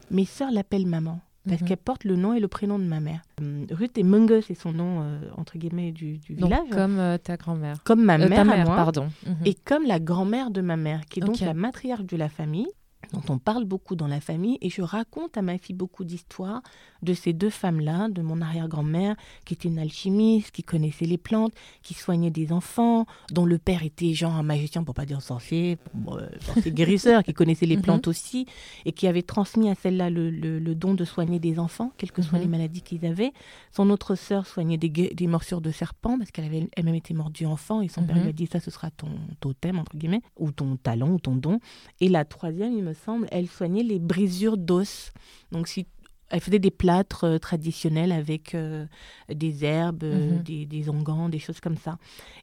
Mes 0.10 0.25
sœurs 0.25 0.51
l'appellent 0.51 0.88
maman 0.88 1.19
parce 1.45 1.62
mhm. 1.62 1.67
qu'elle 1.67 1.77
porte 1.77 2.03
le 2.03 2.17
nom 2.17 2.34
et 2.34 2.41
le 2.41 2.49
prénom 2.49 2.77
de 2.77 2.84
ma 2.84 2.99
mère. 2.99 3.21
Euh, 3.41 3.65
Ruth 3.71 3.97
et 3.97 4.03
Munge, 4.03 4.41
c'est 4.45 4.53
son 4.53 4.73
nom, 4.73 5.01
entre 5.38 5.58
guillemets, 5.58 5.91
du, 5.93 6.19
village. 6.30 6.67
Comme 6.71 7.17
ta 7.23 7.38
grand-mère. 7.38 7.82
Comme 7.86 8.03
ma 8.03 8.17
mère, 8.17 8.43
mère 8.45 8.65
moi, 8.65 8.75
pardon. 8.75 9.08
Mhm. 9.25 9.36
Et 9.45 9.53
comme 9.53 9.86
la 9.86 9.99
grand-mère 9.99 10.51
de 10.51 10.60
ma 10.60 10.75
mère, 10.75 11.06
qui 11.06 11.19
est 11.19 11.23
donc 11.23 11.39
la 11.39 11.53
matriarche 11.53 12.03
de 12.03 12.17
la 12.17 12.27
famille 12.27 12.67
dont 13.13 13.24
on 13.30 13.39
parle 13.39 13.65
beaucoup 13.65 13.96
dans 13.96 14.08
la 14.08 14.22
famille 14.22 14.58
et 14.62 14.70
je 14.70 14.82
raconte 14.82 15.38
à 15.38 15.41
ma 15.41 15.58
fille 15.58 15.76
beaucoup 15.76 16.04
d'histoires 16.04 16.62
de 17.01 17.13
ces 17.13 17.33
deux 17.33 17.49
femmes-là, 17.49 18.10
de 18.10 18.21
mon 18.21 18.41
arrière-grand-mère 18.41 19.15
qui 19.45 19.53
était 19.53 19.67
une 19.67 19.79
alchimiste, 19.79 20.51
qui 20.51 20.63
connaissait 20.63 21.05
les 21.05 21.17
plantes, 21.17 21.53
qui 21.83 21.93
soignait 21.93 22.31
des 22.31 22.51
enfants, 22.51 23.05
dont 23.31 23.45
le 23.45 23.57
père 23.57 23.83
était 23.83 24.13
genre 24.13 24.33
un 24.36 24.43
magicien, 24.43 24.83
pour 24.83 24.93
pas 24.95 25.05
dire 25.05 25.21
sorcier, 25.21 25.77
euh, 26.10 26.27
sorcier 26.41 26.71
guérisseur, 26.71 27.23
qui 27.23 27.33
connaissait 27.33 27.65
les 27.65 27.75
mhm. 27.77 27.81
plantes 27.83 28.07
aussi 28.07 28.45
et 28.86 28.91
qui 28.91 29.07
avait 29.07 29.21
transmis 29.21 29.69
à 29.69 29.75
celle-là 29.75 30.10
le, 30.10 30.75
don 30.75 30.93
de 30.93 31.05
soigner 31.05 31.39
des 31.39 31.60
enfants, 31.60 31.91
quelles 31.97 32.12
que 32.12 32.21
soient 32.21 32.39
les 32.39 32.45
mhm. 32.45 32.51
maladies 32.51 32.81
qu'ils 32.81 33.05
avaient. 33.05 33.31
Son 33.71 33.89
autre 33.89 34.15
sœur 34.15 34.45
soignait 34.45 34.77
des, 34.77 35.27
morsures 35.27 35.62
de 35.62 35.71
serpents 35.71 36.17
parce 36.17 36.31
qu'elle 36.31 36.45
avait 36.45 36.69
elle-même 36.75 36.95
été 36.95 37.13
mordue 37.13 37.45
enfant 37.45 37.81
et 37.81 37.88
son 37.89 38.03
père 38.03 38.15
lui 38.15 38.23
a 38.23 38.25
mhm. 38.27 38.31
dit 38.33 38.47
ça 38.47 38.60
ce 38.60 38.71
sera 38.71 38.91
ton 38.91 39.10
totem 39.39 39.79
entre 39.79 39.97
guillemets 39.97 40.21
ou 40.38 40.51
ton 40.51 40.77
talent 40.77 41.10
ou 41.10 41.19
ton 41.19 41.36
don. 41.36 41.60
Et 41.99 42.10
la 42.10 42.25
troisième, 42.25 42.73
il 42.73 42.83
me 42.83 42.93
semble, 42.93 43.27
elle 43.31 43.47
soignait 43.47 43.83
les 43.83 43.99
brisures 43.99 44.57
d'os. 44.57 45.12
Donc 45.51 45.67
si 45.67 45.86
elle 46.29 46.41
faisait 46.41 46.59
des 46.59 46.71
plâtres 46.71 47.23
euh, 47.23 47.37
traditionnels 47.37 48.11
avec 48.11 48.53
euh, 48.53 48.85
des 49.29 49.63
herbes, 49.63 50.03
euh, 50.03 50.31
mhm. 50.31 50.43
des, 50.43 50.65
des, 50.65 50.89
onguents, 50.89 51.29
des 51.29 51.39
choses 51.39 51.59
comme 51.59 51.77
ça. 51.77 51.97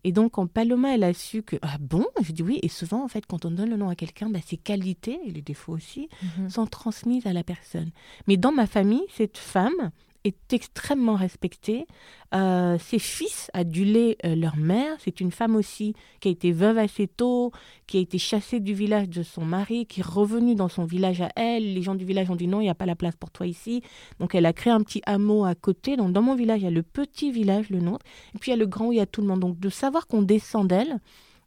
Et 0.04 0.12
donc, 0.12 0.32
quand 0.32 0.46
Paloma, 0.46 0.94
elle 0.94 1.04
a 1.04 1.12
su 1.12 1.42
que, 1.42 1.56
ah 1.62 1.76
bon? 1.80 2.06
Je 2.22 2.32
dis 2.32 2.42
oui. 2.42 2.58
Et 2.62 2.68
souvent, 2.68 3.04
en 3.04 3.08
fait, 3.08 3.26
quand 3.26 3.44
on 3.44 3.50
donne 3.50 3.70
le 3.70 3.76
nom 3.76 3.88
à 3.88 3.94
quelqu'un, 3.94 4.28
bah, 4.30 4.40
ses 4.44 4.56
qualités, 4.56 5.18
et 5.26 5.30
les 5.30 5.42
défauts 5.42 5.72
aussi, 5.72 6.08
mhm. 6.38 6.50
sont 6.50 6.66
transmises 6.66 7.26
à 7.26 7.32
la 7.32 7.44
personne. 7.44 7.90
Mais 8.26 8.36
dans 8.36 8.52
ma 8.52 8.66
famille, 8.66 9.04
cette 9.10 9.38
femme, 9.38 9.90
est 10.24 10.52
extrêmement 10.52 11.14
respectée. 11.14 11.86
Euh, 12.34 12.78
ses 12.78 12.98
fils 12.98 13.50
adulaient 13.52 14.16
euh, 14.24 14.34
leur 14.34 14.56
mère. 14.56 14.96
C'est 14.98 15.20
une 15.20 15.30
femme 15.30 15.54
aussi 15.54 15.94
qui 16.20 16.28
a 16.28 16.30
été 16.30 16.50
veuve 16.50 16.78
assez 16.78 17.06
tôt, 17.06 17.52
qui 17.86 17.98
a 17.98 18.00
été 18.00 18.18
chassée 18.18 18.58
du 18.58 18.74
village 18.74 19.08
de 19.08 19.22
son 19.22 19.44
mari, 19.44 19.86
qui 19.86 20.00
est 20.00 20.06
revenue 20.06 20.54
dans 20.54 20.68
son 20.68 20.84
village 20.84 21.20
à 21.20 21.28
elle. 21.36 21.74
Les 21.74 21.82
gens 21.82 21.94
du 21.94 22.04
village 22.04 22.30
ont 22.30 22.36
dit 22.36 22.48
non, 22.48 22.60
il 22.60 22.64
n'y 22.64 22.70
a 22.70 22.74
pas 22.74 22.86
la 22.86 22.96
place 22.96 23.16
pour 23.16 23.30
toi 23.30 23.46
ici. 23.46 23.82
Donc 24.18 24.34
elle 24.34 24.46
a 24.46 24.52
créé 24.52 24.72
un 24.72 24.80
petit 24.80 25.02
hameau 25.06 25.44
à 25.44 25.54
côté. 25.54 25.96
Donc 25.96 26.12
dans 26.12 26.22
mon 26.22 26.34
village, 26.34 26.62
il 26.62 26.64
y 26.64 26.68
a 26.68 26.70
le 26.70 26.82
petit 26.82 27.30
village, 27.30 27.68
le 27.68 27.80
nôtre, 27.80 28.04
et 28.34 28.38
puis 28.38 28.50
il 28.50 28.54
y 28.54 28.56
a 28.56 28.58
le 28.58 28.66
grand 28.66 28.86
où 28.86 28.92
il 28.92 28.98
y 28.98 29.00
a 29.00 29.06
tout 29.06 29.20
le 29.20 29.26
monde. 29.26 29.40
Donc 29.40 29.60
de 29.60 29.68
savoir 29.68 30.06
qu'on 30.06 30.22
descend 30.22 30.66
d'elle, 30.66 31.00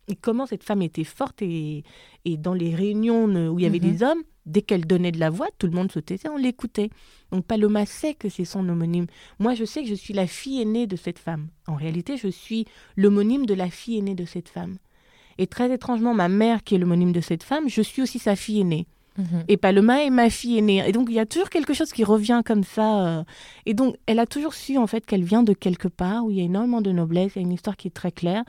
et 0.08 0.16
comment 0.16 0.46
cette 0.46 0.63
femme 0.63 0.82
était 0.82 1.04
forte 1.04 1.42
et, 1.42 1.84
et 2.24 2.38
dans 2.38 2.54
les 2.54 2.74
réunions 2.74 3.26
où 3.26 3.60
il 3.60 3.63
y 3.63 3.66
avait 3.66 3.80
mhm. 3.80 3.92
des 3.92 4.04
hommes, 4.04 4.24
dès 4.48 4.62
qu'elle 4.62 4.86
donnait 4.88 5.12
de 5.12 5.20
la 5.20 5.30
voix, 5.30 5.48
tout 5.60 5.68
le 5.68 5.74
monde 5.74 5.92
se 5.92 6.00
taisait, 6.00 6.30
on 6.30 6.38
l'écoutait. 6.38 6.90
Donc 7.32 7.46
Paloma 7.46 7.86
sait 7.86 8.14
que 8.14 8.30
c'est 8.30 8.46
son 8.46 8.68
homonyme. 8.68 9.06
Moi, 9.40 9.54
je 9.54 9.66
sais 9.66 9.84
que 9.84 9.90
je 9.90 9.96
suis 9.96 10.14
la 10.14 10.26
fille 10.26 10.62
aînée 10.62 10.88
de 10.88 10.96
cette 10.96 11.20
femme. 11.20 11.48
En 11.68 11.76
réalité, 11.76 12.18
je 12.18 12.30
suis 12.30 12.66
l'homonyme 12.96 13.46
de 13.46 13.54
la 13.54 13.70
fille 13.70 13.98
aînée 13.98 14.16
de 14.16 14.26
cette 14.26 14.50
femme. 14.50 14.78
Et 15.38 15.46
très 15.46 15.72
étrangement, 15.72 16.14
ma 16.14 16.30
mère, 16.30 16.64
qui 16.64 16.76
est 16.76 16.78
l'homonyme 16.78 17.12
de 17.12 17.22
cette 17.22 17.44
femme, 17.44 17.70
je 17.70 17.82
suis 17.82 18.02
aussi 18.02 18.18
sa 18.18 18.36
fille 18.36 18.62
aînée. 18.62 18.88
Mhm. 19.18 19.44
Et 19.48 19.58
Paloma 19.58 20.04
est 20.04 20.10
ma 20.10 20.30
fille 20.30 20.58
aînée. 20.58 20.88
Et 20.88 20.92
donc, 20.92 21.08
il 21.10 21.16
y 21.16 21.20
a 21.20 21.26
toujours 21.26 21.50
quelque 21.50 21.74
chose 21.74 21.92
qui 21.92 22.04
revient 22.04 22.42
comme 22.46 22.64
ça. 22.64 23.06
Euh. 23.06 23.24
Et 23.66 23.74
donc, 23.74 23.96
elle 24.06 24.20
a 24.20 24.26
toujours 24.26 24.54
su, 24.54 24.78
en 24.78 24.88
fait, 24.88 25.06
qu'elle 25.06 25.24
vient 25.24 25.44
de 25.44 25.54
quelque 25.54 25.88
part 25.88 26.26
où 26.26 26.32
il 26.32 26.38
y 26.38 26.42
a 26.42 26.44
énormément 26.44 26.82
de 26.82 26.92
noblesse. 26.92 27.34
Il 27.36 27.40
y 27.40 27.40
a 27.40 27.48
une 27.48 27.54
histoire 27.54 27.78
qui 27.78 27.88
est 27.88 27.92
très 27.92 28.12
claire. 28.12 28.44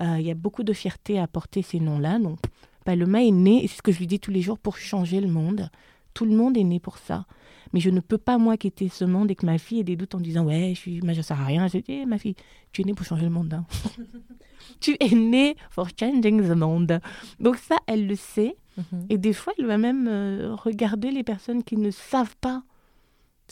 Euh, 0.00 0.16
il 0.18 0.26
y 0.26 0.30
a 0.30 0.34
beaucoup 0.34 0.62
de 0.62 0.72
fierté 0.72 1.18
à 1.18 1.26
porter 1.26 1.62
ces 1.62 1.80
noms-là. 1.80 2.18
Donc, 2.18 2.38
Paloma 2.84 3.22
est 3.22 3.30
née, 3.30 3.64
et 3.64 3.68
c'est 3.68 3.76
ce 3.76 3.82
que 3.82 3.92
je 3.92 3.98
lui 3.98 4.06
dis 4.06 4.20
tous 4.20 4.30
les 4.30 4.42
jours, 4.42 4.58
pour 4.58 4.76
changer 4.76 5.20
le 5.20 5.28
monde. 5.28 5.70
Tout 6.14 6.24
le 6.24 6.36
monde 6.36 6.56
est 6.56 6.64
né 6.64 6.80
pour 6.80 6.98
ça. 6.98 7.26
Mais 7.72 7.80
je 7.80 7.90
ne 7.90 8.00
peux 8.00 8.18
pas, 8.18 8.38
moi, 8.38 8.56
quitter 8.56 8.88
ce 8.88 9.04
monde 9.04 9.30
et 9.30 9.34
que 9.34 9.46
ma 9.46 9.56
fille 9.58 9.80
ait 9.80 9.84
des 9.84 9.96
doutes 9.96 10.14
en 10.14 10.20
disant 10.20 10.44
Ouais, 10.44 10.72
je 10.74 10.78
suis, 10.78 11.00
sers 11.22 11.40
à 11.40 11.44
rien. 11.44 11.68
Je 11.68 11.78
dis 11.78 11.84
eh, 11.88 12.06
Ma 12.06 12.18
fille, 12.18 12.34
tu 12.72 12.82
es 12.82 12.84
née 12.84 12.92
pour 12.92 13.06
changer 13.06 13.24
le 13.24 13.30
monde. 13.30 13.54
Hein. 13.54 13.64
tu 14.80 14.96
es 15.00 15.14
née 15.14 15.56
for 15.70 15.88
changing 15.98 16.42
the 16.42 16.54
monde. 16.54 17.00
Donc, 17.40 17.56
ça, 17.56 17.76
elle 17.86 18.06
le 18.06 18.16
sait. 18.16 18.56
Mhm. 18.76 19.06
Et 19.08 19.18
des 19.18 19.32
fois, 19.32 19.54
elle 19.58 19.66
va 19.66 19.78
même 19.78 20.06
euh, 20.08 20.54
regarder 20.54 21.10
les 21.10 21.22
personnes 21.22 21.62
qui 21.62 21.76
ne 21.76 21.90
savent 21.90 22.36
pas 22.40 22.62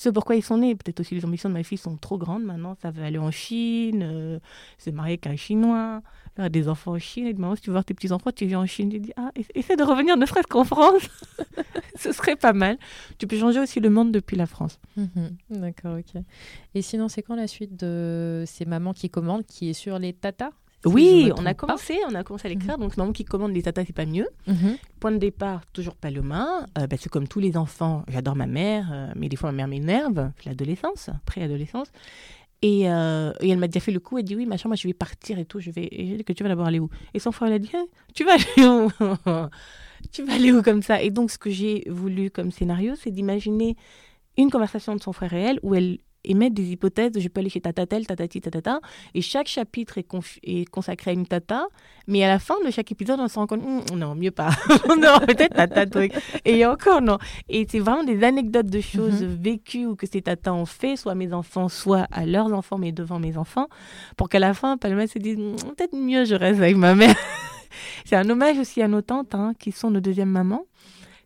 ce 0.00 0.08
pourquoi 0.08 0.34
ils 0.34 0.42
sont 0.42 0.56
nés. 0.56 0.74
Peut-être 0.74 1.00
aussi 1.00 1.14
les 1.14 1.26
ambitions 1.26 1.50
de 1.50 1.54
ma 1.54 1.62
fille 1.62 1.76
sont 1.76 1.94
trop 1.98 2.16
grandes 2.16 2.42
maintenant. 2.42 2.74
Ça 2.80 2.90
veut 2.90 3.02
aller 3.02 3.18
en 3.18 3.30
Chine, 3.30 4.00
euh, 4.02 4.38
se 4.78 4.88
marier 4.88 5.12
avec 5.12 5.26
un 5.26 5.36
Chinois, 5.36 6.00
faire 6.36 6.48
des 6.48 6.68
enfants 6.68 6.92
en 6.92 6.98
Chine. 6.98 7.26
Et 7.26 7.34
maman, 7.34 7.54
si 7.54 7.60
tu 7.60 7.68
veux 7.68 7.74
voir 7.74 7.84
tes 7.84 7.92
petits-enfants, 7.92 8.30
tu 8.34 8.46
viens 8.46 8.60
en 8.60 8.66
Chine. 8.66 8.90
Je 8.90 8.96
dis, 8.96 9.12
ah, 9.18 9.30
essaie 9.54 9.76
de 9.76 9.82
revenir 9.82 10.16
ne 10.16 10.24
serait-ce 10.24 10.46
qu'en 10.46 10.64
France. 10.64 11.02
Ce 11.96 12.12
serait 12.12 12.36
pas 12.36 12.54
mal. 12.54 12.78
Tu 13.18 13.26
peux 13.26 13.38
changer 13.38 13.60
aussi 13.60 13.78
le 13.78 13.90
monde 13.90 14.10
depuis 14.10 14.38
la 14.38 14.46
France. 14.46 14.80
Mhm. 14.96 15.36
D'accord, 15.50 15.98
ok. 15.98 16.22
Et 16.74 16.80
sinon, 16.80 17.08
c'est 17.08 17.20
quand 17.20 17.34
la 17.34 17.46
suite 17.46 17.78
de 17.78 18.44
ces 18.46 18.64
mamans 18.64 18.94
qui 18.94 19.10
commandent, 19.10 19.44
qui 19.44 19.68
est 19.68 19.74
sur 19.74 19.98
les 19.98 20.14
tatas? 20.14 20.52
Oui, 20.86 21.30
on 21.36 21.44
a 21.46 21.54
commencé, 21.54 21.98
on 22.08 22.14
a 22.14 22.24
commencé 22.24 22.46
à 22.46 22.50
l'écrire. 22.50 22.78
Mhm. 22.78 22.80
Donc, 22.80 22.96
maman 22.96 23.12
qui 23.12 23.24
commande 23.24 23.52
les 23.52 23.62
tatas, 23.62 23.84
c'est 23.86 23.92
pas 23.92 24.06
mieux. 24.06 24.28
Mhm. 24.46 24.76
Point 24.98 25.12
de 25.12 25.18
départ, 25.18 25.66
toujours 25.72 25.94
pas 25.94 26.10
le 26.10 26.22
main. 26.22 26.66
Euh, 26.78 26.86
bah, 26.86 26.96
c'est 26.98 27.10
comme 27.10 27.28
tous 27.28 27.40
les 27.40 27.56
enfants. 27.56 28.04
J'adore 28.08 28.36
ma 28.36 28.46
mère, 28.46 28.88
euh, 28.92 29.12
mais 29.16 29.28
des 29.28 29.36
fois 29.36 29.50
ma 29.52 29.56
mère 29.56 29.68
m'énerve. 29.68 30.30
L'adolescence, 30.46 31.10
pré-adolescence. 31.26 31.88
Et, 32.62 32.90
euh, 32.90 33.32
et, 33.40 33.48
elle 33.50 33.58
m'a 33.58 33.68
déjà 33.68 33.80
fait 33.80 33.92
le 33.92 34.00
coup. 34.00 34.18
Elle 34.18 34.24
dit 34.24 34.36
oui, 34.36 34.46
machin, 34.46 34.68
moi 34.68 34.76
je 34.76 34.86
vais 34.86 34.94
partir 34.94 35.38
et 35.38 35.44
tout. 35.44 35.60
Je 35.60 35.70
vais. 35.70 35.88
Et 35.90 36.06
j'ai 36.06 36.16
dit 36.18 36.24
que 36.24 36.32
tu 36.32 36.42
vas 36.42 36.48
d'abord 36.48 36.66
aller 36.66 36.80
où? 36.80 36.88
Et 37.14 37.18
son 37.18 37.32
frère 37.32 37.48
elle 37.48 37.54
a 37.54 37.58
dit 37.58 37.70
hein, 37.74 37.86
tu 38.14 38.24
vas 38.24 38.32
aller 38.34 38.66
où? 38.66 38.90
Tu 40.12 40.22
vas 40.22 40.32
aller 40.32 40.50
où 40.50 40.62
comme 40.62 40.82
ça? 40.82 41.02
Et 41.02 41.10
donc 41.10 41.30
ce 41.30 41.36
que 41.36 41.50
j'ai 41.50 41.84
voulu 41.90 42.30
comme 42.30 42.50
scénario, 42.50 42.94
c'est 42.96 43.10
d'imaginer 43.10 43.76
une 44.38 44.50
conversation 44.50 44.96
de 44.96 45.02
son 45.02 45.12
frère 45.12 45.34
et 45.34 45.42
elle 45.42 45.60
où 45.62 45.74
elle 45.74 45.98
émettre 46.24 46.54
des 46.54 46.70
hypothèses, 46.70 47.12
je 47.18 47.28
peux 47.28 47.40
aller 47.40 47.50
chez 47.50 47.60
tata 47.60 47.86
tel, 47.86 48.06
tatati, 48.06 48.40
tatata, 48.40 48.80
et 49.14 49.22
chaque 49.22 49.48
chapitre 49.48 49.98
est, 49.98 50.06
est, 50.42 50.68
consacré 50.68 51.10
à 51.12 51.14
une 51.14 51.26
tata, 51.26 51.66
mais 52.06 52.24
à 52.24 52.28
la 52.28 52.38
fin 52.38 52.54
de 52.64 52.70
chaque 52.70 52.92
épisode, 52.92 53.20
on 53.20 53.28
se 53.28 53.38
rend 53.38 53.46
compte, 53.46 53.62
hum, 53.62 53.82
non, 53.96 54.14
mieux 54.14 54.30
pas, 54.30 54.50
non, 54.88 55.18
peut-être 55.26 55.54
tata 55.54 55.86
truc, 55.86 56.12
et 56.44 56.64
encore 56.66 57.02
non. 57.02 57.18
Et 57.48 57.66
c'est 57.68 57.78
vraiment 57.78 58.04
des 58.04 58.22
anecdotes 58.24 58.66
de 58.66 58.80
choses 58.80 59.22
mhm. 59.22 59.34
vécues 59.40 59.86
ou 59.86 59.96
que 59.96 60.06
ces 60.06 60.22
tatas 60.22 60.52
ont 60.52 60.66
fait, 60.66 60.96
soit 60.96 61.12
à 61.12 61.14
mes 61.14 61.32
enfants, 61.32 61.68
soit 61.68 62.06
à 62.10 62.26
leurs 62.26 62.52
enfants, 62.52 62.78
mais 62.78 62.92
devant 62.92 63.18
mes 63.18 63.36
enfants, 63.36 63.68
pour 64.16 64.28
qu'à 64.28 64.38
la 64.38 64.54
fin, 64.54 64.76
Palma 64.76 65.06
se 65.06 65.18
dise, 65.18 65.38
hum, 65.38 65.56
peut-être 65.76 65.96
mieux 65.96 66.24
je 66.24 66.34
reste 66.34 66.60
avec 66.60 66.76
ma 66.76 66.94
mère. 66.94 67.16
c'est 68.04 68.16
un 68.16 68.28
hommage 68.28 68.58
aussi 68.58 68.82
à 68.82 68.88
nos 68.88 69.02
tantes, 69.02 69.34
hein, 69.34 69.52
qui 69.58 69.72
sont 69.72 69.90
nos 69.90 70.00
deuxièmes 70.00 70.30
mamans, 70.30 70.66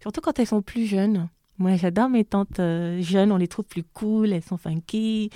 surtout 0.01 0.21
quand 0.21 0.39
elles 0.39 0.47
sont 0.47 0.63
plus 0.63 0.87
jeunes. 0.87 1.29
Moi, 1.57 1.77
j'adore 1.77 2.09
mes 2.09 2.25
tantes 2.25 2.59
euh, 2.59 3.01
jeunes, 3.01 3.31
on 3.31 3.37
les 3.37 3.47
trouve 3.47 3.65
plus 3.65 3.85
cool, 3.85 4.33
elles 4.33 4.43
sont 4.43 4.57
funky. 4.57 5.31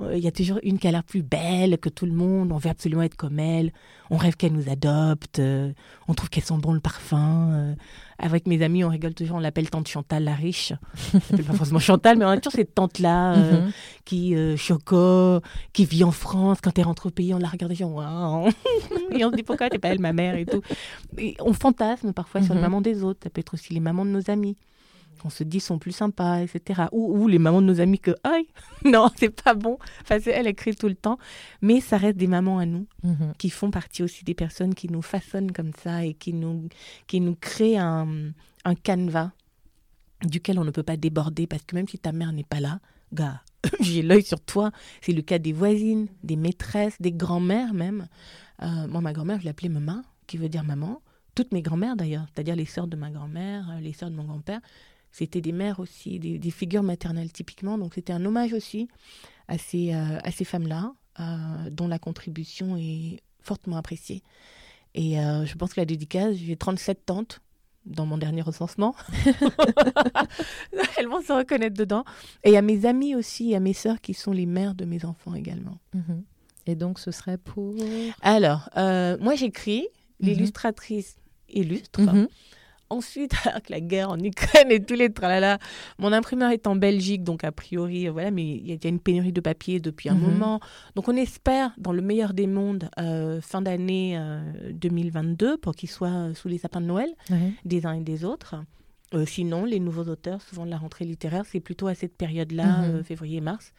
Euh, 0.00 0.16
il 0.16 0.22
y 0.22 0.28
a 0.28 0.30
toujours 0.30 0.60
une 0.62 0.78
qui 0.78 0.86
a 0.86 0.92
l'air 0.92 1.02
plus 1.02 1.22
belle 1.22 1.78
que 1.78 1.88
tout 1.88 2.06
le 2.06 2.12
monde, 2.12 2.52
on 2.52 2.58
veut 2.58 2.70
absolument 2.70 3.02
être 3.02 3.16
comme 3.16 3.40
elle. 3.40 3.72
On 4.08 4.16
rêve 4.16 4.36
qu'elle 4.36 4.52
nous 4.52 4.68
adopte, 4.68 5.40
euh, 5.40 5.72
on 6.06 6.14
trouve 6.14 6.30
qu'elles 6.30 6.44
sont 6.44 6.58
bon 6.58 6.74
le 6.74 6.80
parfum. 6.80 7.74
avec 8.20 8.46
mes 8.46 8.62
amis, 8.62 8.84
on 8.84 8.88
rigole 8.88 9.14
toujours, 9.14 9.38
on 9.38 9.40
l'appelle 9.40 9.68
tante 9.68 9.88
Chantal 9.88 10.22
la 10.22 10.34
riche. 10.34 10.72
On 11.32 11.36
pas 11.38 11.54
forcément 11.54 11.80
Chantal, 11.80 12.18
mais 12.18 12.24
on 12.24 12.28
a 12.28 12.36
toujours 12.36 12.52
cette 12.52 12.74
tante-là 12.76 13.36
mhm. 13.36 13.72
qui 14.04 14.36
choco, 14.56 15.40
qui 15.72 15.84
vit 15.86 16.04
en 16.04 16.12
France. 16.12 16.58
Quand 16.62 16.78
elle 16.78 16.84
rentre 16.84 17.06
au 17.06 17.10
pays, 17.10 17.34
on 17.34 17.38
la 17.38 17.48
regarde 17.48 17.72
et 17.72 17.82
on, 17.82 18.00
et 19.10 19.24
on 19.24 19.30
se 19.30 19.36
dit 19.36 19.42
pourquoi 19.42 19.70
t'es 19.70 19.80
pas 19.80 19.88
elle, 19.88 19.98
ma 19.98 20.12
mère 20.12 20.36
et 20.36 20.46
tout. 20.46 20.62
Et 21.18 21.34
on 21.40 21.52
fantasme 21.52 22.12
parfois 22.12 22.42
sur 22.42 22.54
les 22.54 22.60
mhm. 22.60 22.66
mamans 22.66 22.80
des 22.80 23.02
autres. 23.02 23.20
Ça 23.24 23.30
peut 23.30 23.40
être 23.40 23.54
aussi 23.54 23.74
les 23.74 23.80
mamans 23.80 24.04
de 24.04 24.10
nos 24.10 24.30
amis 24.30 24.56
on 25.24 25.30
se 25.30 25.42
dit 25.42 25.60
sont 25.60 25.78
plus 25.78 25.92
sympas, 25.92 26.42
etc. 26.42 26.82
Ou, 26.92 27.26
les 27.26 27.38
mamans 27.38 27.62
de 27.62 27.66
nos 27.66 27.80
amis 27.80 27.98
que, 27.98 28.12
aïe, 28.22 28.46
non, 28.84 29.10
c'est 29.16 29.42
pas 29.42 29.54
bon. 29.54 29.78
Enfin, 30.02 30.18
elle 30.26 30.46
écrit 30.46 30.76
tout 30.76 30.88
le 30.88 30.94
temps. 30.94 31.18
Mais 31.62 31.80
ça 31.80 31.96
reste 31.96 32.18
des 32.18 32.26
mamans 32.26 32.58
à 32.58 32.66
nous, 32.66 32.86
mhm. 33.02 33.32
qui 33.38 33.50
font 33.50 33.70
partie 33.70 34.02
aussi 34.02 34.24
des 34.24 34.34
personnes 34.34 34.74
qui 34.74 34.90
nous 34.90 35.02
façonnent 35.02 35.52
comme 35.52 35.72
ça 35.82 36.04
et 36.04 36.14
qui 36.14 36.32
nous, 36.32 36.68
qui 37.06 37.20
nous 37.20 37.34
créent 37.34 37.78
un, 37.78 38.32
un 38.64 38.74
canevas 38.74 39.30
duquel 40.22 40.58
on 40.58 40.64
ne 40.64 40.70
peut 40.70 40.82
pas 40.82 40.96
déborder 40.96 41.46
parce 41.46 41.62
que 41.64 41.74
même 41.74 41.88
si 41.88 41.98
ta 41.98 42.12
mère 42.12 42.32
n'est 42.32 42.44
pas 42.44 42.60
là, 42.60 42.80
gars, 43.12 43.42
j'ai 43.80 44.02
l'œil 44.02 44.22
sur 44.22 44.40
toi. 44.40 44.70
C'est 45.00 45.12
le 45.12 45.22
cas 45.22 45.38
des 45.38 45.52
voisines, 45.52 46.08
des 46.22 46.36
maîtresses, 46.36 47.00
des 47.00 47.12
grand-mères 47.12 47.74
même. 47.74 48.08
Euh, 48.62 48.86
moi, 48.88 49.00
ma 49.00 49.12
grand-mère, 49.12 49.40
je 49.40 49.46
l'appelais 49.46 49.68
maman, 49.68 50.02
qui 50.26 50.36
veut 50.36 50.48
dire 50.48 50.64
maman. 50.64 51.00
Toutes 51.34 51.52
mes 51.52 51.62
grand-mères 51.62 51.96
d'ailleurs, 51.96 52.26
c'est-à-dire 52.32 52.54
les 52.54 52.66
sœurs 52.66 52.86
de 52.86 52.96
ma 52.96 53.10
grand-mère, 53.10 53.78
les 53.80 53.92
sœurs 53.92 54.10
de 54.10 54.16
mon 54.16 54.24
grand-père, 54.24 54.60
c'était 55.14 55.40
des 55.40 55.52
mères 55.52 55.78
aussi, 55.78 56.18
des, 56.18 56.50
figures 56.50 56.82
maternelles 56.82 57.30
typiquement. 57.30 57.78
Donc 57.78 57.94
c'était 57.94 58.12
un 58.12 58.24
hommage 58.24 58.52
aussi 58.52 58.88
à 59.46 59.58
ces, 59.58 59.94
euh, 59.94 60.18
à 60.24 60.32
ces 60.32 60.44
femmes-là, 60.44 60.92
euh, 61.20 61.70
dont 61.70 61.86
la 61.86 62.00
contribution 62.00 62.76
est 62.76 63.20
fortement 63.40 63.76
appréciée. 63.76 64.24
Et 64.96 65.20
euh, 65.20 65.46
je 65.46 65.54
pense 65.54 65.72
que 65.72 65.80
la 65.80 65.84
dédicace, 65.84 66.34
j'ai 66.34 66.56
37 66.56 67.06
tantes 67.06 67.40
dans 67.86 68.06
mon 68.06 68.18
dernier 68.18 68.42
recensement. 68.42 68.96
Elles 70.98 71.06
vont 71.06 71.22
se 71.22 71.32
reconnaître 71.32 71.76
dedans. 71.76 72.04
Et 72.42 72.56
à 72.56 72.62
mes 72.62 72.84
amis 72.84 73.14
aussi, 73.14 73.54
à 73.54 73.60
mes 73.60 73.72
sœurs 73.72 74.00
qui 74.00 74.14
sont 74.14 74.32
les 74.32 74.46
mères 74.46 74.74
de 74.74 74.84
mes 74.84 75.04
enfants 75.04 75.36
également. 75.36 75.78
Mhm. 75.92 76.24
Et 76.66 76.74
donc 76.74 76.98
ce 76.98 77.12
serait 77.12 77.38
pour... 77.38 77.76
Alors, 78.20 78.68
moi 78.74 79.36
j'écris, 79.36 79.86
mhm. 80.18 80.28
l'illustratrice 80.28 81.18
illustre. 81.48 82.00
Mhm. 82.00 82.26
Ensuite, 82.90 83.32
avec 83.46 83.70
la 83.70 83.80
guerre 83.80 84.10
en 84.10 84.18
Ukraine 84.18 84.70
et 84.70 84.84
tous 84.84 84.94
les 84.94 85.12
tralala, 85.12 85.58
mon 85.98 86.12
imprimeur 86.12 86.50
est 86.50 86.66
en 86.66 86.76
Belgique, 86.76 87.24
donc 87.24 87.44
a 87.44 87.52
priori, 87.52 88.08
voilà, 88.08 88.30
mais 88.30 88.44
il 88.44 88.66
y, 88.66 88.86
a 88.86 88.88
une 88.88 89.00
pénurie 89.00 89.32
de 89.32 89.40
papier 89.40 89.80
depuis 89.80 90.08
un 90.08 90.14
mhm. 90.14 90.20
moment. 90.20 90.60
Donc 90.94 91.08
on 91.08 91.16
espère, 91.16 91.72
dans 91.78 91.92
le 91.92 92.02
meilleur 92.02 92.34
des 92.34 92.46
mondes, 92.46 92.88
euh, 92.98 93.40
fin 93.40 93.62
d'année 93.62 94.18
2022, 94.72 95.46
euh, 95.46 95.56
pour 95.56 95.74
qu'il 95.74 95.90
soit 95.90 96.34
sous 96.34 96.48
les 96.48 96.58
sapins 96.58 96.80
de 96.80 96.86
Noël, 96.86 97.10
des 97.64 97.86
uns 97.86 97.94
et 97.94 98.00
des 98.00 98.24
autres. 98.24 98.56
Euh, 99.14 99.26
sinon, 99.26 99.64
les 99.64 99.80
nouveaux 99.80 100.04
auteurs, 100.04 100.42
souvent 100.42 100.64
de 100.66 100.70
la 100.70 100.78
rentrée 100.78 101.04
littéraire, 101.04 101.44
c'est 101.46 101.60
plutôt 101.60 101.86
à 101.86 101.94
cette 101.94 102.16
période-là, 102.16 102.88
mhm. 102.88 103.04
février-mars. 103.04 103.72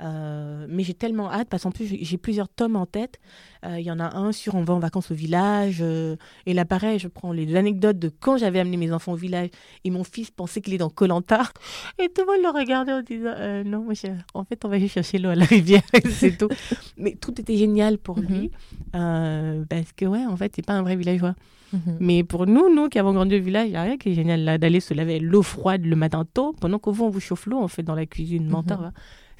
Euh, 0.00 0.66
mais 0.68 0.82
j'ai 0.82 0.94
tellement 0.94 1.30
hâte 1.30 1.48
parce 1.48 1.62
qu'en 1.62 1.70
plus 1.70 1.86
j'ai 1.86 2.18
plusieurs 2.18 2.48
tomes 2.48 2.76
en 2.76 2.86
tête. 2.86 3.20
Euh, 3.64 3.78
il 3.78 3.86
y 3.86 3.90
en 3.90 4.00
a 4.00 4.16
un 4.16 4.32
sur 4.32 4.54
on 4.54 4.62
va 4.62 4.74
en 4.74 4.78
vacances 4.78 5.10
au 5.10 5.14
village. 5.14 5.78
Euh, 5.80 6.16
et 6.46 6.54
là 6.54 6.64
pareil, 6.64 6.98
je 6.98 7.08
prends 7.08 7.32
les 7.32 7.56
anecdotes 7.56 7.98
de 7.98 8.08
quand 8.08 8.36
j'avais 8.36 8.58
amené 8.58 8.76
mes 8.76 8.92
enfants 8.92 9.12
au 9.12 9.16
village 9.16 9.50
et 9.84 9.90
mon 9.90 10.04
fils 10.04 10.30
pensait 10.30 10.60
qu'il 10.60 10.74
est 10.74 10.78
dans 10.78 10.90
Colanta. 10.90 11.42
Et 11.98 12.08
tout 12.08 12.22
le 12.22 12.32
monde 12.32 12.42
le 12.42 12.58
regardait 12.58 12.92
en 12.92 13.02
disant 13.02 13.34
non, 13.64 13.82
moi, 13.82 13.94
en 14.34 14.44
fait 14.44 14.64
on 14.64 14.68
va 14.68 14.76
aller 14.76 14.88
chercher 14.88 15.18
l'eau 15.18 15.30
à 15.30 15.34
la 15.34 15.44
rivière, 15.44 15.82
c'est 16.10 16.36
tout. 16.36 16.48
mais 16.96 17.16
tout 17.20 17.40
était 17.40 17.56
génial 17.56 17.98
pour 17.98 18.18
mhm. 18.18 18.26
lui 18.26 18.50
parce 18.92 19.92
que 19.96 20.04
ouais, 20.04 20.24
en 20.26 20.36
fait 20.36 20.52
c'est 20.56 20.66
pas 20.66 20.74
un 20.74 20.82
vrai 20.82 20.96
villageois. 20.96 21.34
Mhm. 21.72 21.96
Mais 22.00 22.24
pour 22.24 22.46
nous, 22.46 22.74
nous 22.74 22.88
qui 22.88 22.98
avons 22.98 23.14
grandi 23.14 23.36
au 23.36 23.40
village, 23.42 23.66
il 23.68 23.70
n'y 23.70 23.76
a 23.76 23.82
rien 23.82 23.96
qui 23.96 24.10
est 24.10 24.14
génial 24.14 24.44
là 24.44 24.58
d'aller 24.58 24.80
se 24.80 24.92
laver 24.94 25.18
l'eau 25.18 25.42
froide 25.42 25.84
le 25.84 25.96
matin 25.96 26.24
tôt 26.32 26.54
pendant 26.60 26.78
qu'au 26.78 26.92
fond 26.92 27.06
on 27.06 27.10
vous 27.10 27.20
chauffe 27.20 27.46
l'eau 27.46 27.58
en 27.58 27.68
fait 27.68 27.82
dans 27.82 27.94
la 27.94 28.06
cuisine. 28.06 28.46
Menteur, 28.48 28.92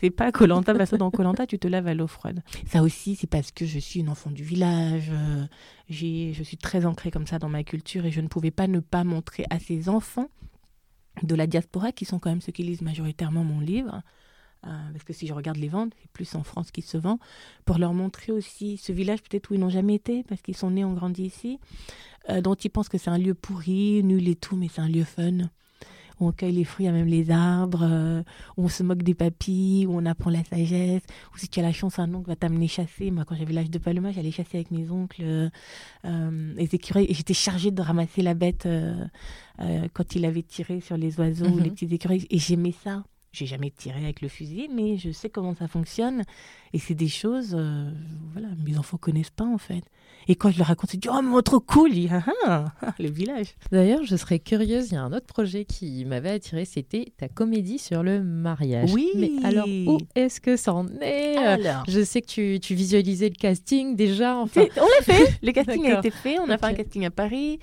c'est 0.03 0.11
pas 0.11 0.33
Colanta, 0.33 0.75
parce 0.75 0.91
que 0.91 0.97
dans 0.97 1.13
Colanta, 1.13 1.47
tu 1.47 1.61
te 1.61 1.69
laves 1.69 1.87
à 1.87 1.95
l'eau 1.95 2.09
froide. 2.09 2.43
Ça 2.67 2.83
aussi, 2.83 3.15
c'est 3.15 3.29
parce 3.29 3.53
que 3.53 3.67
je 3.67 3.79
suis 3.79 4.01
une 4.01 4.09
enfant 4.09 4.33
du 4.33 4.43
village. 4.43 5.11
Euh, 5.11 5.47
je 5.89 6.43
suis 6.43 6.57
très 6.57 6.87
ancrée 6.87 7.13
comme 7.13 7.29
ça 7.29 7.39
dans 7.39 7.49
ma 7.49 7.63
culture 7.63 8.05
et 8.05 8.11
je 8.11 8.21
ne 8.21 8.27
pouvais 8.27 8.51
pas 8.51 8.67
ne 8.67 8.81
pas 8.81 9.05
montrer 9.05 9.45
à 9.51 9.61
ces 9.61 9.89
enfants 9.89 10.29
de 11.23 11.35
la 11.37 11.47
diaspora, 11.47 11.93
qui 11.93 12.05
sont 12.05 12.19
quand 12.19 12.31
même 12.31 12.41
ceux 12.41 12.51
qui 12.51 12.65
lisent 12.65 12.83
majoritairement 12.83 13.45
mon 13.45 13.61
livre, 13.61 14.03
euh, 14.67 14.91
parce 14.93 15.05
que 15.05 15.13
si 15.13 15.29
je 15.29 15.35
regarde 15.35 15.59
les 15.59 15.69
ventes, 15.69 15.93
c'est 16.01 16.11
plus 16.11 16.35
en 16.35 16.43
France 16.43 16.73
qu'ils 16.73 16.85
se 16.85 16.97
vend, 16.97 17.21
pour 17.65 17.79
leur 17.79 17.95
montrer 17.95 18.33
aussi 18.33 18.79
ce 18.79 18.91
village 18.93 19.23
peut-être 19.23 19.51
où 19.51 19.55
ils 19.55 19.61
n'ont 19.61 19.69
jamais 19.69 19.95
été, 19.95 20.25
parce 20.25 20.43
qu'ils 20.43 20.57
sont 20.57 20.71
nés, 20.73 20.85
ont 20.85 20.95
grandi 20.95 21.23
ici, 21.23 21.61
euh, 22.29 22.41
dont 22.41 22.55
ils 22.55 22.71
pensent 22.71 22.89
que 22.89 22.99
c'est 22.99 23.11
un 23.11 23.19
lieu 23.19 23.35
pourri, 23.35 24.03
nul 24.03 24.27
et 24.27 24.35
tout, 24.35 24.57
mais 24.57 24.69
c'est 24.69 24.81
un 24.81 24.89
lieu 24.89 25.05
fun 25.05 25.49
où 26.23 26.29
on 26.29 26.33
cueille 26.33 26.53
les 26.53 26.65
fruits 26.65 26.87
à 26.87 26.93
même 26.93 27.07
les 27.07 27.31
arbres, 27.31 27.83
euh, 27.83 28.23
où 28.57 28.65
on 28.65 28.69
se 28.69 28.83
moque 28.83 29.03
des 29.03 29.15
papilles, 29.15 29.87
où 29.87 29.97
on 29.97 30.07
apprend 30.07 30.31
la 30.31 30.45
sagesse, 30.45 31.03
ou 31.35 31.39
si 31.39 31.49
tu 31.49 31.59
as 31.59 31.63
la 31.63 31.73
chance, 31.73 31.99
un 31.99 32.15
oncle 32.15 32.29
va 32.29 32.37
t'amener 32.37 32.69
chasser. 32.69 33.11
Moi, 33.11 33.25
quand 33.25 33.35
j'avais 33.35 33.53
l'âge 33.53 33.71
de 33.71 33.79
Paloma, 33.79 34.13
j'allais 34.13 34.31
chasser 34.31 34.59
avec 34.59 34.71
mes 34.71 34.89
oncles, 34.91 35.23
euh, 35.23 35.51
euh 36.05 36.55
les 36.57 36.75
écureuils, 36.75 37.07
et 37.09 37.15
j'étais 37.15 37.35
chargée 37.35 37.73
de 37.73 37.83
ramasser 37.83 38.23
la 38.23 38.35
bête 38.35 38.67
euh, 38.67 39.05
quand 39.93 40.15
il 40.15 40.25
avait 40.25 40.43
tiré 40.43 40.81
sur 40.81 40.97
les 40.97 41.19
oiseaux, 41.19 41.47
les 41.47 41.71
mhm. 41.71 41.75
petits 41.75 41.93
écureuils, 41.93 42.27
et 42.31 42.39
j'aimais 42.39 42.75
ça. 42.85 43.05
J'ai 43.33 43.47
jamais 43.47 43.71
tiré 43.71 44.05
avec 44.05 44.21
le 44.21 44.29
fusil, 44.29 44.69
mais 44.73 44.99
je 44.99 45.11
sais 45.11 45.31
comment 45.31 45.55
ça 45.55 45.67
fonctionne. 45.67 46.23
Et 46.75 46.79
c'est 46.79 46.95
des 46.95 47.09
choses, 47.09 47.57
voilà, 48.33 48.49
mes 48.63 48.77
enfants 48.77 48.99
connaissent 48.99 49.31
pas 49.31 49.47
en 49.47 49.57
fait. 49.57 49.83
Et 50.29 50.37
quand 50.37 50.51
je 50.51 50.59
le 50.59 50.65
raconte, 50.65 50.95
ils 50.95 51.01
disent 51.01 51.11
Oh, 51.15 51.21
mais 51.23 51.43
trop 51.43 51.61
cool 51.61 51.91
ah, 52.11 52.23
ah, 52.47 52.65
ah, 52.81 52.95
Le 52.99 53.11
village. 53.11 53.49
D'ailleurs, 53.71 54.05
je 54.05 54.17
serais 54.17 54.39
curieuse, 54.39 54.91
il 54.91 54.95
y 54.95 54.97
a 54.97 55.03
un 55.03 55.13
autre 55.13 55.27
projet 55.27 55.65
qui 55.65 56.05
m'avait 56.05 56.31
attiré, 56.31 56.65
c'était 56.65 57.13
ta 57.17 57.29
comédie 57.29 57.79
sur 57.79 58.03
le 58.03 58.23
mariage. 58.23 58.93
Oui. 58.93 59.11
Mais 59.17 59.31
alors, 59.45 59.67
où 59.69 59.99
est-ce 60.15 60.41
que 60.41 60.57
ça 60.57 60.75
en 60.75 60.87
est? 61.01 61.37
Alors. 61.37 61.85
Je 61.89 62.03
sais 62.05 62.23
que 62.23 62.27
tu, 62.27 62.61
tu, 62.61 62.75
visualisais 62.75 63.29
le 63.29 63.35
casting 63.35 63.97
déjà. 63.97 64.37
Enfin... 64.37 64.63
On 64.77 64.87
l'a 64.87 65.05
fait. 65.05 65.39
le 65.43 65.53
casting 65.53 65.87
a 65.87 65.99
été 65.99 66.11
fait. 66.11 66.39
On 66.39 66.49
a 66.49 66.59
fait 66.59 66.67
un 66.67 66.75
casting 66.75 67.05
à 67.05 67.11
Paris 67.11 67.59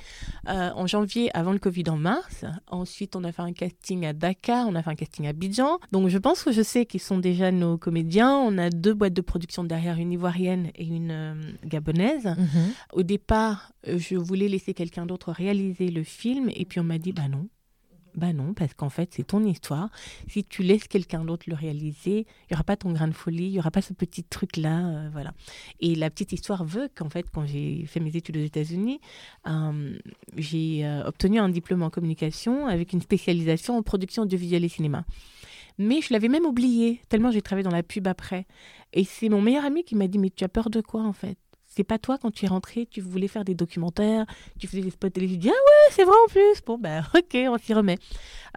euh, 0.47 0.71
en 0.75 0.87
janvier, 0.87 1.35
avant 1.35 1.51
le 1.51 1.59
Covid 1.59 1.85
en 1.89 1.97
mars. 1.97 2.45
Ensuite, 2.67 3.15
on 3.15 3.23
a 3.23 3.31
fait 3.31 3.41
un 3.41 3.53
casting 3.53 4.05
à 4.05 4.13
Dakar. 4.13 4.67
On 4.67 4.75
a 4.75 4.83
fait 4.83 4.91
un 4.91 4.95
casting 4.95 5.25
à 5.27 5.29
Abidjan. 5.29 5.79
Donc, 5.91 6.09
je 6.09 6.17
pense 6.17 6.43
que 6.43 6.51
je 6.51 6.61
sais 6.61 6.85
qu'ils 6.85 6.99
sont 6.99 7.17
déjà 7.17 7.51
nos 7.51 7.77
comédiens. 7.77 8.31
On 8.31 8.57
a 8.57 8.69
deux 8.69 8.93
boîtes 8.93 9.13
de 9.13 9.21
production 9.21 9.63
derrière, 9.63 9.97
une 9.97 10.11
ivoirienne 10.11 10.71
et 10.75 10.85
une 10.85 11.11
euh, 11.11 11.33
gabonaise. 11.65 12.25
Mhm. 12.25 12.48
Au 12.93 13.03
départ, 13.03 13.71
euh, 13.87 13.97
je 13.97 14.15
voulais 14.15 14.47
laisser 14.47 14.73
quelqu'un 14.73 15.05
d'autre 15.05 15.31
réaliser 15.31 15.89
le 15.89 16.03
film 16.03 16.49
et 16.53 16.65
puis 16.65 16.79
on 16.79 16.83
m'a 16.83 16.97
dit 16.97 17.13
bah 17.13 17.27
non. 17.27 17.47
Bah 18.15 18.33
non, 18.33 18.55
parce 18.55 18.73
qu'en 18.73 18.89
fait, 18.89 19.09
c'est 19.13 19.27
ton 19.27 19.45
histoire. 19.45 19.91
Si 20.27 20.43
tu 20.43 20.63
laisses 20.63 20.87
quelqu'un 20.87 21.23
d'autre 21.23 21.43
le 21.47 21.53
réaliser, 21.53 22.21
il 22.21 22.51
n'y 22.51 22.55
aura 22.55 22.63
pas 22.63 22.75
ton 22.75 22.91
grain 22.91 23.07
de 23.07 23.13
folie, 23.13 23.45
il 23.45 23.51
n'y 23.51 23.59
aura 23.59 23.69
pas 23.69 23.83
ce 23.83 23.93
petit 23.93 24.23
truc-là. 24.23 24.87
Euh, 24.87 25.09
voilà. 25.11 25.33
Et 25.79 25.93
la 25.93 26.09
petite 26.09 26.33
histoire 26.33 26.65
veut 26.65 26.89
qu'en 26.95 27.09
fait, 27.09 27.27
quand 27.31 27.45
j'ai 27.45 27.85
fait 27.85 27.99
mes 27.99 28.15
études 28.15 28.37
aux 28.37 28.43
États-Unis, 28.43 28.99
euh, 29.47 29.97
j'ai 30.35 30.89
obtenu 31.05 31.39
un 31.39 31.49
diplôme 31.49 31.83
en 31.83 31.91
communication 31.91 32.65
avec 32.65 32.93
une 32.93 33.01
spécialisation 33.01 33.77
en 33.77 33.83
production 33.83 34.23
audiovisuelle 34.23 34.65
et 34.65 34.69
cinéma. 34.69 35.05
Mais 35.79 36.01
je 36.01 36.11
l'avais 36.11 36.27
même 36.27 36.45
oublié, 36.45 37.01
tellement 37.07 37.31
j'ai 37.31 37.41
travaillé 37.41 37.63
dans 37.63 37.71
la 37.75 37.83
pub 37.83 38.05
après. 38.05 38.45
Et 38.91 39.05
c'est 39.05 39.29
mon 39.29 39.41
meilleur 39.41 39.63
ami 39.63 39.83
qui 39.83 39.95
m'a 39.95 40.07
dit 40.07 40.19
Mais 40.19 40.29
tu 40.29 40.43
as 40.43 40.49
peur 40.49 40.69
de 40.69 40.81
quoi 40.81 41.03
en 41.03 41.13
fait? 41.13 41.37
C'est 41.79 41.85
pas 41.85 41.97
toi 41.97 42.17
quand 42.17 42.29
tu 42.29 42.43
es 42.43 42.49
rentré, 42.49 42.85
tu 42.91 42.99
voulais 42.99 43.29
faire 43.29 43.45
des 43.45 43.55
documentaires, 43.55 44.25
tu 44.59 44.67
faisais 44.67 44.81
des 44.81 44.89
spots 44.89 45.11
télé. 45.11 45.29
Je 45.29 45.35
dis 45.35 45.49
ah 45.49 45.53
ouais, 45.53 45.93
c'est 45.93 46.03
vrai 46.03 46.15
en 46.25 46.29
plus. 46.29 46.61
Bon 46.65 46.77
ben 46.77 47.05
ok, 47.15 47.37
on 47.47 47.57
s'y 47.57 47.73
remet. 47.73 47.97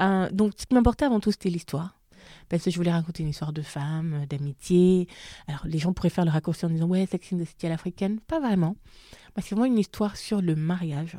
Euh, 0.01 0.29
donc 0.33 0.55
ce 0.57 0.67
qui 0.67 0.75
m'importait 0.75 1.05
avant 1.05 1.21
tout 1.21 1.31
c'était 1.31 1.51
l'histoire. 1.51 2.01
Parce 2.49 2.65
que 2.65 2.71
je 2.73 2.77
voulais 2.77 2.91
raconter 2.91 3.23
une 3.23 3.29
histoire 3.29 3.53
de 3.53 3.63
femme, 3.63 4.27
d'amitié. 4.29 5.07
Alors 5.47 5.61
les 5.67 5.79
gens 5.79 5.93
pourraient 5.93 6.11
faire 6.11 6.25
le 6.25 6.33
raccourci 6.33 6.67
en 6.67 6.71
disant 6.71 6.89
ouais, 6.89 7.07
Sex 7.07 7.33
de 7.35 7.45
City 7.45 7.67
à 7.67 7.69
l'africaine. 7.69 8.19
Pas 8.27 8.41
vraiment. 8.41 8.75
c'est 9.37 9.55
vraiment 9.55 9.67
une 9.67 9.79
histoire 9.79 10.17
sur 10.17 10.43
le 10.43 10.57
mariage. 10.57 11.17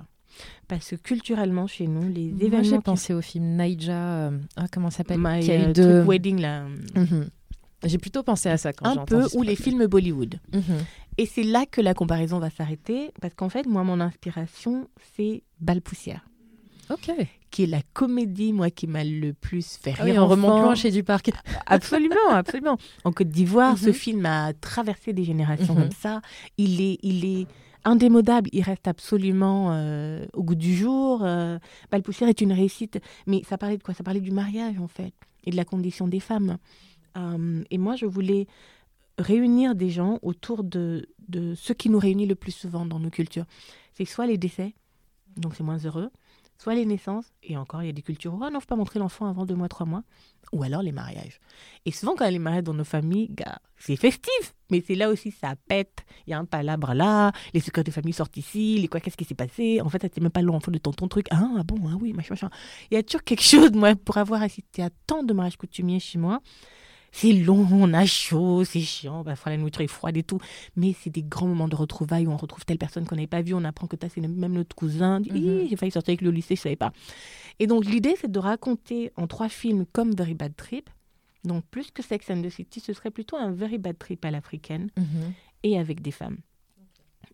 Parce 0.68 0.90
que 0.90 0.96
culturellement, 0.96 1.68
chez 1.68 1.88
nous, 1.88 2.10
les 2.10 2.30
événements. 2.32 2.58
Moi, 2.58 2.64
j'ai 2.64 2.80
pensé 2.80 3.14
au 3.14 3.22
film 3.22 3.56
Naija, 3.56 3.94
euh, 3.94 4.40
ah, 4.58 4.66
comment 4.72 4.90
ça 4.90 4.98
s'appelle? 4.98 5.20
My 5.20 5.46
uh, 5.46 6.04
Wedding, 6.06 6.42
là. 6.42 6.66
Mhm. 6.96 7.30
J'ai 7.84 7.98
plutôt 7.98 8.24
pensé 8.24 8.50
à 8.50 8.58
ça 8.58 8.74
quand 8.74 8.86
Un 8.86 9.06
peu, 9.06 9.28
ou 9.34 9.42
les 9.42 9.56
films 9.56 9.86
Bollywood. 9.88 10.40
Mhm. 10.54 10.62
Et 11.18 11.26
c'est 11.26 11.44
là 11.44 11.66
que 11.70 11.82
la 11.82 11.94
comparaison 11.94 12.40
va 12.40 12.50
s'arrêter, 12.50 13.12
parce 13.22 13.34
qu'en 13.34 13.50
fait, 13.50 13.66
moi, 13.66 13.84
mon 13.84 14.00
inspiration, 14.00 14.88
c'est 15.16 15.44
Balle 15.60 15.82
Poussière. 15.82 16.26
Ok. 16.90 17.12
Qui 17.52 17.64
est 17.64 17.68
la 17.68 17.82
comédie, 17.94 18.52
moi, 18.52 18.70
qui 18.70 18.88
m'a 18.88 19.04
le 19.04 19.34
plus 19.34 19.78
fait 19.78 19.94
ah 20.00 20.04
rire. 20.04 20.24
en 20.24 20.28
remontant 20.28 20.76
chez 20.76 20.92
du 20.92 21.04
parc. 21.04 21.32
absolument, 21.66 22.30
absolument. 22.32 22.78
En 23.04 23.12
Côte 23.12 23.30
d'Ivoire, 23.30 23.78
ce 23.78 23.88
mhm. 23.88 23.94
film 23.94 24.26
a 24.26 24.54
traversé 24.54 25.14
des 25.14 25.24
générations 25.24 25.76
comme 25.76 25.92
ça. 25.92 26.22
Il 26.58 26.82
est, 26.82 26.98
il 27.04 27.26
est 27.26 27.48
indémodable, 27.86 28.50
il 28.54 28.64
reste 28.64 28.88
absolument 28.88 29.70
euh, 29.72 30.26
au 30.34 30.44
goût 30.44 30.56
du 30.56 30.76
jour. 30.76 31.22
Euh, 31.24 31.60
Poussière 32.04 32.30
est 32.30 32.42
une 32.42 32.54
réussite, 32.54 33.00
mais 33.28 33.44
ça 33.48 33.58
parlait 33.58 33.78
de 33.78 33.84
quoi? 33.84 33.94
Ça 33.94 34.04
parlait 34.04 34.20
du 34.20 34.32
mariage 34.32 34.80
en 34.80 34.88
fait 34.88 35.14
et 35.46 35.52
de 35.52 35.56
la 35.56 35.66
condition 35.66 36.08
des 36.08 36.20
femmes. 36.20 36.58
Euh, 37.18 37.64
et 37.70 37.78
moi, 37.78 37.96
je 37.96 38.06
voulais 38.06 38.48
réunir 39.18 39.76
des 39.76 39.90
gens 39.90 40.20
autour 40.22 40.64
de, 40.64 41.08
de 41.28 41.56
ce 41.56 41.74
qui 41.74 41.90
nous 41.90 42.00
réunit 42.00 42.26
le 42.26 42.36
plus 42.36 42.52
souvent 42.52 42.86
dans 42.86 43.00
nos 43.00 43.10
cultures. 43.10 43.46
C'est 43.94 44.06
soit 44.06 44.26
les 44.26 44.38
décès, 44.38 44.74
donc 45.38 45.56
c'est 45.56 45.64
moins 45.64 45.78
heureux, 45.78 46.10
soit 46.58 46.76
les 46.76 46.86
naissances, 46.86 47.26
et 47.44 47.58
encore 47.58 47.84
il 47.84 47.88
y 47.88 47.90
a 47.90 47.94
des 47.94 48.02
cultures 48.02 48.34
où 48.34 48.40
oh, 48.42 48.46
on 48.46 48.52
ne 48.52 48.60
faut 48.60 48.66
pas 48.66 48.76
montrer 48.76 49.00
l'enfant 49.00 49.28
avant 49.28 49.46
deux 49.46 49.56
mois, 49.56 49.68
trois 49.68 49.86
mois, 49.86 50.04
ou 50.52 50.64
alors 50.64 50.82
les 50.82 50.92
mariages. 50.92 51.40
Et 51.86 51.92
souvent 51.92 52.16
quand 52.16 52.24
il 52.24 52.28
y 52.28 52.30
a 52.30 52.32
les 52.32 52.40
mariages 52.40 52.64
dans 52.64 52.74
nos 52.74 52.84
familles, 52.84 53.30
c'est 53.78 53.96
festif, 53.96 54.56
mais 54.72 54.84
c'est 54.86 54.96
là 54.96 55.10
aussi 55.10 55.32
ça 55.32 55.56
pète, 55.68 56.06
il 56.26 56.32
y 56.32 56.34
a 56.34 56.40
un 56.40 56.46
palabre 56.46 56.94
là, 56.94 57.32
les 57.54 57.60
secrets 57.60 57.84
de 57.84 57.92
famille 57.92 58.14
sortent 58.14 58.38
ici, 58.38 58.80
les 58.80 58.88
quoi, 58.88 59.00
qu'est-ce 59.00 59.18
qui 59.18 59.26
s'est 59.26 59.36
passé, 59.36 59.82
en 59.82 59.90
fait 59.90 60.02
ça 60.02 60.22
même 60.22 60.32
pas 60.32 60.42
l'enfant 60.42 60.72
de 60.72 60.78
ton, 60.78 60.92
ton 60.92 61.08
truc, 61.08 61.28
ah, 61.32 61.50
ah 61.58 61.64
bon, 61.64 61.78
ah 61.88 61.98
oui, 62.00 62.14
machin, 62.14 62.34
machin. 62.34 62.50
Il 62.90 62.96
y 62.96 62.98
a 62.98 63.04
toujours 63.04 63.24
quelque 63.24 63.44
chose, 63.44 63.72
moi, 63.74 63.96
pour 63.96 64.18
avoir 64.18 64.42
assisté 64.42 64.82
à 64.84 64.90
tant 65.06 65.24
de 65.24 65.34
mariages 65.34 65.58
coutumiers 65.58 66.00
chez 66.00 66.18
moi, 66.18 66.42
c'est 67.16 67.32
long, 67.32 67.68
on 67.72 67.94
a 67.94 68.06
chaud, 68.08 68.66
c'est 68.66 68.82
chiant, 68.82 69.24
parfois 69.24 69.52
la 69.52 69.58
nourriture 69.58 69.82
est 69.82 69.88
froide 69.88 70.18
et 70.18 70.24
tout. 70.24 70.40
Mais 70.76 70.96
c'est 71.00 71.12
des 71.12 71.22
grands 71.22 71.48
moments 71.48 71.68
de 71.68 71.76
retrouvailles 71.76 72.26
où 72.26 72.32
on 72.32 72.38
retrouve 72.38 72.66
telle 72.66 72.80
personne 72.80 73.06
qu'on 73.06 73.16
n'avait 73.16 73.28
pas 73.28 73.44
vue, 73.44 73.54
on 73.54 73.64
apprend 73.64 73.86
que 73.86 73.96
c'est 74.02 74.20
même 74.20 74.54
notre 74.54 74.76
cousin. 74.76 75.20
Mhm. 75.20 75.68
J'ai 75.70 75.76
failli 75.76 75.92
sortir 75.92 76.14
avec 76.14 76.22
le 76.22 76.32
lycée, 76.32 76.56
je 76.56 76.62
savais 76.62 76.76
pas. 76.76 76.92
Et 77.60 77.68
donc 77.68 77.86
l'idée, 77.86 78.16
c'est 78.20 78.32
de 78.32 78.40
raconter 78.40 79.12
en 79.16 79.28
trois 79.28 79.48
films 79.48 79.86
comme 79.94 80.16
Very 80.16 80.34
Bad 80.34 80.56
Trip. 80.56 80.90
Donc 81.44 81.64
plus 81.70 81.92
que 81.92 82.02
Sex 82.02 82.32
and 82.32 82.42
the 82.42 82.50
City, 82.50 82.80
ce 82.80 82.94
serait 82.94 83.12
plutôt 83.12 83.38
un 83.38 83.52
Very 83.52 83.78
Bad 83.78 83.98
Trip 84.00 84.26
à 84.26 84.32
l'africaine 84.32 84.90
mhm. 84.98 85.34
et 85.62 85.78
avec 85.78 86.02
des 86.02 86.12
femmes. 86.12 86.38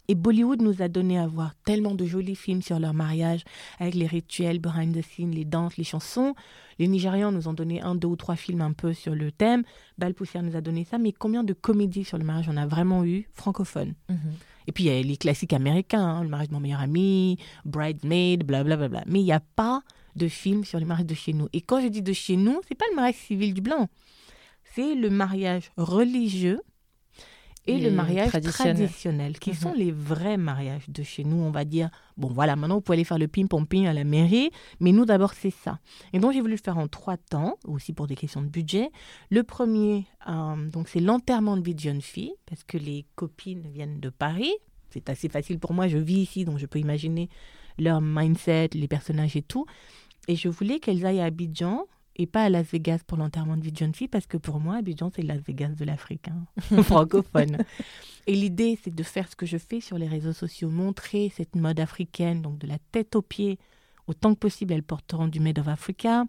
Et 0.09 0.15
Bollywood 0.15 0.63
nous 0.63 0.81
a 0.81 0.87
donné 0.87 1.19
à 1.19 1.27
voir 1.27 1.53
tellement 1.65 1.93
de 1.93 2.03
jolis 2.03 2.35
films 2.35 2.63
sur 2.63 2.79
leur 2.79 2.95
mariage, 2.95 3.43
avec 3.77 3.93
les 3.93 4.07
rituels, 4.07 4.57
behind 4.57 4.97
the 4.97 5.03
scenes, 5.03 5.29
les 5.29 5.45
danses, 5.45 5.77
les 5.77 5.83
chansons. 5.83 6.33
Les 6.79 6.87
Nigérians 6.87 7.31
nous 7.31 7.47
ont 7.47 7.53
donné 7.53 7.79
un, 7.83 7.93
deux 7.93 8.07
ou 8.07 8.15
trois 8.15 8.35
films 8.35 8.61
un 8.61 8.73
peu 8.73 8.93
sur 8.93 9.13
le 9.13 9.31
thème. 9.31 9.61
Bal 9.99 10.15
Poussière 10.15 10.41
nous 10.41 10.55
a 10.55 10.61
donné 10.61 10.83
ça. 10.83 10.97
Mais 10.97 11.11
combien 11.11 11.43
de 11.43 11.53
comédies 11.53 12.05
sur 12.05 12.17
le 12.17 12.23
mariage 12.23 12.49
on 12.49 12.57
a 12.57 12.65
vraiment 12.65 13.05
eu 13.05 13.29
francophones 13.35 13.93
mhm. 14.09 14.17
Et 14.65 14.71
puis 14.71 14.85
il 14.85 14.87
y 14.87 14.99
a 14.99 15.01
les 15.01 15.17
classiques 15.17 15.53
américains, 15.53 16.03
hein, 16.03 16.23
le 16.23 16.29
mariage 16.29 16.49
de 16.49 16.53
mon 16.53 16.59
meilleur 16.59 16.81
ami, 16.81 17.37
Bridesmaid, 17.65 18.43
blablabla. 18.43 18.77
Bla, 18.77 18.87
bla, 18.87 19.01
bla. 19.03 19.11
Mais 19.11 19.19
il 19.19 19.25
n'y 19.25 19.31
a 19.31 19.39
pas 19.39 19.83
de 20.15 20.27
film 20.27 20.65
sur 20.65 20.79
le 20.79 20.87
mariage 20.87 21.05
de 21.05 21.13
chez 21.13 21.33
nous. 21.33 21.49
Et 21.53 21.61
quand 21.61 21.81
je 21.81 21.87
dis 21.87 22.01
de 22.01 22.13
chez 22.13 22.35
nous, 22.35 22.61
c'est 22.67 22.75
pas 22.75 22.85
le 22.89 22.95
mariage 22.95 23.15
civil 23.15 23.53
du 23.53 23.61
blanc. 23.61 23.87
C'est 24.73 24.95
le 24.95 25.11
mariage 25.11 25.71
religieux 25.77 26.61
et 27.69 27.79
le 27.79 27.91
mariage 27.91 28.29
traditionnel, 28.29 29.37
qui 29.39 29.53
sont 29.53 29.71
mhm. 29.71 29.77
les 29.77 29.91
vrais 29.91 30.37
mariages 30.37 30.89
de 30.89 31.03
chez 31.03 31.23
nous, 31.23 31.37
on 31.37 31.51
va 31.51 31.65
dire. 31.65 31.89
Bon, 32.17 32.27
voilà, 32.27 32.55
maintenant, 32.55 32.75
vous 32.75 32.81
pouvez 32.81 32.97
aller 32.97 33.03
faire 33.03 33.17
le 33.17 33.27
ping-pong 33.27 33.65
à 33.85 33.93
la 33.93 34.03
mairie, 34.03 34.49
mais 34.79 34.91
nous, 34.91 35.05
d'abord, 35.05 35.33
c'est 35.33 35.51
ça. 35.51 35.79
Et 36.13 36.19
donc, 36.19 36.33
j'ai 36.33 36.41
voulu 36.41 36.53
le 36.53 36.59
faire 36.63 36.77
en 36.77 36.87
trois 36.87 37.17
temps, 37.17 37.57
aussi 37.65 37.93
pour 37.93 38.07
des 38.07 38.15
questions 38.15 38.41
de 38.41 38.47
budget. 38.47 38.89
Le 39.29 39.43
premier, 39.43 40.05
euh, 40.27 40.69
donc, 40.69 40.87
c'est 40.89 40.99
l'enterrement 40.99 41.57
de 41.57 41.63
vie 41.63 41.75
de 41.75 41.79
jeune 41.79 42.01
fille, 42.01 42.33
parce 42.45 42.63
que 42.63 42.77
les 42.77 43.05
copines 43.15 43.67
viennent 43.71 43.99
de 43.99 44.09
Paris. 44.09 44.53
C'est 44.89 45.09
assez 45.09 45.29
facile 45.29 45.59
pour 45.59 45.73
moi, 45.73 45.87
je 45.87 45.97
vis 45.97 46.21
ici, 46.21 46.45
donc 46.45 46.57
je 46.57 46.65
peux 46.65 46.79
imaginer 46.79 47.29
leur 47.77 48.01
mindset, 48.01 48.69
les 48.73 48.87
personnages 48.87 49.35
et 49.35 49.41
tout. 49.41 49.65
Et 50.27 50.35
je 50.35 50.49
voulais 50.49 50.79
qu'elles 50.79 51.05
aillent 51.05 51.21
à 51.21 51.25
Abidjan 51.25 51.85
et 52.19 52.27
pas 52.27 52.43
à 52.43 52.49
Las 52.49 52.67
Vegas 52.69 52.99
pour 53.07 53.17
l'enterrement 53.17 53.55
de 53.55 53.63
vie 53.63 53.71
de 53.71 53.77
jeune 53.77 53.95
fille, 53.95 54.09
parce 54.09 54.27
que 54.27 54.35
pour 54.35 54.59
moi, 54.59 54.75
Abidjan, 54.75 55.09
c'est 55.15 55.21
Las 55.21 55.39
Vegas 55.39 55.69
de 55.69 55.85
l'Afrique, 55.85 56.27
hein, 56.27 56.83
francophone. 56.83 57.59
Et 58.27 58.35
l'idée, 58.35 58.77
c'est 58.83 58.93
de 58.93 59.03
faire 59.03 59.29
ce 59.29 59.37
que 59.37 59.45
je 59.45 59.57
fais 59.57 59.79
sur 59.79 59.97
les 59.97 60.07
réseaux 60.07 60.33
sociaux, 60.33 60.69
montrer 60.69 61.31
cette 61.35 61.55
mode 61.55 61.79
africaine, 61.79 62.41
donc 62.41 62.57
de 62.57 62.67
la 62.67 62.77
tête 62.91 63.15
aux 63.15 63.21
pieds, 63.21 63.57
autant 64.05 64.33
que 64.33 64.39
possible, 64.39 64.73
elles 64.73 64.83
porteront 64.83 65.29
du 65.29 65.39
Made 65.39 65.59
of 65.59 65.69
Africa. 65.69 66.25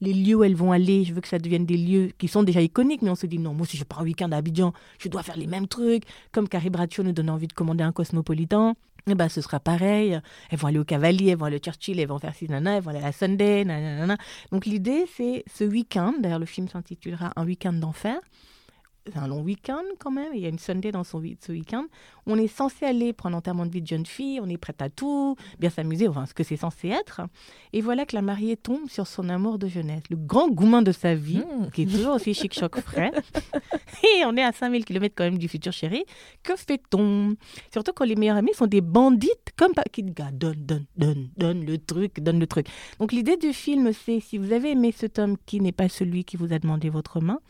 Les 0.00 0.14
lieux 0.14 0.36
où 0.36 0.44
elles 0.44 0.56
vont 0.56 0.72
aller, 0.72 1.04
je 1.04 1.12
veux 1.12 1.20
que 1.20 1.28
ça 1.28 1.38
devienne 1.38 1.66
des 1.66 1.76
lieux 1.76 2.12
qui 2.16 2.26
sont 2.26 2.42
déjà 2.42 2.62
iconiques, 2.62 3.02
mais 3.02 3.10
on 3.10 3.14
se 3.14 3.26
dit 3.26 3.38
non, 3.38 3.52
moi 3.52 3.66
si 3.66 3.76
je 3.76 3.84
pars 3.84 4.00
un 4.00 4.04
week-end 4.04 4.32
à 4.32 4.38
Abidjan, 4.38 4.72
je 4.98 5.10
dois 5.10 5.22
faire 5.22 5.36
les 5.36 5.46
mêmes 5.46 5.68
trucs, 5.68 6.04
comme 6.32 6.48
Carrie 6.48 6.70
Bradshaw 6.70 7.02
nous 7.02 7.12
donne 7.12 7.28
envie 7.28 7.48
de 7.48 7.52
commander 7.52 7.84
un 7.84 7.92
cosmopolitan 7.92 8.76
eh 9.06 9.14
ben, 9.14 9.28
ce 9.28 9.40
sera 9.40 9.60
pareil. 9.60 10.20
Elles 10.50 10.58
vont 10.58 10.68
aller 10.68 10.78
au 10.78 10.84
Cavalier, 10.84 11.30
elles 11.30 11.38
vont 11.38 11.44
aller 11.46 11.56
au 11.56 11.60
Churchill, 11.60 12.00
elles 12.00 12.08
vont 12.08 12.18
faire 12.18 12.34
ci, 12.34 12.48
nana, 12.48 12.76
elles 12.76 12.82
vont 12.82 12.90
aller 12.90 13.00
à 13.00 13.06
la 13.06 13.12
Sunday, 13.12 13.64
nanana. 13.64 14.16
Donc 14.50 14.66
l'idée, 14.66 15.04
c'est 15.16 15.44
ce 15.52 15.64
week-end, 15.64 16.14
d'ailleurs 16.18 16.38
le 16.38 16.46
film 16.46 16.68
s'intitulera 16.68 17.32
Un 17.36 17.44
week-end 17.44 17.72
d'enfer, 17.74 18.18
un 19.14 19.28
long 19.28 19.42
week-end 19.42 19.82
quand 19.98 20.10
même, 20.10 20.32
il 20.34 20.40
y 20.40 20.46
a 20.46 20.48
une 20.48 20.58
Sunday 20.58 20.92
dans 20.92 21.04
son, 21.04 21.22
ce 21.40 21.52
week-end. 21.52 21.84
On 22.26 22.38
est 22.38 22.48
censé 22.48 22.86
aller 22.86 23.12
prendre 23.12 23.36
l'enterrement 23.36 23.66
de 23.66 23.70
vie 23.70 23.82
de 23.82 23.86
jeune 23.86 24.06
fille, 24.06 24.40
on 24.40 24.48
est 24.48 24.56
prête 24.56 24.80
à 24.80 24.88
tout, 24.88 25.36
bien 25.58 25.70
s'amuser, 25.70 26.08
enfin 26.08 26.26
ce 26.26 26.34
que 26.34 26.42
c'est 26.42 26.56
censé 26.56 26.88
être. 26.88 27.22
Et 27.72 27.80
voilà 27.80 28.06
que 28.06 28.16
la 28.16 28.22
mariée 28.22 28.56
tombe 28.56 28.88
sur 28.88 29.06
son 29.06 29.28
amour 29.28 29.58
de 29.58 29.68
jeunesse, 29.68 30.02
le 30.10 30.16
grand 30.16 30.48
gourmand 30.48 30.82
de 30.82 30.92
sa 30.92 31.14
vie, 31.14 31.38
mmh. 31.38 31.70
qui 31.72 31.82
est 31.82 31.86
toujours 31.86 32.14
aussi 32.14 32.34
chic-choc 32.34 32.80
frais. 32.80 33.12
Et 34.18 34.24
on 34.24 34.36
est 34.36 34.42
à 34.42 34.52
5000 34.52 34.84
km 34.84 35.14
quand 35.16 35.24
même 35.24 35.38
du 35.38 35.48
futur 35.48 35.72
chéri. 35.72 36.04
Que 36.42 36.56
fait-on? 36.56 37.36
Surtout 37.72 37.92
quand 37.94 38.04
les 38.04 38.16
meilleurs 38.16 38.36
amis 38.36 38.54
sont 38.54 38.66
des 38.66 38.80
bandites, 38.80 39.52
comme 39.56 39.72
qui 39.92 40.02
donne, 40.02 40.54
donne, 40.56 40.86
donne, 40.96 41.28
donne 41.36 41.64
le 41.64 41.78
truc, 41.78 42.20
donne 42.20 42.38
le 42.38 42.46
truc. 42.46 42.66
Donc 42.98 43.12
l'idée 43.12 43.36
du 43.36 43.52
film, 43.52 43.92
c'est 43.92 44.20
si 44.20 44.38
vous 44.38 44.52
avez 44.52 44.72
aimé 44.72 44.92
cet 44.96 45.18
homme 45.18 45.36
qui 45.46 45.60
n'est 45.60 45.72
pas 45.72 45.88
celui 45.88 46.24
qui 46.24 46.36
vous 46.36 46.52
a 46.52 46.58
demandé 46.58 46.88
votre 46.88 47.20
main, 47.20 47.40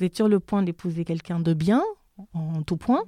vous 0.00 0.06
êtes 0.06 0.16
sur 0.16 0.28
le 0.28 0.40
point 0.40 0.62
d'épouser 0.62 1.04
quelqu'un 1.04 1.40
de 1.40 1.52
bien, 1.52 1.82
en 2.32 2.62
tout 2.62 2.78
point, 2.78 3.04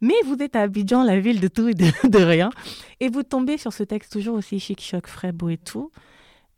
mais 0.00 0.14
vous 0.24 0.36
êtes 0.40 0.54
à 0.54 0.62
Abidjan, 0.62 1.02
la 1.02 1.18
ville 1.18 1.40
de 1.40 1.48
tout 1.48 1.68
et 1.68 1.74
de, 1.74 2.18
rien, 2.18 2.50
et 3.00 3.08
vous 3.08 3.24
tombez 3.24 3.58
sur 3.58 3.72
ce 3.72 3.82
texte 3.82 4.12
toujours 4.12 4.36
aussi 4.36 4.60
chic, 4.60 4.80
choc, 4.80 5.08
frais, 5.08 5.34
et 5.50 5.58
tout. 5.58 5.90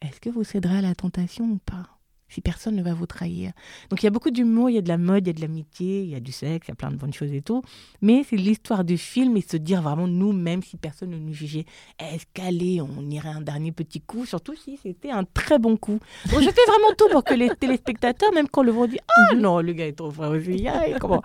Est-ce 0.03 0.21
que 0.21 0.29
vous 0.29 0.45
céderez 0.45 0.79
à 0.79 0.83
la 0.83 0.95
tentation 0.95 1.45
ou 1.47 1.59
pas? 1.59 1.92
Si 2.33 2.41
personne 2.41 2.77
ne 2.77 2.83
va 2.83 2.95
vous 2.95 3.07
trahir. 3.07 3.53
Donc 3.91 4.03
il 4.03 4.07
y 4.07 4.09
a 4.09 4.11
beaucoup 4.11 4.31
d'humour, 4.31 4.71
il 4.71 4.75
y 4.75 4.79
a 4.79 4.83
de 4.83 4.89
la 4.89 4.99
mode, 4.99 5.27
il 5.27 5.29
y 5.29 5.31
a 5.31 5.35
de 5.35 5.41
l'amitié, 5.41 6.03
il 6.03 6.09
y 6.11 6.15
a 6.15 6.21
du 6.21 6.33
sexe, 6.33 6.67
il 6.69 6.71
y 6.71 6.73
a 6.73 6.75
plein 6.75 6.91
de 6.91 6.97
bonnes 6.97 7.13
choses 7.13 7.33
et 7.33 7.43
tout. 7.43 7.63
Mais 8.01 8.25
c'est 8.29 8.37
l'histoire 8.37 8.85
du 8.85 8.99
film 8.99 9.37
et 9.37 9.43
se 9.43 9.57
dire 9.57 9.83
vraiment 9.83 10.07
nous-mêmes, 10.07 10.63
si 10.63 10.77
personne 10.77 11.11
ne 11.11 11.19
nous 11.19 11.35
jugeait, 11.35 11.67
est-ce 11.99 12.25
qu'allez, 12.33 12.81
on 12.81 13.09
irait 13.11 13.29
un 13.29 13.41
dernier 13.41 13.73
petit 13.73 14.01
coup, 14.01 14.27
surtout 14.27 14.55
si 14.57 14.79
c'était 14.83 15.11
un 15.11 15.25
très 15.25 15.59
bon 15.59 15.77
coup. 15.77 15.99
Donc 16.31 16.41
je 16.41 16.51
fais 16.51 16.67
vraiment 16.67 16.95
tout 16.97 17.09
pour 17.11 17.25
que 17.25 17.35
les 17.35 17.51
téléspectateurs, 17.51 18.33
même 18.33 18.49
quand 18.49 18.63
le 18.63 18.73
vont, 18.73 18.87
disent 18.87 18.99
Ah 19.17 19.35
non, 19.35 19.61
le 19.61 19.73
gars 19.73 19.87
est 19.87 19.93
trop 19.93 20.13
aussi. 20.25 20.67
comment? 21.01 21.23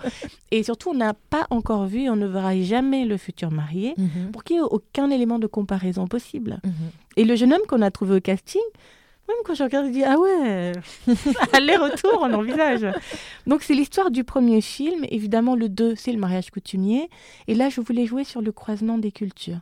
Et 0.52 0.64
surtout, 0.64 0.90
on 0.90 0.96
n'a 0.96 1.14
pas 1.14 1.48
encore 1.50 1.86
vu, 1.86 2.10
on 2.10 2.16
ne 2.16 2.28
verra 2.28 2.60
jamais 2.62 3.06
le 3.06 3.18
futur 3.18 3.52
marié 3.52 3.94
mhm. 3.98 4.32
pour 4.32 4.44
qu'il 4.44 4.58
n'y 4.58 4.62
ait 4.62 4.70
aucun 4.70 5.10
élément 5.10 5.40
de 5.40 5.48
comparaison 5.48 6.08
possible. 6.08 6.60
Mhm. 6.64 6.72
Et 7.18 7.24
le 7.24 7.36
jeune 7.36 7.54
homme 7.54 7.66
qu'on 7.68 7.82
a 7.82 7.92
trouvé 7.92 8.18
au 8.18 8.22
casting, 8.22 8.62
même 9.28 9.38
quand 9.44 9.54
je 9.54 9.64
regarde, 9.64 9.88
je 9.88 9.92
dis 9.92 10.04
Ah 10.04 10.18
ouais, 10.18 10.72
aller-retour, 11.54 12.20
on 12.22 12.34
envisage. 12.34 12.86
Donc, 13.46 13.64
c'est 13.64 13.74
l'histoire 13.74 14.12
du 14.12 14.24
premier 14.24 14.62
film. 14.62 15.06
Évidemment, 15.10 15.56
le 15.56 15.70
2, 15.70 15.96
c'est 15.96 16.12
le 16.12 16.20
mariage 16.20 16.50
coutumier. 16.50 17.10
Et 17.48 17.56
là, 17.56 17.70
je 17.70 17.82
voulais 17.82 18.06
jouer 18.06 18.24
sur 18.24 18.42
le 18.42 18.52
croisement 18.52 18.98
des 18.98 19.12
cultures. 19.12 19.60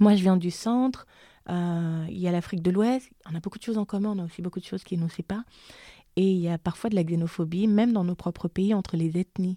Moi, 0.00 0.14
je 0.14 0.22
viens 0.22 0.36
du 0.36 0.50
centre. 0.50 1.06
Euh, 1.48 2.04
il 2.08 2.18
y 2.18 2.28
a 2.28 2.32
l'Afrique 2.32 2.62
de 2.62 2.70
l'Ouest. 2.70 3.10
On 3.30 3.34
a 3.34 3.40
beaucoup 3.40 3.58
de 3.58 3.64
choses 3.64 3.78
en 3.78 3.84
commun. 3.84 4.14
On 4.16 4.22
a 4.22 4.24
aussi 4.24 4.42
beaucoup 4.42 4.60
de 4.60 4.64
choses 4.64 4.84
qui 4.84 4.98
nous 4.98 5.08
séparent. 5.08 5.44
Et 6.16 6.30
il 6.32 6.38
y 6.38 6.48
a 6.48 6.58
parfois 6.58 6.90
de 6.90 6.96
la 6.96 7.04
xénophobie, 7.04 7.68
même 7.68 7.92
dans 7.92 8.04
nos 8.04 8.16
propres 8.16 8.48
pays, 8.48 8.74
entre 8.74 8.96
les 8.96 9.18
ethnies. 9.18 9.56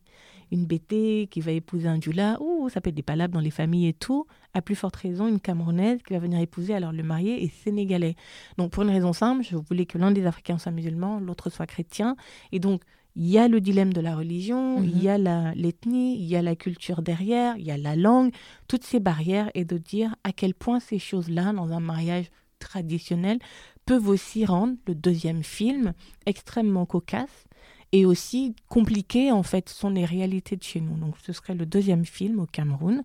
Une 0.52 0.66
BT 0.66 1.28
qui 1.30 1.39
va 1.41 1.52
épouser 1.52 1.88
un 1.88 1.99
Djoula, 1.99 2.38
ou 2.41 2.70
ça 2.70 2.82
peut 2.82 2.89
être 2.89 2.95
des 2.95 3.02
palabres 3.02 3.34
dans 3.34 3.39
les 3.39 3.52
familles 3.52 3.88
et 3.88 3.93
tout. 3.93 4.28
À 4.54 4.62
plus 4.62 4.76
forte 4.76 4.97
raison, 4.97 5.28
une 5.28 5.39
Camerounaise 5.39 6.02
qui 6.04 6.14
va 6.14 6.20
venir 6.20 6.39
épouser, 6.39 6.74
alors 6.74 6.91
le 6.91 7.04
marié 7.04 7.43
est 7.43 7.54
sénégalais. 7.64 8.16
Donc 8.58 8.72
pour 8.72 8.84
une 8.84 8.89
raison 8.89 9.14
simple, 9.14 9.43
je 9.43 9.56
voulais 9.56 9.86
que 9.86 9.97
l'un 9.97 10.12
des 10.12 10.26
Africains 10.26 10.58
soit 10.58 10.72
musulman, 10.72 11.20
l'autre 11.20 11.49
soit 11.49 11.68
chrétien. 11.68 12.16
Et 12.52 12.60
donc, 12.60 12.82
il 13.16 13.28
y 13.28 13.38
a 13.38 13.47
le 13.47 13.60
dilemme 13.60 13.91
de 13.91 14.02
la 14.02 14.16
religion, 14.16 14.82
il 14.82 15.02
y 15.04 15.10
a 15.10 15.18
l'ethnie, 15.18 16.16
il 16.16 16.26
y 16.26 16.36
a 16.36 16.41
la 16.41 16.56
culture 16.56 17.02
derrière, 17.02 17.58
il 17.58 17.66
y 17.66 17.72
a 17.72 17.78
la 17.78 17.95
langue, 17.95 18.32
toutes 18.68 18.86
ces 18.86 19.02
barrières, 19.02 19.52
et 19.54 19.66
de 19.66 19.78
dire 19.78 20.16
à 20.24 20.32
quel 20.32 20.54
point 20.54 20.80
ces 20.80 20.99
choses-là, 20.99 21.52
dans 21.52 21.72
un 21.74 21.82
mariage 21.82 22.32
traditionnel, 22.60 23.39
peuvent 23.86 24.08
aussi 24.08 24.45
rendre 24.45 24.76
le 24.88 24.95
deuxième 24.95 25.43
film 25.43 25.93
extrêmement 26.26 26.86
cocasse 26.86 27.47
et 27.92 28.06
aussi 28.06 28.56
compliqué 28.70 29.32
en 29.32 29.44
fait 29.44 29.70
sont 29.70 29.89
les 29.89 30.06
réalités 30.06 30.56
de 30.56 30.64
chez 30.64 30.82
nous. 30.82 30.98
Donc 30.98 31.16
ce 31.24 31.34
serait 31.34 31.56
le 31.56 31.66
deuxième 31.66 32.06
film 32.06 32.39
au 32.39 32.46
Cameroun 32.46 33.04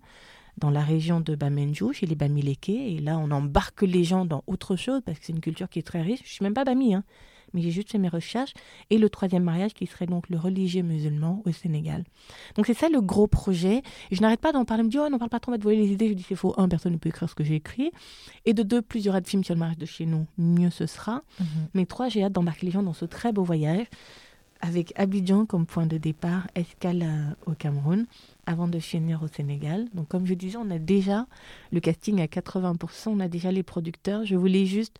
dans 0.57 0.71
la 0.71 0.81
région 0.81 1.19
de 1.19 1.35
Bamenjou, 1.35 1.93
chez 1.93 2.05
les 2.05 2.15
Bamileke. 2.15 2.69
Et 2.69 2.99
là, 2.99 3.19
on 3.19 3.29
embarque 3.29 3.83
les 3.83 4.03
gens 4.03 4.25
dans 4.25 4.43
autre 4.47 4.75
chose 4.75 5.01
parce 5.05 5.19
que 5.19 5.25
c'est 5.25 5.33
une 5.33 5.39
culture 5.39 5.69
qui 5.69 5.79
est 5.79 5.83
très 5.83 6.01
riche. 6.01 6.21
Je 6.23 6.31
suis 6.31 6.43
même 6.43 6.55
pas 6.55 6.63
Bami, 6.63 6.95
hein 6.95 7.03
mais 7.53 7.61
j'ai 7.61 7.71
juste 7.71 7.91
fait 7.91 7.97
mes 7.97 8.09
recherches. 8.09 8.53
Et 8.89 8.97
le 8.97 9.09
troisième 9.09 9.43
mariage 9.43 9.73
qui 9.73 9.85
serait 9.87 10.05
donc 10.05 10.29
le 10.29 10.37
religieux 10.37 10.83
musulman 10.83 11.41
au 11.45 11.51
Sénégal. 11.51 12.03
Donc 12.55 12.65
c'est 12.65 12.73
ça 12.73 12.89
le 12.89 13.01
gros 13.01 13.27
projet. 13.27 13.81
Et 14.11 14.15
je 14.15 14.21
n'arrête 14.21 14.39
pas 14.41 14.51
d'en 14.51 14.65
parler. 14.65 14.83
Je 14.83 14.87
me 14.87 14.91
dis, 14.91 14.99
oh, 14.99 15.09
n'en 15.09 15.17
parle 15.17 15.29
pas 15.29 15.39
trop, 15.39 15.51
on 15.51 15.55
va 15.55 15.57
te 15.57 15.63
voler 15.63 15.77
les 15.77 15.91
idées. 15.91 16.09
Je 16.09 16.13
dis, 16.13 16.25
c'est 16.27 16.35
faux. 16.35 16.53
Un, 16.57 16.67
personne 16.67 16.93
ne 16.93 16.97
peut 16.97 17.09
écrire 17.09 17.29
ce 17.29 17.35
que 17.35 17.43
j'ai 17.43 17.55
écrit. 17.55 17.91
Et 18.45 18.53
de 18.53 18.63
deux, 18.63 18.81
plus 18.81 18.99
il 18.99 19.05
y 19.05 19.09
aura 19.09 19.21
de 19.21 19.27
films 19.27 19.43
sur 19.43 19.53
le 19.53 19.59
mariage 19.59 19.77
de 19.77 19.85
chez 19.85 20.05
nous, 20.05 20.27
mieux 20.37 20.69
ce 20.69 20.85
sera. 20.85 21.23
Mhm. 21.39 21.47
Mais 21.73 21.85
trois, 21.85 22.09
j'ai 22.09 22.23
hâte 22.23 22.33
d'embarquer 22.33 22.65
les 22.65 22.71
gens 22.71 22.83
dans 22.83 22.93
ce 22.93 23.05
très 23.05 23.31
beau 23.31 23.43
voyage 23.43 23.85
avec 24.61 24.93
Abidjan 24.99 25.45
comme 25.45 25.65
point 25.65 25.85
de 25.85 25.97
départ, 25.97 26.47
escale 26.55 27.35
au 27.45 27.51
Cameroun, 27.51 28.05
avant 28.45 28.67
de 28.67 28.79
finir 28.79 29.23
au 29.23 29.27
Sénégal. 29.27 29.85
Donc 29.93 30.07
comme 30.07 30.25
je 30.25 30.33
disais, 30.33 30.57
on 30.57 30.69
a 30.71 30.79
déjà 30.79 31.25
le 31.71 31.79
casting 31.79 32.21
à 32.21 32.25
80%, 32.25 33.09
on 33.09 33.19
a 33.19 33.27
déjà 33.27 33.51
les 33.51 33.63
producteurs. 33.63 34.25
Je 34.25 34.35
voulais 34.35 34.65
juste 34.65 34.97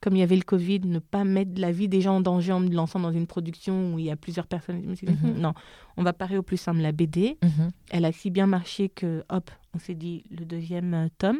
comme 0.00 0.14
il 0.14 0.20
y 0.20 0.22
avait 0.22 0.36
le 0.36 0.42
Covid, 0.42 0.80
ne 0.80 0.98
pas 0.98 1.24
mettre 1.24 1.52
la 1.60 1.72
vie 1.72 1.88
des 1.88 2.00
gens 2.00 2.16
en 2.16 2.20
danger 2.20 2.52
en 2.52 2.60
me 2.60 2.68
lançant 2.70 3.00
dans 3.00 3.12
une 3.12 3.26
production 3.26 3.94
où 3.94 3.98
il 3.98 4.04
y 4.06 4.10
a 4.10 4.16
plusieurs 4.16 4.46
personnes. 4.46 4.82
Mhm. 4.82 5.38
non, 5.38 5.54
on 5.96 6.02
va 6.02 6.12
parer 6.12 6.36
au 6.36 6.42
plus 6.42 6.58
simple 6.58 6.80
la 6.80 6.92
BD. 6.92 7.38
Mhm. 7.42 7.70
Elle 7.90 8.04
a 8.04 8.12
si 8.12 8.30
bien 8.30 8.46
marché 8.46 8.88
que, 8.88 9.24
hop, 9.30 9.50
on 9.74 9.78
s'est 9.78 9.94
dit 9.94 10.24
le 10.30 10.44
deuxième 10.44 10.94
euh, 10.94 11.08
tome. 11.18 11.38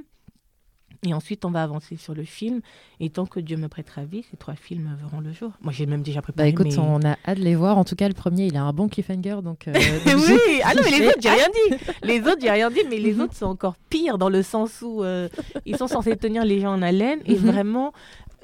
Et 1.07 1.14
ensuite, 1.14 1.44
on 1.44 1.50
va 1.50 1.62
avancer 1.62 1.96
sur 1.96 2.14
le 2.14 2.24
film. 2.24 2.61
Et 3.00 3.11
tant 3.11 3.26
que 3.26 3.40
Dieu 3.40 3.57
me 3.57 3.68
prêtera 3.68 4.04
vie, 4.04 4.24
ces 4.30 4.36
trois 4.36 4.54
films 4.54 4.96
verront 5.00 5.20
le 5.20 5.32
jour. 5.32 5.52
Moi, 5.62 5.72
j'ai 5.72 5.86
même 5.86 6.02
déjà 6.02 6.20
préparé. 6.22 6.52
Bah 6.52 6.62
écoute, 6.62 6.78
on 6.78 7.00
a 7.02 7.16
hâte 7.26 7.38
de 7.38 7.44
les 7.44 7.54
voir. 7.54 7.78
En 7.78 7.84
tout 7.84 7.94
cas, 7.94 8.09
le 8.09 8.14
premier, 8.14 8.46
il 8.46 8.57
a 8.57 8.62
un 8.62 8.72
bon 8.72 8.88
cliffhanger. 8.88 9.36
Donc, 9.42 9.68
euh, 9.68 9.72
oui, 10.07 10.61
ah 10.64 10.74
non, 10.74 10.82
mais 10.84 10.98
les 10.98 11.07
autres, 11.07 11.18
j'ai 11.20 11.30
rien 11.30 11.48
dit. 11.68 11.76
Les 12.02 12.20
autres, 12.20 12.38
j'ai 12.40 12.50
rien 12.50 12.70
dit, 12.70 12.80
mais 12.90 12.98
les 12.98 13.14
mhm. 13.14 13.22
autres 13.22 13.34
sont 13.34 13.46
encore 13.46 13.76
pires 13.88 14.18
dans 14.18 14.28
le 14.28 14.42
sens 14.42 14.82
où 14.82 15.04
euh, 15.04 15.28
ils 15.64 15.76
sont 15.76 15.88
censés 15.88 16.16
tenir 16.16 16.44
les 16.44 16.61
gens 16.61 16.72
en 16.72 16.82
haleine. 16.82 17.20
Et 17.26 17.34
vraiment, 17.34 17.92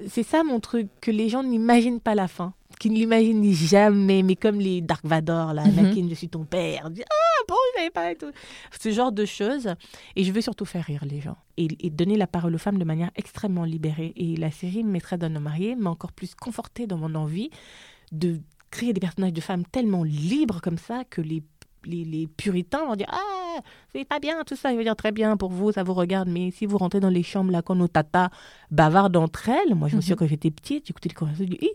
c'est 0.08 0.22
ça 0.22 0.44
mon 0.44 0.60
truc, 0.60 0.88
que 1.00 1.10
les 1.10 1.28
gens 1.28 1.42
n'imaginent 1.42 2.00
pas 2.00 2.14
la 2.14 2.28
fin, 2.28 2.54
qu'ils 2.78 2.92
ne 2.92 2.98
l'imaginent 2.98 3.52
jamais, 3.52 4.22
mais 4.22 4.36
comme 4.36 4.58
les 4.58 4.80
Dark 4.80 5.04
Vador, 5.04 5.52
là, 5.52 5.64
mm 5.64 6.08
je 6.08 6.14
suis 6.14 6.28
ton 6.28 6.44
père, 6.44 6.86
ah 6.86 7.44
bon, 7.48 7.54
je 7.74 7.78
savais 7.78 7.90
pas 7.90 8.10
et 8.12 8.16
tout. 8.16 8.30
Ce 8.78 8.90
genre 8.90 9.12
de 9.12 9.24
choses. 9.24 9.74
Et 10.16 10.24
je 10.24 10.32
veux 10.32 10.40
surtout 10.40 10.64
faire 10.64 10.84
rire 10.84 11.04
les 11.04 11.20
gens 11.20 11.36
et, 11.56 11.68
donner 11.90 12.16
la 12.16 12.26
parole 12.26 12.54
aux 12.54 12.58
femmes 12.58 12.78
de 12.78 12.84
manière 12.84 13.10
extrêmement 13.16 13.64
libérée. 13.64 14.12
Et 14.16 14.36
la 14.36 14.50
série 14.50 14.84
Maîtresse 14.84 15.18
d'un 15.18 15.34
homme 15.36 15.44
marié 15.44 15.74
m'a 15.74 15.90
encore 15.90 16.12
plus 16.12 16.34
confortée 16.34 16.86
dans 16.86 16.98
mon 16.98 17.14
envie 17.14 17.50
de 18.10 18.40
créer 18.70 18.92
des 18.92 19.00
personnages 19.00 19.32
de 19.32 19.40
femmes 19.40 19.64
tellement 19.64 20.04
libres 20.04 20.60
comme 20.60 20.78
ça 20.78 21.04
que 21.04 21.20
les 21.20 21.42
les, 21.84 22.26
puritains 22.26 22.86
vont 22.86 22.96
dire 22.96 23.08
Ah, 23.10 23.41
c'est 23.92 24.04
pas 24.04 24.18
bien 24.18 24.42
tout 24.46 24.56
ça. 24.56 24.72
Il 24.72 24.76
va 24.76 24.82
dire 24.82 24.96
Très 24.96 25.12
bien 25.12 25.36
pour 25.36 25.50
vous, 25.50 25.72
ça 25.72 25.82
vous 25.82 25.94
regarde. 25.94 26.28
Mais 26.28 26.50
si 26.50 26.66
vous 26.66 26.78
rentrez 26.78 27.00
dans 27.00 27.08
les 27.08 27.22
chambres 27.22 27.50
là, 27.50 27.62
quand 27.62 27.74
nos 27.74 27.88
tatas 27.88 28.28
bavardent 28.70 29.16
entre 29.16 29.48
elles, 29.48 29.74
moi 29.74 29.88
je 29.88 29.96
me 29.96 30.00
souviens 30.00 30.14
mhm. 30.14 30.18
quand 30.18 30.26
j'étais 30.26 30.50
petite, 30.50 30.86
j'écoutais 30.86 31.08
les 31.08 31.14
conversations, 31.14 31.46
je 31.50 31.58
dis 31.58 31.70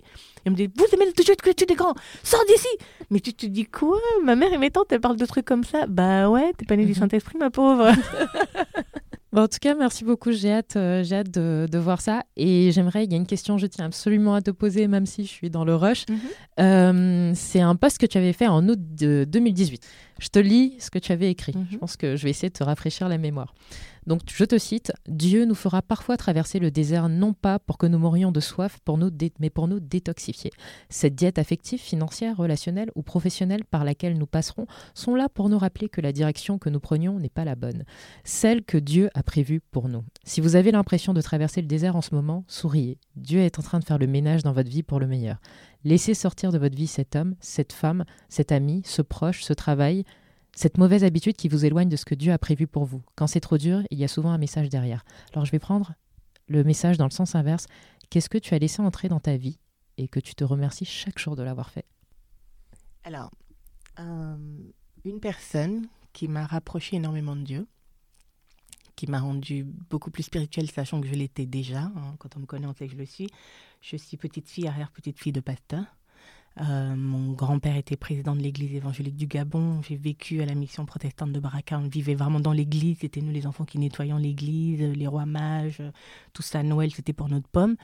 Elle 0.46 0.52
me 0.52 0.58
dit 0.58 0.70
Vous 0.76 0.86
aimez 0.94 1.12
toujours 1.14 1.36
que 1.38 1.66
des 1.66 1.76
grands, 1.76 1.96
sors 2.24 2.44
d'ici 2.48 2.68
Mais 3.10 3.20
tu 3.20 3.34
te 3.34 3.46
dis 3.46 3.66
quoi? 3.66 4.00
Ma 4.24 4.36
mère 4.36 4.54
et 4.54 4.58
mes 4.58 4.72
tantes, 4.72 4.92
elles 4.92 5.02
parlent 5.02 5.18
de 5.18 5.26
trucs 5.26 5.46
comme 5.46 5.64
ça. 5.64 5.86
Bah 5.88 6.30
ouais, 6.30 6.54
t'es 6.58 6.66
pas 6.66 6.76
née 6.76 6.86
du 6.86 6.94
mhm. 6.94 7.00
Saint-Esprit, 7.00 7.38
ma 7.38 7.50
pauvre. 7.50 7.92
en 9.38 9.48
tout 9.48 9.58
cas, 9.62 9.76
merci 9.76 10.04
beaucoup. 10.04 10.32
J'ai 10.32 10.52
hâte, 10.52 10.76
euh, 10.76 11.04
j'ai 11.04 11.18
hâte 11.18 11.32
de, 11.32 11.78
voir 11.78 12.02
ça. 12.02 12.24
Et 12.36 12.72
j'aimerais, 12.72 13.06
il 13.06 13.12
y 13.12 13.14
a 13.14 13.18
une 13.18 13.26
question, 13.28 13.58
je 13.58 13.68
tiens 13.68 13.86
absolument 13.86 14.36
à 14.36 14.42
te 14.42 14.52
poser, 14.52 14.88
même 14.88 15.06
si 15.06 15.26
je 15.26 15.30
suis 15.30 15.50
dans 15.50 15.66
le 15.66 15.76
rush. 15.76 16.06
Mhm. 16.10 16.18
Euh, 16.60 17.32
c'est 17.36 17.62
un 17.62 17.76
post 17.76 17.98
que 17.98 18.06
tu 18.06 18.18
avais 18.18 18.34
fait 18.34 18.48
en 18.48 18.68
août 18.68 18.80
de 18.80 19.26
2018. 19.28 19.86
Je 20.20 20.30
te 20.30 20.40
lis 20.40 20.76
ce 20.80 20.90
que 20.90 21.00
tu 21.00 21.12
avais 21.12 21.30
écrit. 21.30 21.54
Mhm. 21.56 21.68
Je 21.72 21.78
pense 21.78 21.98
que 21.98 22.16
je 22.16 22.24
vais 22.24 22.30
essayer 22.30 22.50
de 22.50 22.54
te 22.54 22.64
rafraîchir 22.64 23.10
la 23.10 23.18
mémoire. 23.18 23.54
Donc, 24.08 24.22
je 24.34 24.46
te 24.46 24.58
cite 24.58 24.94
Dieu 25.10 25.44
nous 25.44 25.54
fera 25.54 25.82
parfois 25.82 26.16
traverser 26.16 26.60
le 26.60 26.72
désert, 26.72 27.10
non 27.10 27.34
pas 27.34 27.60
pour 27.60 27.78
que 27.78 27.86
nous 27.86 28.00
mourions 28.00 28.32
de 28.32 28.40
soif, 28.40 28.80
pour 28.86 28.98
nous 28.98 29.12
mais 29.40 29.50
pour 29.50 29.68
nous 29.68 29.82
détoxifier. 29.82 30.52
Cette 30.90 31.14
diète 31.14 31.38
affective, 31.38 31.80
financière, 31.80 32.38
relationnelle 32.38 32.90
ou 32.96 33.02
professionnelle 33.02 33.66
par 33.66 33.84
laquelle 33.84 34.18
nous 34.18 34.26
passerons 34.26 34.66
sont 34.94 35.14
là 35.14 35.28
pour 35.28 35.50
nous 35.50 35.58
rappeler 35.58 35.90
que 35.90 36.00
la 36.00 36.14
direction 36.14 36.58
que 36.58 36.70
nous 36.70 36.80
prenions 36.80 37.20
n'est 37.20 37.28
pas 37.28 37.44
la 37.44 37.56
bonne, 37.56 37.84
celle 38.24 38.64
que 38.64 38.78
Dieu 38.78 39.10
a 39.14 39.24
prévue 39.24 39.60
pour 39.60 39.90
nous. 39.90 40.06
Si 40.24 40.40
vous 40.40 40.56
avez 40.56 40.72
l'impression 40.72 41.14
de 41.14 41.22
traverser 41.22 41.62
le 41.62 41.68
désert 41.68 41.98
en 41.98 42.02
ce 42.02 42.16
moment, 42.16 42.46
souriez. 42.48 42.98
Dieu 43.18 43.40
est 43.40 43.60
en 43.60 43.62
train 43.62 43.80
de 43.80 43.84
faire 43.86 43.98
le 43.98 44.08
ménage 44.08 44.44
dans 44.44 44.54
votre 44.54 44.70
vie 44.70 44.84
pour 44.84 45.02
le 45.02 45.08
meilleur. 45.08 45.38
Laissez 45.88 46.16
sortir 46.16 46.52
de 46.52 46.58
votre 46.58 46.76
vie 46.76 46.86
cet 46.86 47.16
homme, 47.16 47.38
cette 47.40 47.72
femme, 47.72 48.04
cet 48.28 48.52
ami, 48.52 48.82
ce 48.84 49.02
proche, 49.02 49.42
ce 49.42 49.54
travail, 49.54 50.04
cette 50.54 50.78
mauvaise 50.78 51.06
habitude 51.06 51.38
qui 51.38 51.48
vous 51.48 51.64
éloigne 51.64 51.88
de 51.88 51.96
ce 51.96 52.04
que 52.04 52.14
Dieu 52.14 52.34
a 52.34 52.38
prévu 52.38 52.68
pour 52.68 52.84
vous. 52.84 53.02
Quand 53.16 53.26
c'est 53.26 53.40
trop 53.40 53.58
dur, 53.58 53.84
il 53.90 53.98
y 53.98 54.04
a 54.04 54.10
souvent 54.10 54.32
un 54.32 54.38
message 54.38 54.68
derrière. 54.68 55.06
Alors 55.32 55.46
je 55.46 55.52
vais 55.54 55.60
prendre 55.60 55.94
le 56.50 56.66
message 56.66 56.98
dans 56.98 57.06
le 57.06 57.12
sens 57.12 57.36
inverse. 57.36 57.68
Qu'est-ce 58.10 58.28
que 58.28 58.38
tu 58.38 58.54
as 58.54 58.60
laissé 58.60 58.82
entrer 58.82 59.08
dans 59.08 59.22
ta 59.22 59.38
vie 59.38 59.60
et 59.98 60.10
que 60.10 60.20
tu 60.20 60.36
te 60.36 60.44
remercies 60.44 60.84
chaque 60.84 61.20
jour 61.20 61.38
de 61.38 61.44
l'avoir 61.44 61.70
fait? 61.70 61.86
Alors, 63.06 63.32
euh, 64.00 64.36
une 65.06 65.22
personne 65.22 65.88
qui 66.12 66.28
m'a 66.28 66.46
rapproché 66.46 66.98
énormément 66.98 67.38
de 67.38 67.44
Dieu, 67.44 67.68
qui 68.98 69.08
m'a 69.08 69.20
rendu 69.20 69.64
beaucoup 69.90 70.12
plus 70.12 70.24
spirituelle, 70.24 70.70
sachant 70.70 71.00
que 71.00 71.08
je 71.08 71.14
l'étais 71.14 71.46
déjà. 71.46 71.84
Hein. 71.84 72.16
quand 72.20 72.36
on 72.36 72.42
me 72.42 72.46
connaît, 72.46 72.66
on 72.66 72.74
sait 72.74 72.88
que 72.88 72.94
je 72.94 72.98
le 72.98 73.06
suis. 73.06 73.30
Je 73.80 73.96
suis 73.96 74.18
petite 74.18 74.50
fille, 74.50 74.68
arrière-petite 74.68 75.20
fille 75.20 75.32
de 75.32 75.40
pasteur. 75.40 75.86
Euh, 76.60 76.96
mon 76.96 77.34
grand-père 77.34 77.76
était 77.76 77.96
président 77.98 78.36
de 78.36 78.42
l'église 78.42 78.74
évangélique 78.74 79.16
du 79.16 79.28
Gabon. 79.28 79.82
J'ai 79.88 79.96
vécu 79.96 80.42
à 80.42 80.46
la 80.46 80.56
mission 80.56 80.86
protestante 80.86 81.32
de 81.32 81.40
Baraka. 81.40 81.78
On 81.78 81.88
vivait 81.88 82.16
vraiment 82.16 82.40
dans 82.40 82.52
l'église. 82.52 83.00
C'était 83.02 83.22
nous 83.22 83.32
les 83.32 83.46
enfants 83.46 83.66
qui 83.66 83.78
nettoyions 83.78 84.18
l'église, 84.18 84.82
les 84.82 85.08
rois 85.08 85.26
mages, 85.26 85.84
tout 86.34 86.42
ça. 86.42 86.64
Noël, 86.64 86.92
c'était 86.92 87.14
pour 87.14 87.30
notre 87.30 87.48
pomme. 87.48 87.76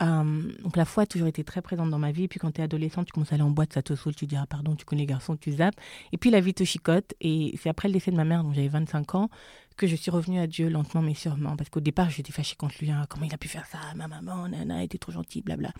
Euh, 0.00 0.42
donc 0.62 0.76
la 0.76 0.84
foi 0.84 1.04
a 1.04 1.06
toujours 1.06 1.28
été 1.28 1.44
très 1.44 1.62
présente 1.62 1.90
dans 1.90 1.98
ma 1.98 2.10
vie. 2.10 2.24
Et 2.24 2.28
puis 2.28 2.40
quand 2.40 2.50
tu 2.50 2.60
es 2.60 2.64
adolescente, 2.64 3.06
tu 3.06 3.12
commences 3.12 3.32
à 3.32 3.36
aller 3.36 3.44
en 3.44 3.50
boîte, 3.50 3.72
ça 3.72 3.82
te 3.82 3.94
saoule, 3.94 4.14
tu 4.14 4.26
dis 4.26 4.36
ah 4.36 4.46
pardon, 4.46 4.74
tu 4.74 4.84
connais 4.84 5.02
les 5.02 5.06
garçons, 5.06 5.36
tu 5.36 5.52
zappes. 5.52 5.76
Et 6.12 6.18
puis 6.18 6.30
la 6.30 6.40
vie 6.40 6.54
te 6.54 6.64
chicote. 6.64 7.14
Et 7.20 7.54
c'est 7.62 7.68
après 7.68 7.88
le 7.88 7.94
décès 7.94 8.10
de 8.10 8.16
ma 8.16 8.24
mère, 8.24 8.42
dont 8.42 8.52
j'avais 8.52 8.68
25 8.68 9.14
ans, 9.14 9.30
que 9.76 9.86
je 9.86 9.94
suis 9.94 10.10
revenue 10.10 10.40
à 10.40 10.46
Dieu 10.46 10.68
lentement 10.68 11.02
mais 11.02 11.14
sûrement. 11.14 11.56
Parce 11.56 11.70
qu'au 11.70 11.80
départ, 11.80 12.10
j'étais 12.10 12.32
fâchée 12.32 12.56
contre 12.56 12.74
lui. 12.80 12.90
Hein. 12.90 13.06
comment 13.08 13.26
il 13.26 13.34
a 13.34 13.38
pu 13.38 13.48
faire 13.48 13.66
ça? 13.66 13.78
Ma 13.94 14.08
maman, 14.08 14.48
nana, 14.48 14.82
était 14.82 14.98
trop 14.98 15.12
gentille, 15.12 15.42
blabla. 15.42 15.72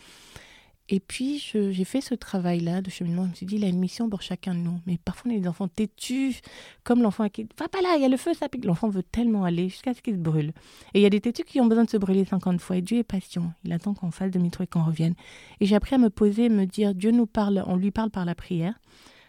Et 0.91 1.01
puis, 1.01 1.39
j'ai 1.39 1.85
fait 1.85 2.01
ce 2.01 2.15
travail-là 2.15 2.81
de 2.81 2.89
cheminement. 2.89 3.25
Je 3.25 3.31
me 3.31 3.35
suis 3.35 3.47
dit, 3.47 3.57
il 3.57 3.65
a 3.65 3.69
une 3.69 3.79
mission 3.79 4.09
pour 4.09 4.23
chacun 4.23 4.55
de 4.55 4.61
nous. 4.61 4.81
Mais 4.87 4.97
parfois, 4.97 5.31
on 5.31 5.35
est 5.35 5.41
des 5.41 5.49
enfants 5.49 5.69
têtus, 5.69 6.41
comme 6.83 7.03
l'enfant 7.03 7.29
qui 7.29 7.47
va 7.59 7.69
pas 7.69 7.83
là, 7.83 7.97
il 7.97 8.03
y 8.03 8.05
a 8.07 8.09
le 8.09 8.17
feu, 8.17 8.33
ça 8.33 8.49
pique. 8.49 8.65
L'enfant 8.65 8.89
veut 8.89 9.03
tellement 9.03 9.45
aller 9.45 9.69
jusqu'à 9.69 9.93
ce 9.93 10.01
qu'il 10.01 10.15
se 10.15 10.19
brûle. 10.19 10.53
Et 10.95 11.01
il 11.01 11.03
y 11.03 11.07
a 11.07 11.11
des 11.11 11.21
têtus 11.21 11.45
qui 11.45 11.61
ont 11.61 11.67
besoin 11.67 11.85
de 11.85 11.91
se 11.91 11.99
brûler 11.99 12.25
50 12.25 12.61
fois. 12.61 12.79
Et 12.79 12.83
Dieu 12.83 12.99
est 12.99 13.05
patient. 13.05 13.53
Il 13.65 13.73
attend 13.73 13.93
qu'on 13.93 14.11
fasse 14.11 14.31
demi-tour 14.31 14.63
et 14.63 14.67
qu'on 14.67 14.83
revienne. 14.83 15.15
Et 15.61 15.67
j'ai 15.67 15.77
appris 15.77 15.95
à 15.95 15.99
me 15.99 16.09
poser 16.09 16.49
me 16.49 16.65
dire, 16.65 16.95
Dieu 16.95 17.11
nous 17.11 17.27
parle, 17.27 17.63
on 17.67 17.77
lui 17.77 17.91
parle 17.91 18.11
par 18.11 18.25
la 18.25 18.35
prière. 18.35 18.73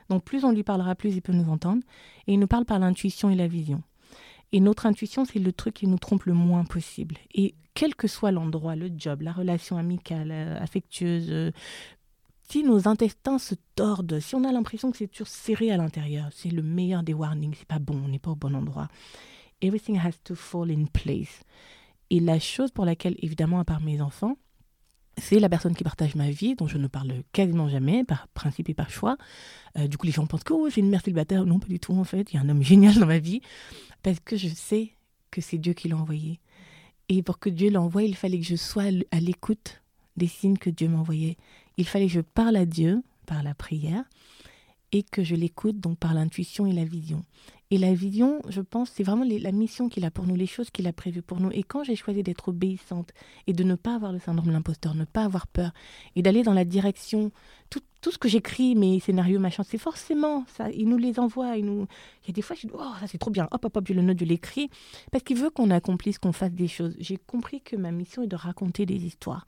Donc, 0.09 0.23
plus 0.23 0.45
on 0.45 0.51
lui 0.51 0.63
parlera, 0.63 0.95
plus 0.95 1.13
il 1.15 1.21
peut 1.21 1.33
nous 1.33 1.51
entendre. 1.51 1.83
Et 2.27 2.33
il 2.33 2.39
nous 2.39 2.47
parle 2.47 2.63
par 2.63 2.79
l'intuition 2.79 3.29
et 3.29 3.35
la 3.35 3.47
vision. 3.47 3.83
Et 4.51 4.59
notre 4.59 4.85
intuition, 4.85 5.25
c'est 5.25 5.39
le 5.39 5.53
truc 5.53 5.75
qui 5.75 5.87
nous 5.87 5.99
trompe 5.99 6.23
le 6.23 6.33
moins 6.33 6.63
possible. 6.63 7.17
Et 7.33 7.55
quel 7.73 7.95
que 7.95 8.07
soit 8.07 8.31
l'endroit, 8.31 8.75
le 8.75 8.89
job, 8.95 9.21
la 9.21 9.31
relation 9.31 9.77
amicale, 9.77 10.31
euh, 10.31 10.59
affectueuse, 10.59 11.27
euh, 11.29 11.51
si 12.49 12.63
nos 12.63 12.87
intestins 12.87 13.37
se 13.37 13.53
tordent, 13.75 14.19
si 14.19 14.33
on 14.35 14.43
a 14.43 14.51
l'impression 14.51 14.89
que 14.89 14.97
c'est 14.97 15.07
toujours 15.07 15.27
serré 15.27 15.71
à 15.71 15.77
l'intérieur, 15.77 16.29
c'est 16.31 16.49
le 16.49 16.63
meilleur 16.63 17.03
des 17.03 17.13
warnings, 17.13 17.53
c'est 17.55 17.67
pas 17.67 17.77
bon, 17.77 18.01
on 18.03 18.07
n'est 18.07 18.19
pas 18.19 18.31
au 18.31 18.35
bon 18.35 18.55
endroit. 18.55 18.87
Everything 19.61 19.99
has 19.99 20.13
to 20.23 20.33
fall 20.33 20.71
in 20.71 20.85
place. 20.85 21.43
Et 22.09 22.19
la 22.19 22.39
chose 22.39 22.71
pour 22.71 22.85
laquelle, 22.85 23.15
évidemment, 23.19 23.59
à 23.59 23.65
part 23.65 23.81
mes 23.81 24.01
enfants, 24.01 24.35
c'est 25.19 25.39
la 25.39 25.49
personne 25.49 25.75
qui 25.75 25.83
partage 25.83 26.15
ma 26.15 26.29
vie, 26.29 26.55
dont 26.55 26.67
je 26.67 26.77
ne 26.77 26.87
parle 26.87 27.23
quasiment 27.31 27.69
jamais, 27.69 28.03
par 28.03 28.27
principe 28.29 28.69
et 28.69 28.73
par 28.73 28.89
choix. 28.89 29.17
Euh, 29.77 29.87
du 29.87 29.97
coup, 29.97 30.05
les 30.05 30.11
gens 30.11 30.25
pensent 30.25 30.43
que 30.43 30.53
oh, 30.53 30.69
j'ai 30.69 30.81
une 30.81 30.89
mère 30.89 31.01
célibataire. 31.01 31.45
Non, 31.45 31.59
pas 31.59 31.67
du 31.67 31.79
tout, 31.79 31.93
en 31.93 32.03
fait. 32.03 32.31
Il 32.31 32.35
y 32.35 32.39
a 32.39 32.41
un 32.41 32.49
homme 32.49 32.63
génial 32.63 32.95
dans 32.95 33.05
ma 33.05 33.19
vie, 33.19 33.41
parce 34.03 34.19
que 34.19 34.37
je 34.37 34.47
sais 34.47 34.93
que 35.31 35.41
c'est 35.41 35.57
Dieu 35.57 35.73
qui 35.73 35.87
l'a 35.87 35.97
envoyé. 35.97 36.39
Et 37.09 37.23
pour 37.23 37.39
que 37.39 37.49
Dieu 37.49 37.69
l'envoie, 37.69 38.03
il 38.03 38.15
fallait 38.15 38.39
que 38.39 38.45
je 38.45 38.55
sois 38.55 38.85
à 39.11 39.19
l'écoute 39.19 39.81
des 40.15 40.27
signes 40.27 40.57
que 40.57 40.69
Dieu 40.69 40.87
m'envoyait. 40.87 41.37
Il 41.77 41.87
fallait 41.87 42.07
que 42.07 42.13
je 42.13 42.21
parle 42.21 42.55
à 42.55 42.65
Dieu 42.65 43.01
par 43.25 43.41
la 43.41 43.53
prière 43.53 44.03
et 44.91 45.03
que 45.03 45.23
je 45.23 45.35
l'écoute 45.35 45.79
donc 45.79 45.97
par 45.97 46.13
l'intuition 46.13 46.65
et 46.65 46.73
la 46.73 46.83
vision. 46.83 47.23
Et 47.71 47.77
la 47.77 47.93
vision, 47.93 48.41
je 48.49 48.61
pense, 48.61 48.89
c'est 48.89 49.03
vraiment 49.03 49.23
la 49.23 49.51
mission 49.51 49.89
qu'il 49.89 50.03
a 50.03 50.09
pour 50.09 50.25
nous, 50.25 50.35
les 50.35 50.47
choses 50.47 50.71
qu'il 50.71 50.87
a 50.87 50.93
prévues 50.93 51.21
pour 51.21 51.39
nous. 51.39 51.51
Et 51.51 51.61
quand 51.61 51.83
j'ai 51.83 51.95
choisi 51.95 52.23
d'être 52.23 52.47
obéissante 52.47 53.11
et 53.45 53.53
de 53.53 53.63
ne 53.63 53.75
pas 53.75 53.93
avoir 53.93 54.11
le 54.11 54.17
syndrome 54.17 54.47
de 54.47 54.51
l'imposteur, 54.51 54.95
ne 54.95 55.05
pas 55.05 55.23
avoir 55.23 55.45
peur 55.45 55.71
et 56.15 56.23
d'aller 56.23 56.41
dans 56.41 56.55
la 56.55 56.65
direction, 56.65 57.31
tout, 57.69 57.81
tout 58.01 58.09
ce 58.09 58.17
que 58.17 58.27
j'écris, 58.27 58.73
mes 58.73 58.99
scénarios, 58.99 59.39
machin, 59.39 59.61
c'est 59.61 59.77
forcément 59.77 60.45
ça. 60.57 60.71
Il 60.71 60.89
nous 60.89 60.97
les 60.97 61.19
envoie. 61.19 61.57
Il, 61.57 61.65
nous... 61.65 61.85
il 62.23 62.29
y 62.29 62.31
a 62.31 62.33
des 62.33 62.41
fois, 62.41 62.55
je 62.55 62.65
dis, 62.65 62.73
oh, 62.73 62.91
ça 62.99 63.05
c'est 63.05 63.19
trop 63.19 63.29
bien. 63.29 63.47
Hop, 63.51 63.63
hop, 63.63 63.77
hop, 63.77 63.87
je 63.87 63.93
le 63.93 64.01
note, 64.01 64.19
je 64.19 64.25
l'écris. 64.25 64.71
Parce 65.11 65.23
qu'il 65.23 65.37
veut 65.37 65.51
qu'on 65.51 65.69
accomplisse, 65.69 66.17
qu'on 66.17 66.33
fasse 66.33 66.53
des 66.53 66.67
choses. 66.67 66.95
J'ai 66.97 67.17
compris 67.17 67.61
que 67.61 67.75
ma 67.75 67.91
mission 67.91 68.23
est 68.23 68.27
de 68.27 68.35
raconter 68.35 68.87
des 68.87 69.05
histoires. 69.05 69.45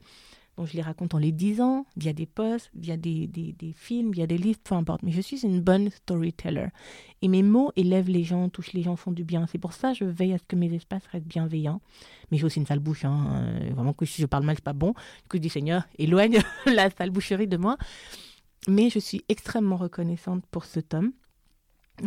Donc 0.56 0.66
je 0.66 0.74
les 0.74 0.82
raconte 0.82 1.14
en 1.14 1.18
les 1.18 1.32
disant, 1.32 1.86
via 1.96 2.12
des 2.12 2.26
posts, 2.26 2.70
via 2.74 2.96
des, 2.98 3.26
des, 3.26 3.72
films, 3.72 4.12
via 4.12 4.26
des 4.26 4.36
livres, 4.36 4.58
peu 4.62 4.74
importe. 4.74 5.02
Mais 5.02 5.10
je 5.10 5.20
suis 5.20 5.44
une 5.44 5.60
bonne 5.60 5.88
storyteller. 5.90 6.68
Et 7.22 7.28
mes 7.28 7.42
mots 7.42 7.72
élèvent 7.74 8.10
les 8.10 8.22
gens, 8.22 8.50
touchent 8.50 8.74
les 8.74 8.82
gens, 8.82 8.96
font 8.96 9.12
du 9.12 9.24
bien. 9.24 9.46
C'est 9.46 9.58
pour 9.58 9.72
ça 9.72 9.92
que 9.92 9.98
je 9.98 10.04
veille 10.04 10.34
à 10.34 10.38
ce 10.38 10.44
que 10.44 10.56
mes 10.56 10.72
espaces 10.74 11.06
restent 11.06 11.26
bienveillants. 11.26 11.80
Mais 12.30 12.36
j'ai 12.36 12.44
aussi 12.44 12.58
une 12.58 12.66
sale 12.66 12.80
bouche. 12.80 13.04
Hein. 13.04 13.32
Euh, 13.34 13.70
vraiment 13.74 13.94
que 13.94 14.04
si 14.04 14.20
je 14.20 14.26
parle 14.26 14.44
mal, 14.44 14.56
c'est 14.56 14.64
pas 14.64 14.74
bon. 14.74 14.90
Du 14.90 15.28
coup, 15.28 15.36
je 15.36 15.38
dis 15.38 15.48
Seigneur, 15.48 15.84
éloigne 15.98 16.38
la 16.66 16.90
sale 16.90 17.10
boucherie 17.10 17.48
de 17.48 17.56
moi. 17.56 17.78
Mais 18.68 18.90
je 18.90 18.98
suis 18.98 19.24
extrêmement 19.28 19.76
reconnaissante 19.76 20.44
pour 20.50 20.66
ce 20.66 20.80
tome 20.80 21.12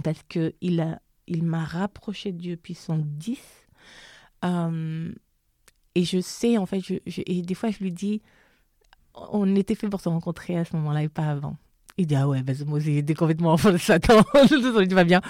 parce 0.03 0.21
qu'il 0.23 0.99
il, 1.27 1.43
m'a 1.43 1.63
rapproché 1.63 2.31
de 2.31 2.37
Dieu 2.37 2.57
puissant 2.57 2.97
10. 2.99 3.39
Euh, 4.45 5.13
et 5.95 6.03
je 6.03 6.19
sais, 6.19 6.57
en 6.57 6.65
fait, 6.65 6.81
et 7.25 7.41
des 7.41 7.55
fois, 7.55 7.71
je 7.71 7.79
lui 7.79 7.91
dis, 7.91 8.21
on 9.13 9.55
était 9.55 9.75
fait 9.75 9.89
pour 9.89 10.01
se 10.01 10.09
rencontrer 10.09 10.57
à 10.57 10.65
ce 10.65 10.75
moment-là 10.75 11.03
et 11.03 11.09
pas 11.09 11.27
avant. 11.27 11.57
Il 11.97 12.07
dit, 12.07 12.15
ah 12.15 12.27
ouais, 12.27 12.41
vas-y, 12.41 12.65
moi 12.65 12.79
aussi, 12.79 13.03
complètement 13.15 13.53
enfant 13.53 13.71
de 13.71 13.77
Satan, 13.77 14.21
tout 14.49 14.95
va 14.95 15.03
bien. 15.05 15.21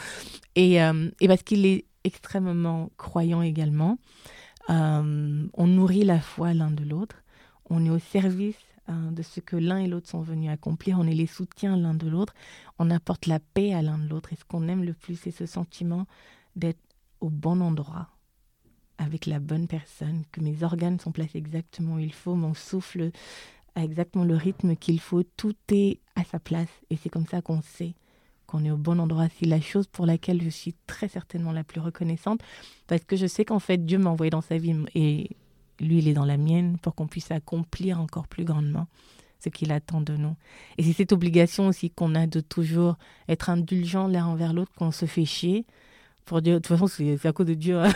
Et, 0.56 0.82
euh, 0.82 1.10
et 1.22 1.28
parce 1.28 1.44
qu'il 1.44 1.66
est 1.66 1.86
extrêmement 2.04 2.90
croyant 2.98 3.42
également, 3.42 4.00
euh, 4.70 5.48
on 5.54 5.68
nourrit 5.68 6.04
la 6.04 6.20
foi 6.20 6.54
l'un 6.54 6.72
de 6.72 6.84
l'autre, 6.84 7.24
on 7.70 7.86
est 7.86 7.90
au 7.90 8.00
service 8.00 8.58
euh, 8.90 9.12
de 9.12 9.22
ce 9.22 9.40
que 9.40 9.56
l'un 9.56 9.78
et 9.78 9.88
l'autre 9.88 10.10
sont 10.10 10.22
venus 10.22 10.50
accomplir, 10.50 10.98
on 11.00 11.08
est 11.08 11.14
les 11.14 11.28
soutiens 11.28 11.78
l'un 11.78 11.94
de 11.94 12.08
l'autre, 12.08 12.34
on 12.80 12.90
apporte 12.90 13.28
la 13.28 13.40
paix 13.40 13.74
à 13.74 13.82
l'un 13.82 13.98
de 13.98 14.08
l'autre. 14.08 14.34
Et 14.34 14.36
ce 14.36 14.46
qu'on 14.46 14.68
aime 14.68 14.84
le 14.84 14.94
plus, 14.94 15.16
c'est 15.16 15.32
ce 15.32 15.46
sentiment 15.46 16.08
d'être 16.56 16.82
au 17.22 17.30
bon 17.30 17.62
endroit, 17.62 18.10
avec 18.98 19.26
la 19.26 19.40
bonne 19.40 19.68
personne, 19.68 20.24
que 20.32 20.42
mes 20.42 20.64
organes 20.64 21.00
sont 21.00 21.12
placés 21.12 21.38
exactement 21.38 21.96
où 21.96 22.00
il 22.00 22.14
faut, 22.14 22.36
mon 22.36 22.54
souffle 22.54 23.12
a 23.76 23.84
exactement 23.84 24.24
le 24.24 24.36
rythme 24.36 24.76
qu'il 24.76 25.00
faut, 25.00 25.24
tout 25.24 25.56
est 25.72 26.00
à 26.16 26.24
sa 26.24 26.40
place. 26.40 26.70
Et 26.90 26.96
c'est 26.96 27.10
comme 27.10 27.28
ça 27.28 27.42
qu'on 27.42 27.62
sait 27.62 27.94
qu'on 28.46 28.64
est 28.64 28.72
au 28.72 28.78
bon 28.78 29.00
endroit. 29.00 29.28
C'est 29.40 29.48
la 29.48 29.60
chose 29.60 29.88
pour 29.88 30.06
laquelle 30.06 30.42
je 30.42 30.50
suis 30.50 30.76
très 30.88 31.08
certainement 31.08 31.52
la 31.52 31.64
plus 31.64 31.82
reconnaissante, 31.82 32.42
parce 32.88 33.04
que 33.04 33.16
je 33.16 33.28
sais 33.28 33.46
qu'en 33.46 33.60
fait 33.60 33.84
Dieu 33.86 33.98
m'a 33.98 34.12
envoyé 34.12 34.30
dans 34.30 34.42
sa 34.42 34.58
vie 34.58 34.76
et 34.94 35.36
lui, 35.80 35.98
il 35.98 36.08
est 36.08 36.14
dans 36.14 36.26
la 36.26 36.38
mienne 36.38 36.78
pour 36.78 36.96
qu'on 36.96 37.08
puisse 37.08 37.32
accomplir 37.32 38.00
encore 38.00 38.28
plus 38.28 38.46
grandement 38.46 38.88
ce 39.40 39.50
qu'il 39.50 39.72
attend 39.72 40.02
de 40.02 40.16
nous. 40.16 40.36
Et 40.78 40.84
c'est 40.84 40.94
cette 40.94 41.12
obligation 41.12 41.68
aussi 41.68 41.90
qu'on 41.90 42.16
a 42.16 42.28
de 42.28 42.40
toujours 42.40 42.98
être 43.28 43.50
indulgent 43.50 44.08
l'un 44.08 44.26
envers 44.26 44.54
l'autre 44.54 44.72
quand 44.78 44.88
on 44.88 44.92
se 44.92 45.06
fait 45.06 45.26
chier, 45.26 45.66
pour 46.26 46.42
Dieu, 46.42 46.54
de 46.54 46.58
toute 46.58 46.68
façon, 46.68 46.88
c'est 46.88 47.24
à 47.26 47.34
cause 47.34 47.46
de 47.46 47.54
Dieu. 47.54 47.80
Hein. 47.80 47.94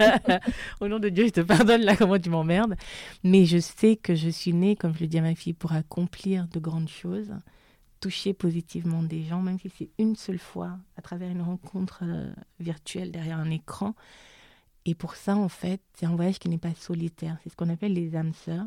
Au 0.80 0.88
nom 0.88 0.98
de 0.98 1.10
Dieu, 1.10 1.26
je 1.26 1.32
te 1.32 1.40
pardonne 1.40 1.82
là, 1.82 1.94
comment 1.94 2.18
tu 2.18 2.30
m'emmerdes. 2.30 2.74
Mais 3.22 3.44
je 3.44 3.58
sais 3.58 3.96
que 3.96 4.14
je 4.14 4.30
suis 4.30 4.54
née, 4.54 4.76
comme 4.76 4.94
je 4.94 5.00
le 5.00 5.06
dis 5.06 5.18
à 5.18 5.22
ma 5.22 5.34
fille, 5.34 5.52
pour 5.52 5.72
accomplir 5.72 6.48
de 6.48 6.58
grandes 6.58 6.88
choses, 6.88 7.32
toucher 8.00 8.32
positivement 8.32 9.02
des 9.02 9.24
gens, 9.24 9.42
même 9.42 9.58
si 9.58 9.70
c'est 9.76 9.90
une 9.98 10.16
seule 10.16 10.38
fois, 10.38 10.78
à 10.96 11.02
travers 11.02 11.30
une 11.30 11.42
rencontre 11.42 12.00
euh, 12.02 12.32
virtuelle 12.60 13.12
derrière 13.12 13.38
un 13.38 13.50
écran. 13.50 13.94
Et 14.86 14.94
pour 14.94 15.14
ça, 15.14 15.36
en 15.36 15.48
fait, 15.48 15.80
c'est 15.94 16.06
un 16.06 16.16
voyage 16.16 16.38
qui 16.38 16.48
n'est 16.48 16.58
pas 16.58 16.74
solitaire. 16.74 17.36
C'est 17.42 17.50
ce 17.50 17.56
qu'on 17.56 17.70
appelle 17.70 17.92
les 17.92 18.16
âmes 18.16 18.34
sœurs. 18.34 18.66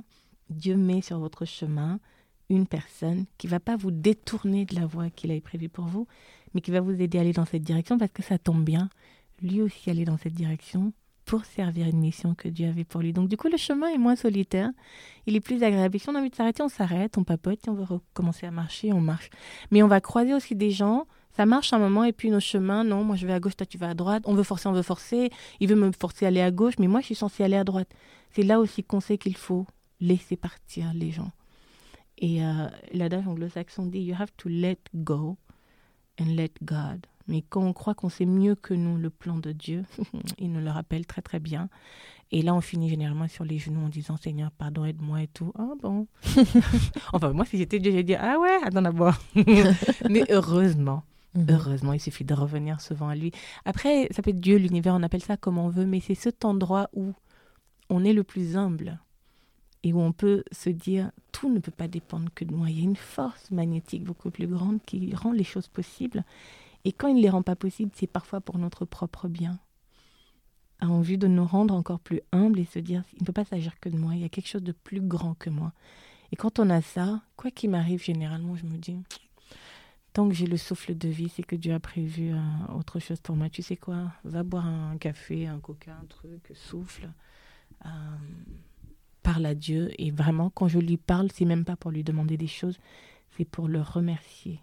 Dieu 0.49 0.75
met 0.75 1.01
sur 1.01 1.19
votre 1.19 1.45
chemin 1.45 1.99
une 2.49 2.67
personne 2.67 3.25
qui 3.37 3.47
va 3.47 3.59
pas 3.59 3.75
vous 3.75 3.91
détourner 3.91 4.65
de 4.65 4.75
la 4.75 4.85
voie 4.85 5.09
qu'il 5.09 5.31
avait 5.31 5.41
prévue 5.41 5.69
pour 5.69 5.85
vous, 5.85 6.07
mais 6.57 6.61
qui 6.61 6.71
va 6.71 6.81
vous 6.81 6.99
aider 6.99 7.19
à 7.19 7.21
aller 7.21 7.33
dans 7.33 7.45
cette 7.45 7.61
direction 7.61 7.99
parce 7.99 8.11
que 8.11 8.23
ça 8.23 8.39
tombe 8.39 8.63
bien. 8.63 8.89
Lui 9.43 9.61
aussi 9.61 9.91
aller 9.91 10.05
dans 10.05 10.17
cette 10.17 10.33
direction 10.33 10.91
pour 11.23 11.45
servir 11.45 11.85
une 11.85 11.99
mission 11.99 12.33
que 12.33 12.47
Dieu 12.47 12.67
avait 12.67 12.83
pour 12.83 13.01
lui. 13.01 13.13
Donc 13.13 13.29
du 13.29 13.37
coup, 13.37 13.47
le 13.47 13.57
chemin 13.57 13.89
est 13.89 13.99
moins 13.99 14.15
solitaire, 14.15 14.71
il 15.27 15.35
est 15.35 15.39
plus 15.39 15.61
agréable. 15.61 15.99
si 15.99 16.09
on 16.09 16.15
a 16.15 16.19
envie 16.19 16.31
de 16.31 16.35
s'arrêter, 16.35 16.63
on 16.63 16.67
s'arrête, 16.67 17.15
on 17.15 17.23
papote, 17.23 17.59
si 17.61 17.69
on 17.69 17.75
veut 17.75 17.83
recommencer 17.83 18.47
à 18.47 18.51
marcher, 18.51 18.91
on 18.91 19.01
marche. 19.01 19.29
Mais 19.69 19.83
on 19.83 19.87
va 19.87 20.01
croiser 20.01 20.33
aussi 20.33 20.55
des 20.55 20.71
gens, 20.71 21.05
ça 21.35 21.45
marche 21.45 21.73
un 21.73 21.77
moment, 21.77 22.05
et 22.05 22.11
puis 22.11 22.31
nos 22.31 22.39
chemins, 22.39 22.83
non, 22.83 23.03
moi 23.03 23.15
je 23.15 23.27
vais 23.27 23.33
à 23.33 23.39
gauche, 23.39 23.55
toi 23.55 23.67
tu 23.67 23.77
vas 23.77 23.89
à 23.89 23.93
droite, 23.93 24.23
on 24.25 24.33
veut 24.33 24.41
forcer, 24.41 24.67
on 24.67 24.73
veut 24.73 24.81
forcer, 24.81 25.29
il 25.59 25.69
veut 25.69 25.75
me 25.75 25.91
forcer 25.91 26.25
à 26.25 26.29
aller 26.29 26.41
à 26.41 26.49
gauche, 26.49 26.79
mais 26.79 26.87
moi 26.87 27.01
je 27.01 27.05
suis 27.05 27.15
censée 27.15 27.43
aller 27.43 27.57
à 27.57 27.65
droite. 27.65 27.89
C'est 28.31 28.41
là 28.41 28.59
aussi 28.59 28.83
qu'on 28.83 28.99
sait 28.99 29.19
qu'il 29.19 29.37
faut 29.37 29.67
laisser 29.99 30.37
partir 30.37 30.91
les 30.95 31.11
gens. 31.11 31.29
Et 32.17 32.43
euh, 32.43 32.67
l'adage 32.93 33.27
anglo-saxon 33.27 33.85
dit 33.85 33.99
You 33.99 34.15
have 34.17 34.31
to 34.37 34.49
let 34.49 34.79
go 34.95 35.37
and 36.19 36.35
let 36.35 36.51
God. 36.63 37.05
Mais 37.27 37.41
quand 37.41 37.61
on 37.61 37.73
croit 37.73 37.93
qu'on 37.93 38.09
sait 38.09 38.25
mieux 38.25 38.55
que 38.55 38.73
nous 38.73 38.97
le 38.97 39.09
plan 39.09 39.37
de 39.37 39.51
Dieu, 39.51 39.83
il 40.37 40.51
nous 40.51 40.61
le 40.61 40.69
rappelle 40.69 41.05
très 41.05 41.21
très 41.21 41.39
bien. 41.39 41.69
Et 42.31 42.41
là, 42.41 42.53
on 42.53 42.61
finit 42.61 42.89
généralement 42.89 43.27
sur 43.27 43.45
les 43.45 43.57
genoux 43.57 43.85
en 43.85 43.89
disant 43.89 44.17
Seigneur, 44.17 44.51
pardon, 44.51 44.85
aide-moi 44.85 45.23
et 45.23 45.27
tout. 45.27 45.53
Ah 45.57 45.73
bon? 45.81 46.07
Enfin, 47.13 47.31
moi, 47.33 47.45
si 47.45 47.57
j'étais 47.57 47.79
Dieu, 47.79 47.91
j'ai 47.91 48.03
dit 48.03 48.15
Ah 48.15 48.37
ouais, 48.39 48.57
attends 48.63 48.81
d'abord. 48.81 49.15
Mais 50.09 50.23
heureusement, 50.29 51.03
mhm. 51.35 51.47
heureusement, 51.49 51.93
il 51.93 51.99
suffit 51.99 52.25
de 52.25 52.33
revenir 52.33 52.81
souvent 52.81 53.09
à 53.09 53.15
lui. 53.15 53.31
Après, 53.65 54.07
ça 54.11 54.21
peut 54.21 54.31
être 54.31 54.39
Dieu, 54.41 54.57
l'univers, 54.57 54.95
on 54.95 55.03
appelle 55.03 55.23
ça 55.23 55.37
comme 55.37 55.57
on 55.57 55.69
veut, 55.69 55.85
mais 55.85 55.99
c'est 55.99 56.15
cet 56.15 56.45
endroit 56.45 56.89
où 56.93 57.13
on 57.89 58.03
est 58.03 58.13
le 58.13 58.23
plus 58.23 58.57
humble 58.57 58.99
et 59.83 59.93
où 59.93 59.99
on 59.99 60.11
peut 60.11 60.43
se 60.51 60.69
dire 60.69 61.11
tout 61.31 61.51
ne 61.51 61.59
peut 61.59 61.71
pas 61.71 61.87
dépendre 61.87 62.29
que 62.33 62.45
de 62.45 62.53
moi. 62.53 62.69
Il 62.69 62.77
y 62.77 62.81
a 62.81 62.83
une 62.83 62.95
force 62.95 63.51
magnétique 63.51 64.03
beaucoup 64.03 64.31
plus 64.31 64.47
grande 64.47 64.79
qui 64.85 65.13
rend 65.15 65.31
les 65.31 65.43
choses 65.43 65.67
possibles. 65.67 66.23
Et 66.85 66.91
quand 66.91 67.07
il 67.07 67.17
ne 67.17 67.21
les 67.21 67.29
rend 67.29 67.43
pas 67.43 67.55
possibles, 67.55 67.91
c'est 67.93 68.07
parfois 68.07 68.41
pour 68.41 68.57
notre 68.57 68.85
propre 68.85 69.27
bien. 69.27 69.59
A 70.79 70.87
envie 70.87 71.17
de 71.17 71.27
nous 71.27 71.45
rendre 71.45 71.73
encore 71.73 71.99
plus 71.99 72.21
humbles 72.31 72.59
et 72.59 72.65
se 72.65 72.79
dire 72.79 73.03
il 73.13 73.21
ne 73.21 73.25
peut 73.25 73.33
pas 73.33 73.45
s'agir 73.45 73.79
que 73.79 73.89
de 73.89 73.97
moi, 73.97 74.15
il 74.15 74.21
y 74.21 74.25
a 74.25 74.29
quelque 74.29 74.47
chose 74.47 74.63
de 74.63 74.71
plus 74.71 75.01
grand 75.01 75.33
que 75.35 75.49
moi. 75.49 75.73
Et 76.31 76.35
quand 76.35 76.59
on 76.59 76.69
a 76.69 76.81
ça, 76.81 77.21
quoi 77.35 77.51
qu'il 77.51 77.69
m'arrive, 77.69 78.03
généralement, 78.03 78.55
je 78.55 78.65
me 78.65 78.77
dis 78.77 78.97
tant 80.17 80.27
que 80.27 80.33
j'ai 80.33 80.47
le 80.47 80.57
souffle 80.57 80.97
de 80.97 81.09
vie, 81.09 81.29
c'est 81.29 81.43
que 81.43 81.55
Dieu 81.55 81.75
a 81.75 81.79
prévu 81.79 82.31
euh, 82.33 82.39
autre 82.75 82.99
chose 82.99 83.19
pour 83.19 83.35
moi. 83.35 83.49
Tu 83.49 83.61
sais 83.61 83.77
quoi? 83.77 84.11
Va 84.23 84.41
boire 84.41 84.65
un 84.65 84.97
café, 84.97 85.45
un 85.45 85.59
coca, 85.59 85.91
un 85.91 86.05
truc, 86.05 86.51
souffle. 86.55 87.11
Euh, 87.85 87.89
parle 89.27 89.45
à 89.45 89.55
Dieu 89.55 89.91
et 89.97 90.09
vraiment 90.09 90.49
quand 90.49 90.69
je 90.69 90.79
lui 90.79 90.95
parle, 90.95 91.27
c'est 91.33 91.43
même 91.43 91.65
pas 91.65 91.75
pour 91.75 91.91
lui 91.91 92.01
demander 92.01 92.37
des 92.37 92.47
choses, 92.47 92.79
c'est 93.35 93.43
pour 93.43 93.67
le 93.67 93.81
remercier. 93.81 94.61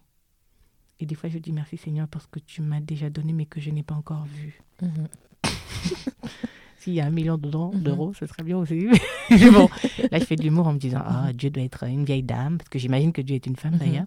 Et 1.01 1.05
des 1.05 1.15
fois 1.15 1.29
je 1.29 1.37
dis 1.37 1.53
merci 1.53 1.77
Seigneur 1.77 2.09
parce 2.09 2.27
que 2.27 2.39
tu 2.39 2.62
m'as 2.62 2.81
déjà 2.81 3.11
donné 3.11 3.35
mais 3.35 3.45
que 3.45 3.61
je 3.61 3.69
n'ai 3.71 3.83
pas 3.83 3.95
encore 3.95 4.25
vu. 4.25 4.62
Mhm. 4.81 5.09
S'il 6.79 6.95
y 6.95 7.01
a 7.03 7.07
un 7.07 7.11
million 7.11 7.37
mhm. 7.37 7.83
d'euros, 7.83 8.15
ce 8.15 8.25
serait 8.25 8.43
bien 8.43 8.57
aussi. 8.57 8.89
mais 9.31 9.51
bon, 9.51 9.69
Là, 10.11 10.19
je 10.19 10.25
fais 10.25 10.37
de 10.37 10.43
l'humour 10.43 10.67
en 10.67 10.73
me 10.73 10.79
disant 10.79 11.03
Ah, 11.05 11.33
Dieu 11.35 11.51
doit 11.51 11.62
être 11.62 11.85
une 11.85 12.07
vieille 12.07 12.23
dame, 12.23 12.57
parce 12.57 12.71
que 12.71 12.79
j'imagine 12.79 13.12
que 13.12 13.21
Dieu 13.21 13.37
est 13.37 13.47
une 13.47 13.57
femme 13.57 13.77
d'ailleurs. 13.77 14.07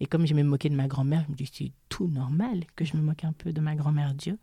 Et 0.00 0.06
comme 0.06 0.26
je 0.26 0.34
me 0.34 0.42
moquais 0.42 0.68
de 0.68 0.76
ma 0.76 0.86
grand-mère, 0.86 1.24
je 1.26 1.32
me 1.32 1.36
dis 1.36 1.50
C'est 1.52 1.72
tout 1.88 2.08
normal 2.08 2.64
que 2.76 2.84
je 2.84 2.96
me 2.96 3.02
moque 3.02 3.24
un 3.24 3.32
peu 3.32 3.52
de 3.52 3.60
ma 3.60 3.74
grand-mère 3.74 4.14
Dieu. 4.14 4.38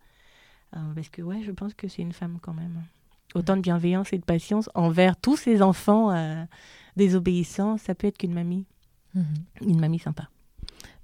Euh, 0.76 0.94
parce 0.96 1.10
que, 1.10 1.22
ouais, 1.22 1.42
je 1.44 1.52
pense 1.52 1.74
que 1.74 1.88
c'est 1.88 2.02
une 2.02 2.14
femme 2.14 2.40
quand 2.42 2.54
même. 2.54 2.84
Autant 3.36 3.56
de 3.56 3.62
bienveillance 3.62 4.12
et 4.14 4.18
de 4.18 4.24
patience 4.24 4.70
envers 4.76 5.16
tous 5.16 5.38
ces 5.38 5.62
enfants 5.62 6.12
euh, 6.12 6.44
désobéissants, 6.98 7.78
ça 7.78 7.96
peut 7.96 8.08
être 8.08 8.18
qu'une 8.18 8.34
mamie. 8.34 8.66
Mhm. 9.14 9.26
Une 9.62 9.80
mamie 9.80 10.00
sympa. 10.00 10.30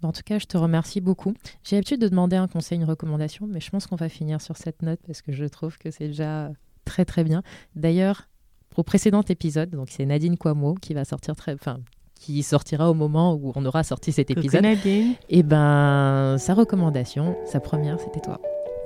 En 0.04 0.12
tout 0.12 0.22
cas, 0.24 0.38
je 0.38 0.46
te 0.46 0.58
remercie 0.58 1.02
beaucoup. 1.02 1.34
J'ai 1.64 1.76
l'habitude 1.76 2.02
de 2.02 2.08
demander 2.08 2.36
un 2.36 2.48
conseil, 2.48 2.78
une 2.78 2.86
recommandation, 2.86 3.48
mais 3.48 3.60
je 3.60 3.70
pense 3.70 3.88
qu'on 3.88 3.96
va 3.96 4.10
finir 4.10 4.42
sur 4.42 4.56
cette 4.58 4.82
note 4.82 5.00
parce 5.08 5.22
que 5.22 5.32
je 5.32 5.46
trouve 5.46 5.78
que 5.78 5.90
c'est 5.90 6.08
déjà 6.08 6.52
très 6.86 7.04
très 7.04 7.24
bien. 7.24 7.42
D'ailleurs, 7.76 8.28
au 8.76 8.84
précédent 8.84 9.24
épisode, 9.24 9.72
donc 9.72 9.88
c'est 9.90 10.06
Nadine 10.06 10.38
Quamo 10.38 10.76
qui 10.76 10.94
va 10.94 11.04
sortir 11.04 11.36
très, 11.36 11.54
enfin, 11.56 11.80
qui 12.20 12.44
sortira 12.44 12.92
au 12.92 12.94
moment 12.94 13.34
où 13.34 13.52
on 13.56 13.66
aura 13.66 13.84
sorti 13.84 14.12
cet 14.12 14.30
épisode. 14.30 14.62
Nadine. 14.62 15.14
Et 15.30 15.40
eh 15.40 15.44
ben, 15.44 16.38
sa 16.38 16.54
recommandation, 16.54 17.36
sa 17.46 17.60
première, 17.60 18.00
c'était 18.00 18.22
toi. 18.22 18.40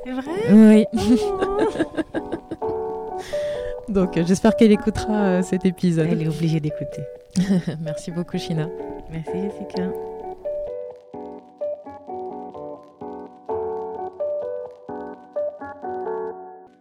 C'est 0.06 0.14
vrai? 0.14 0.86
Oui. 0.94 1.02
donc, 3.90 4.20
j'espère 4.26 4.56
qu'elle 4.56 4.72
écoutera 4.72 5.14
euh, 5.14 5.42
cet 5.42 5.66
épisode. 5.66 6.08
Elle 6.10 6.24
est 6.24 6.28
obligée 6.28 6.60
d'écouter. 6.60 7.04
Merci 7.82 8.12
beaucoup, 8.12 8.38
China. 8.38 8.68
Merci, 9.12 9.32
Jessica. 9.34 9.90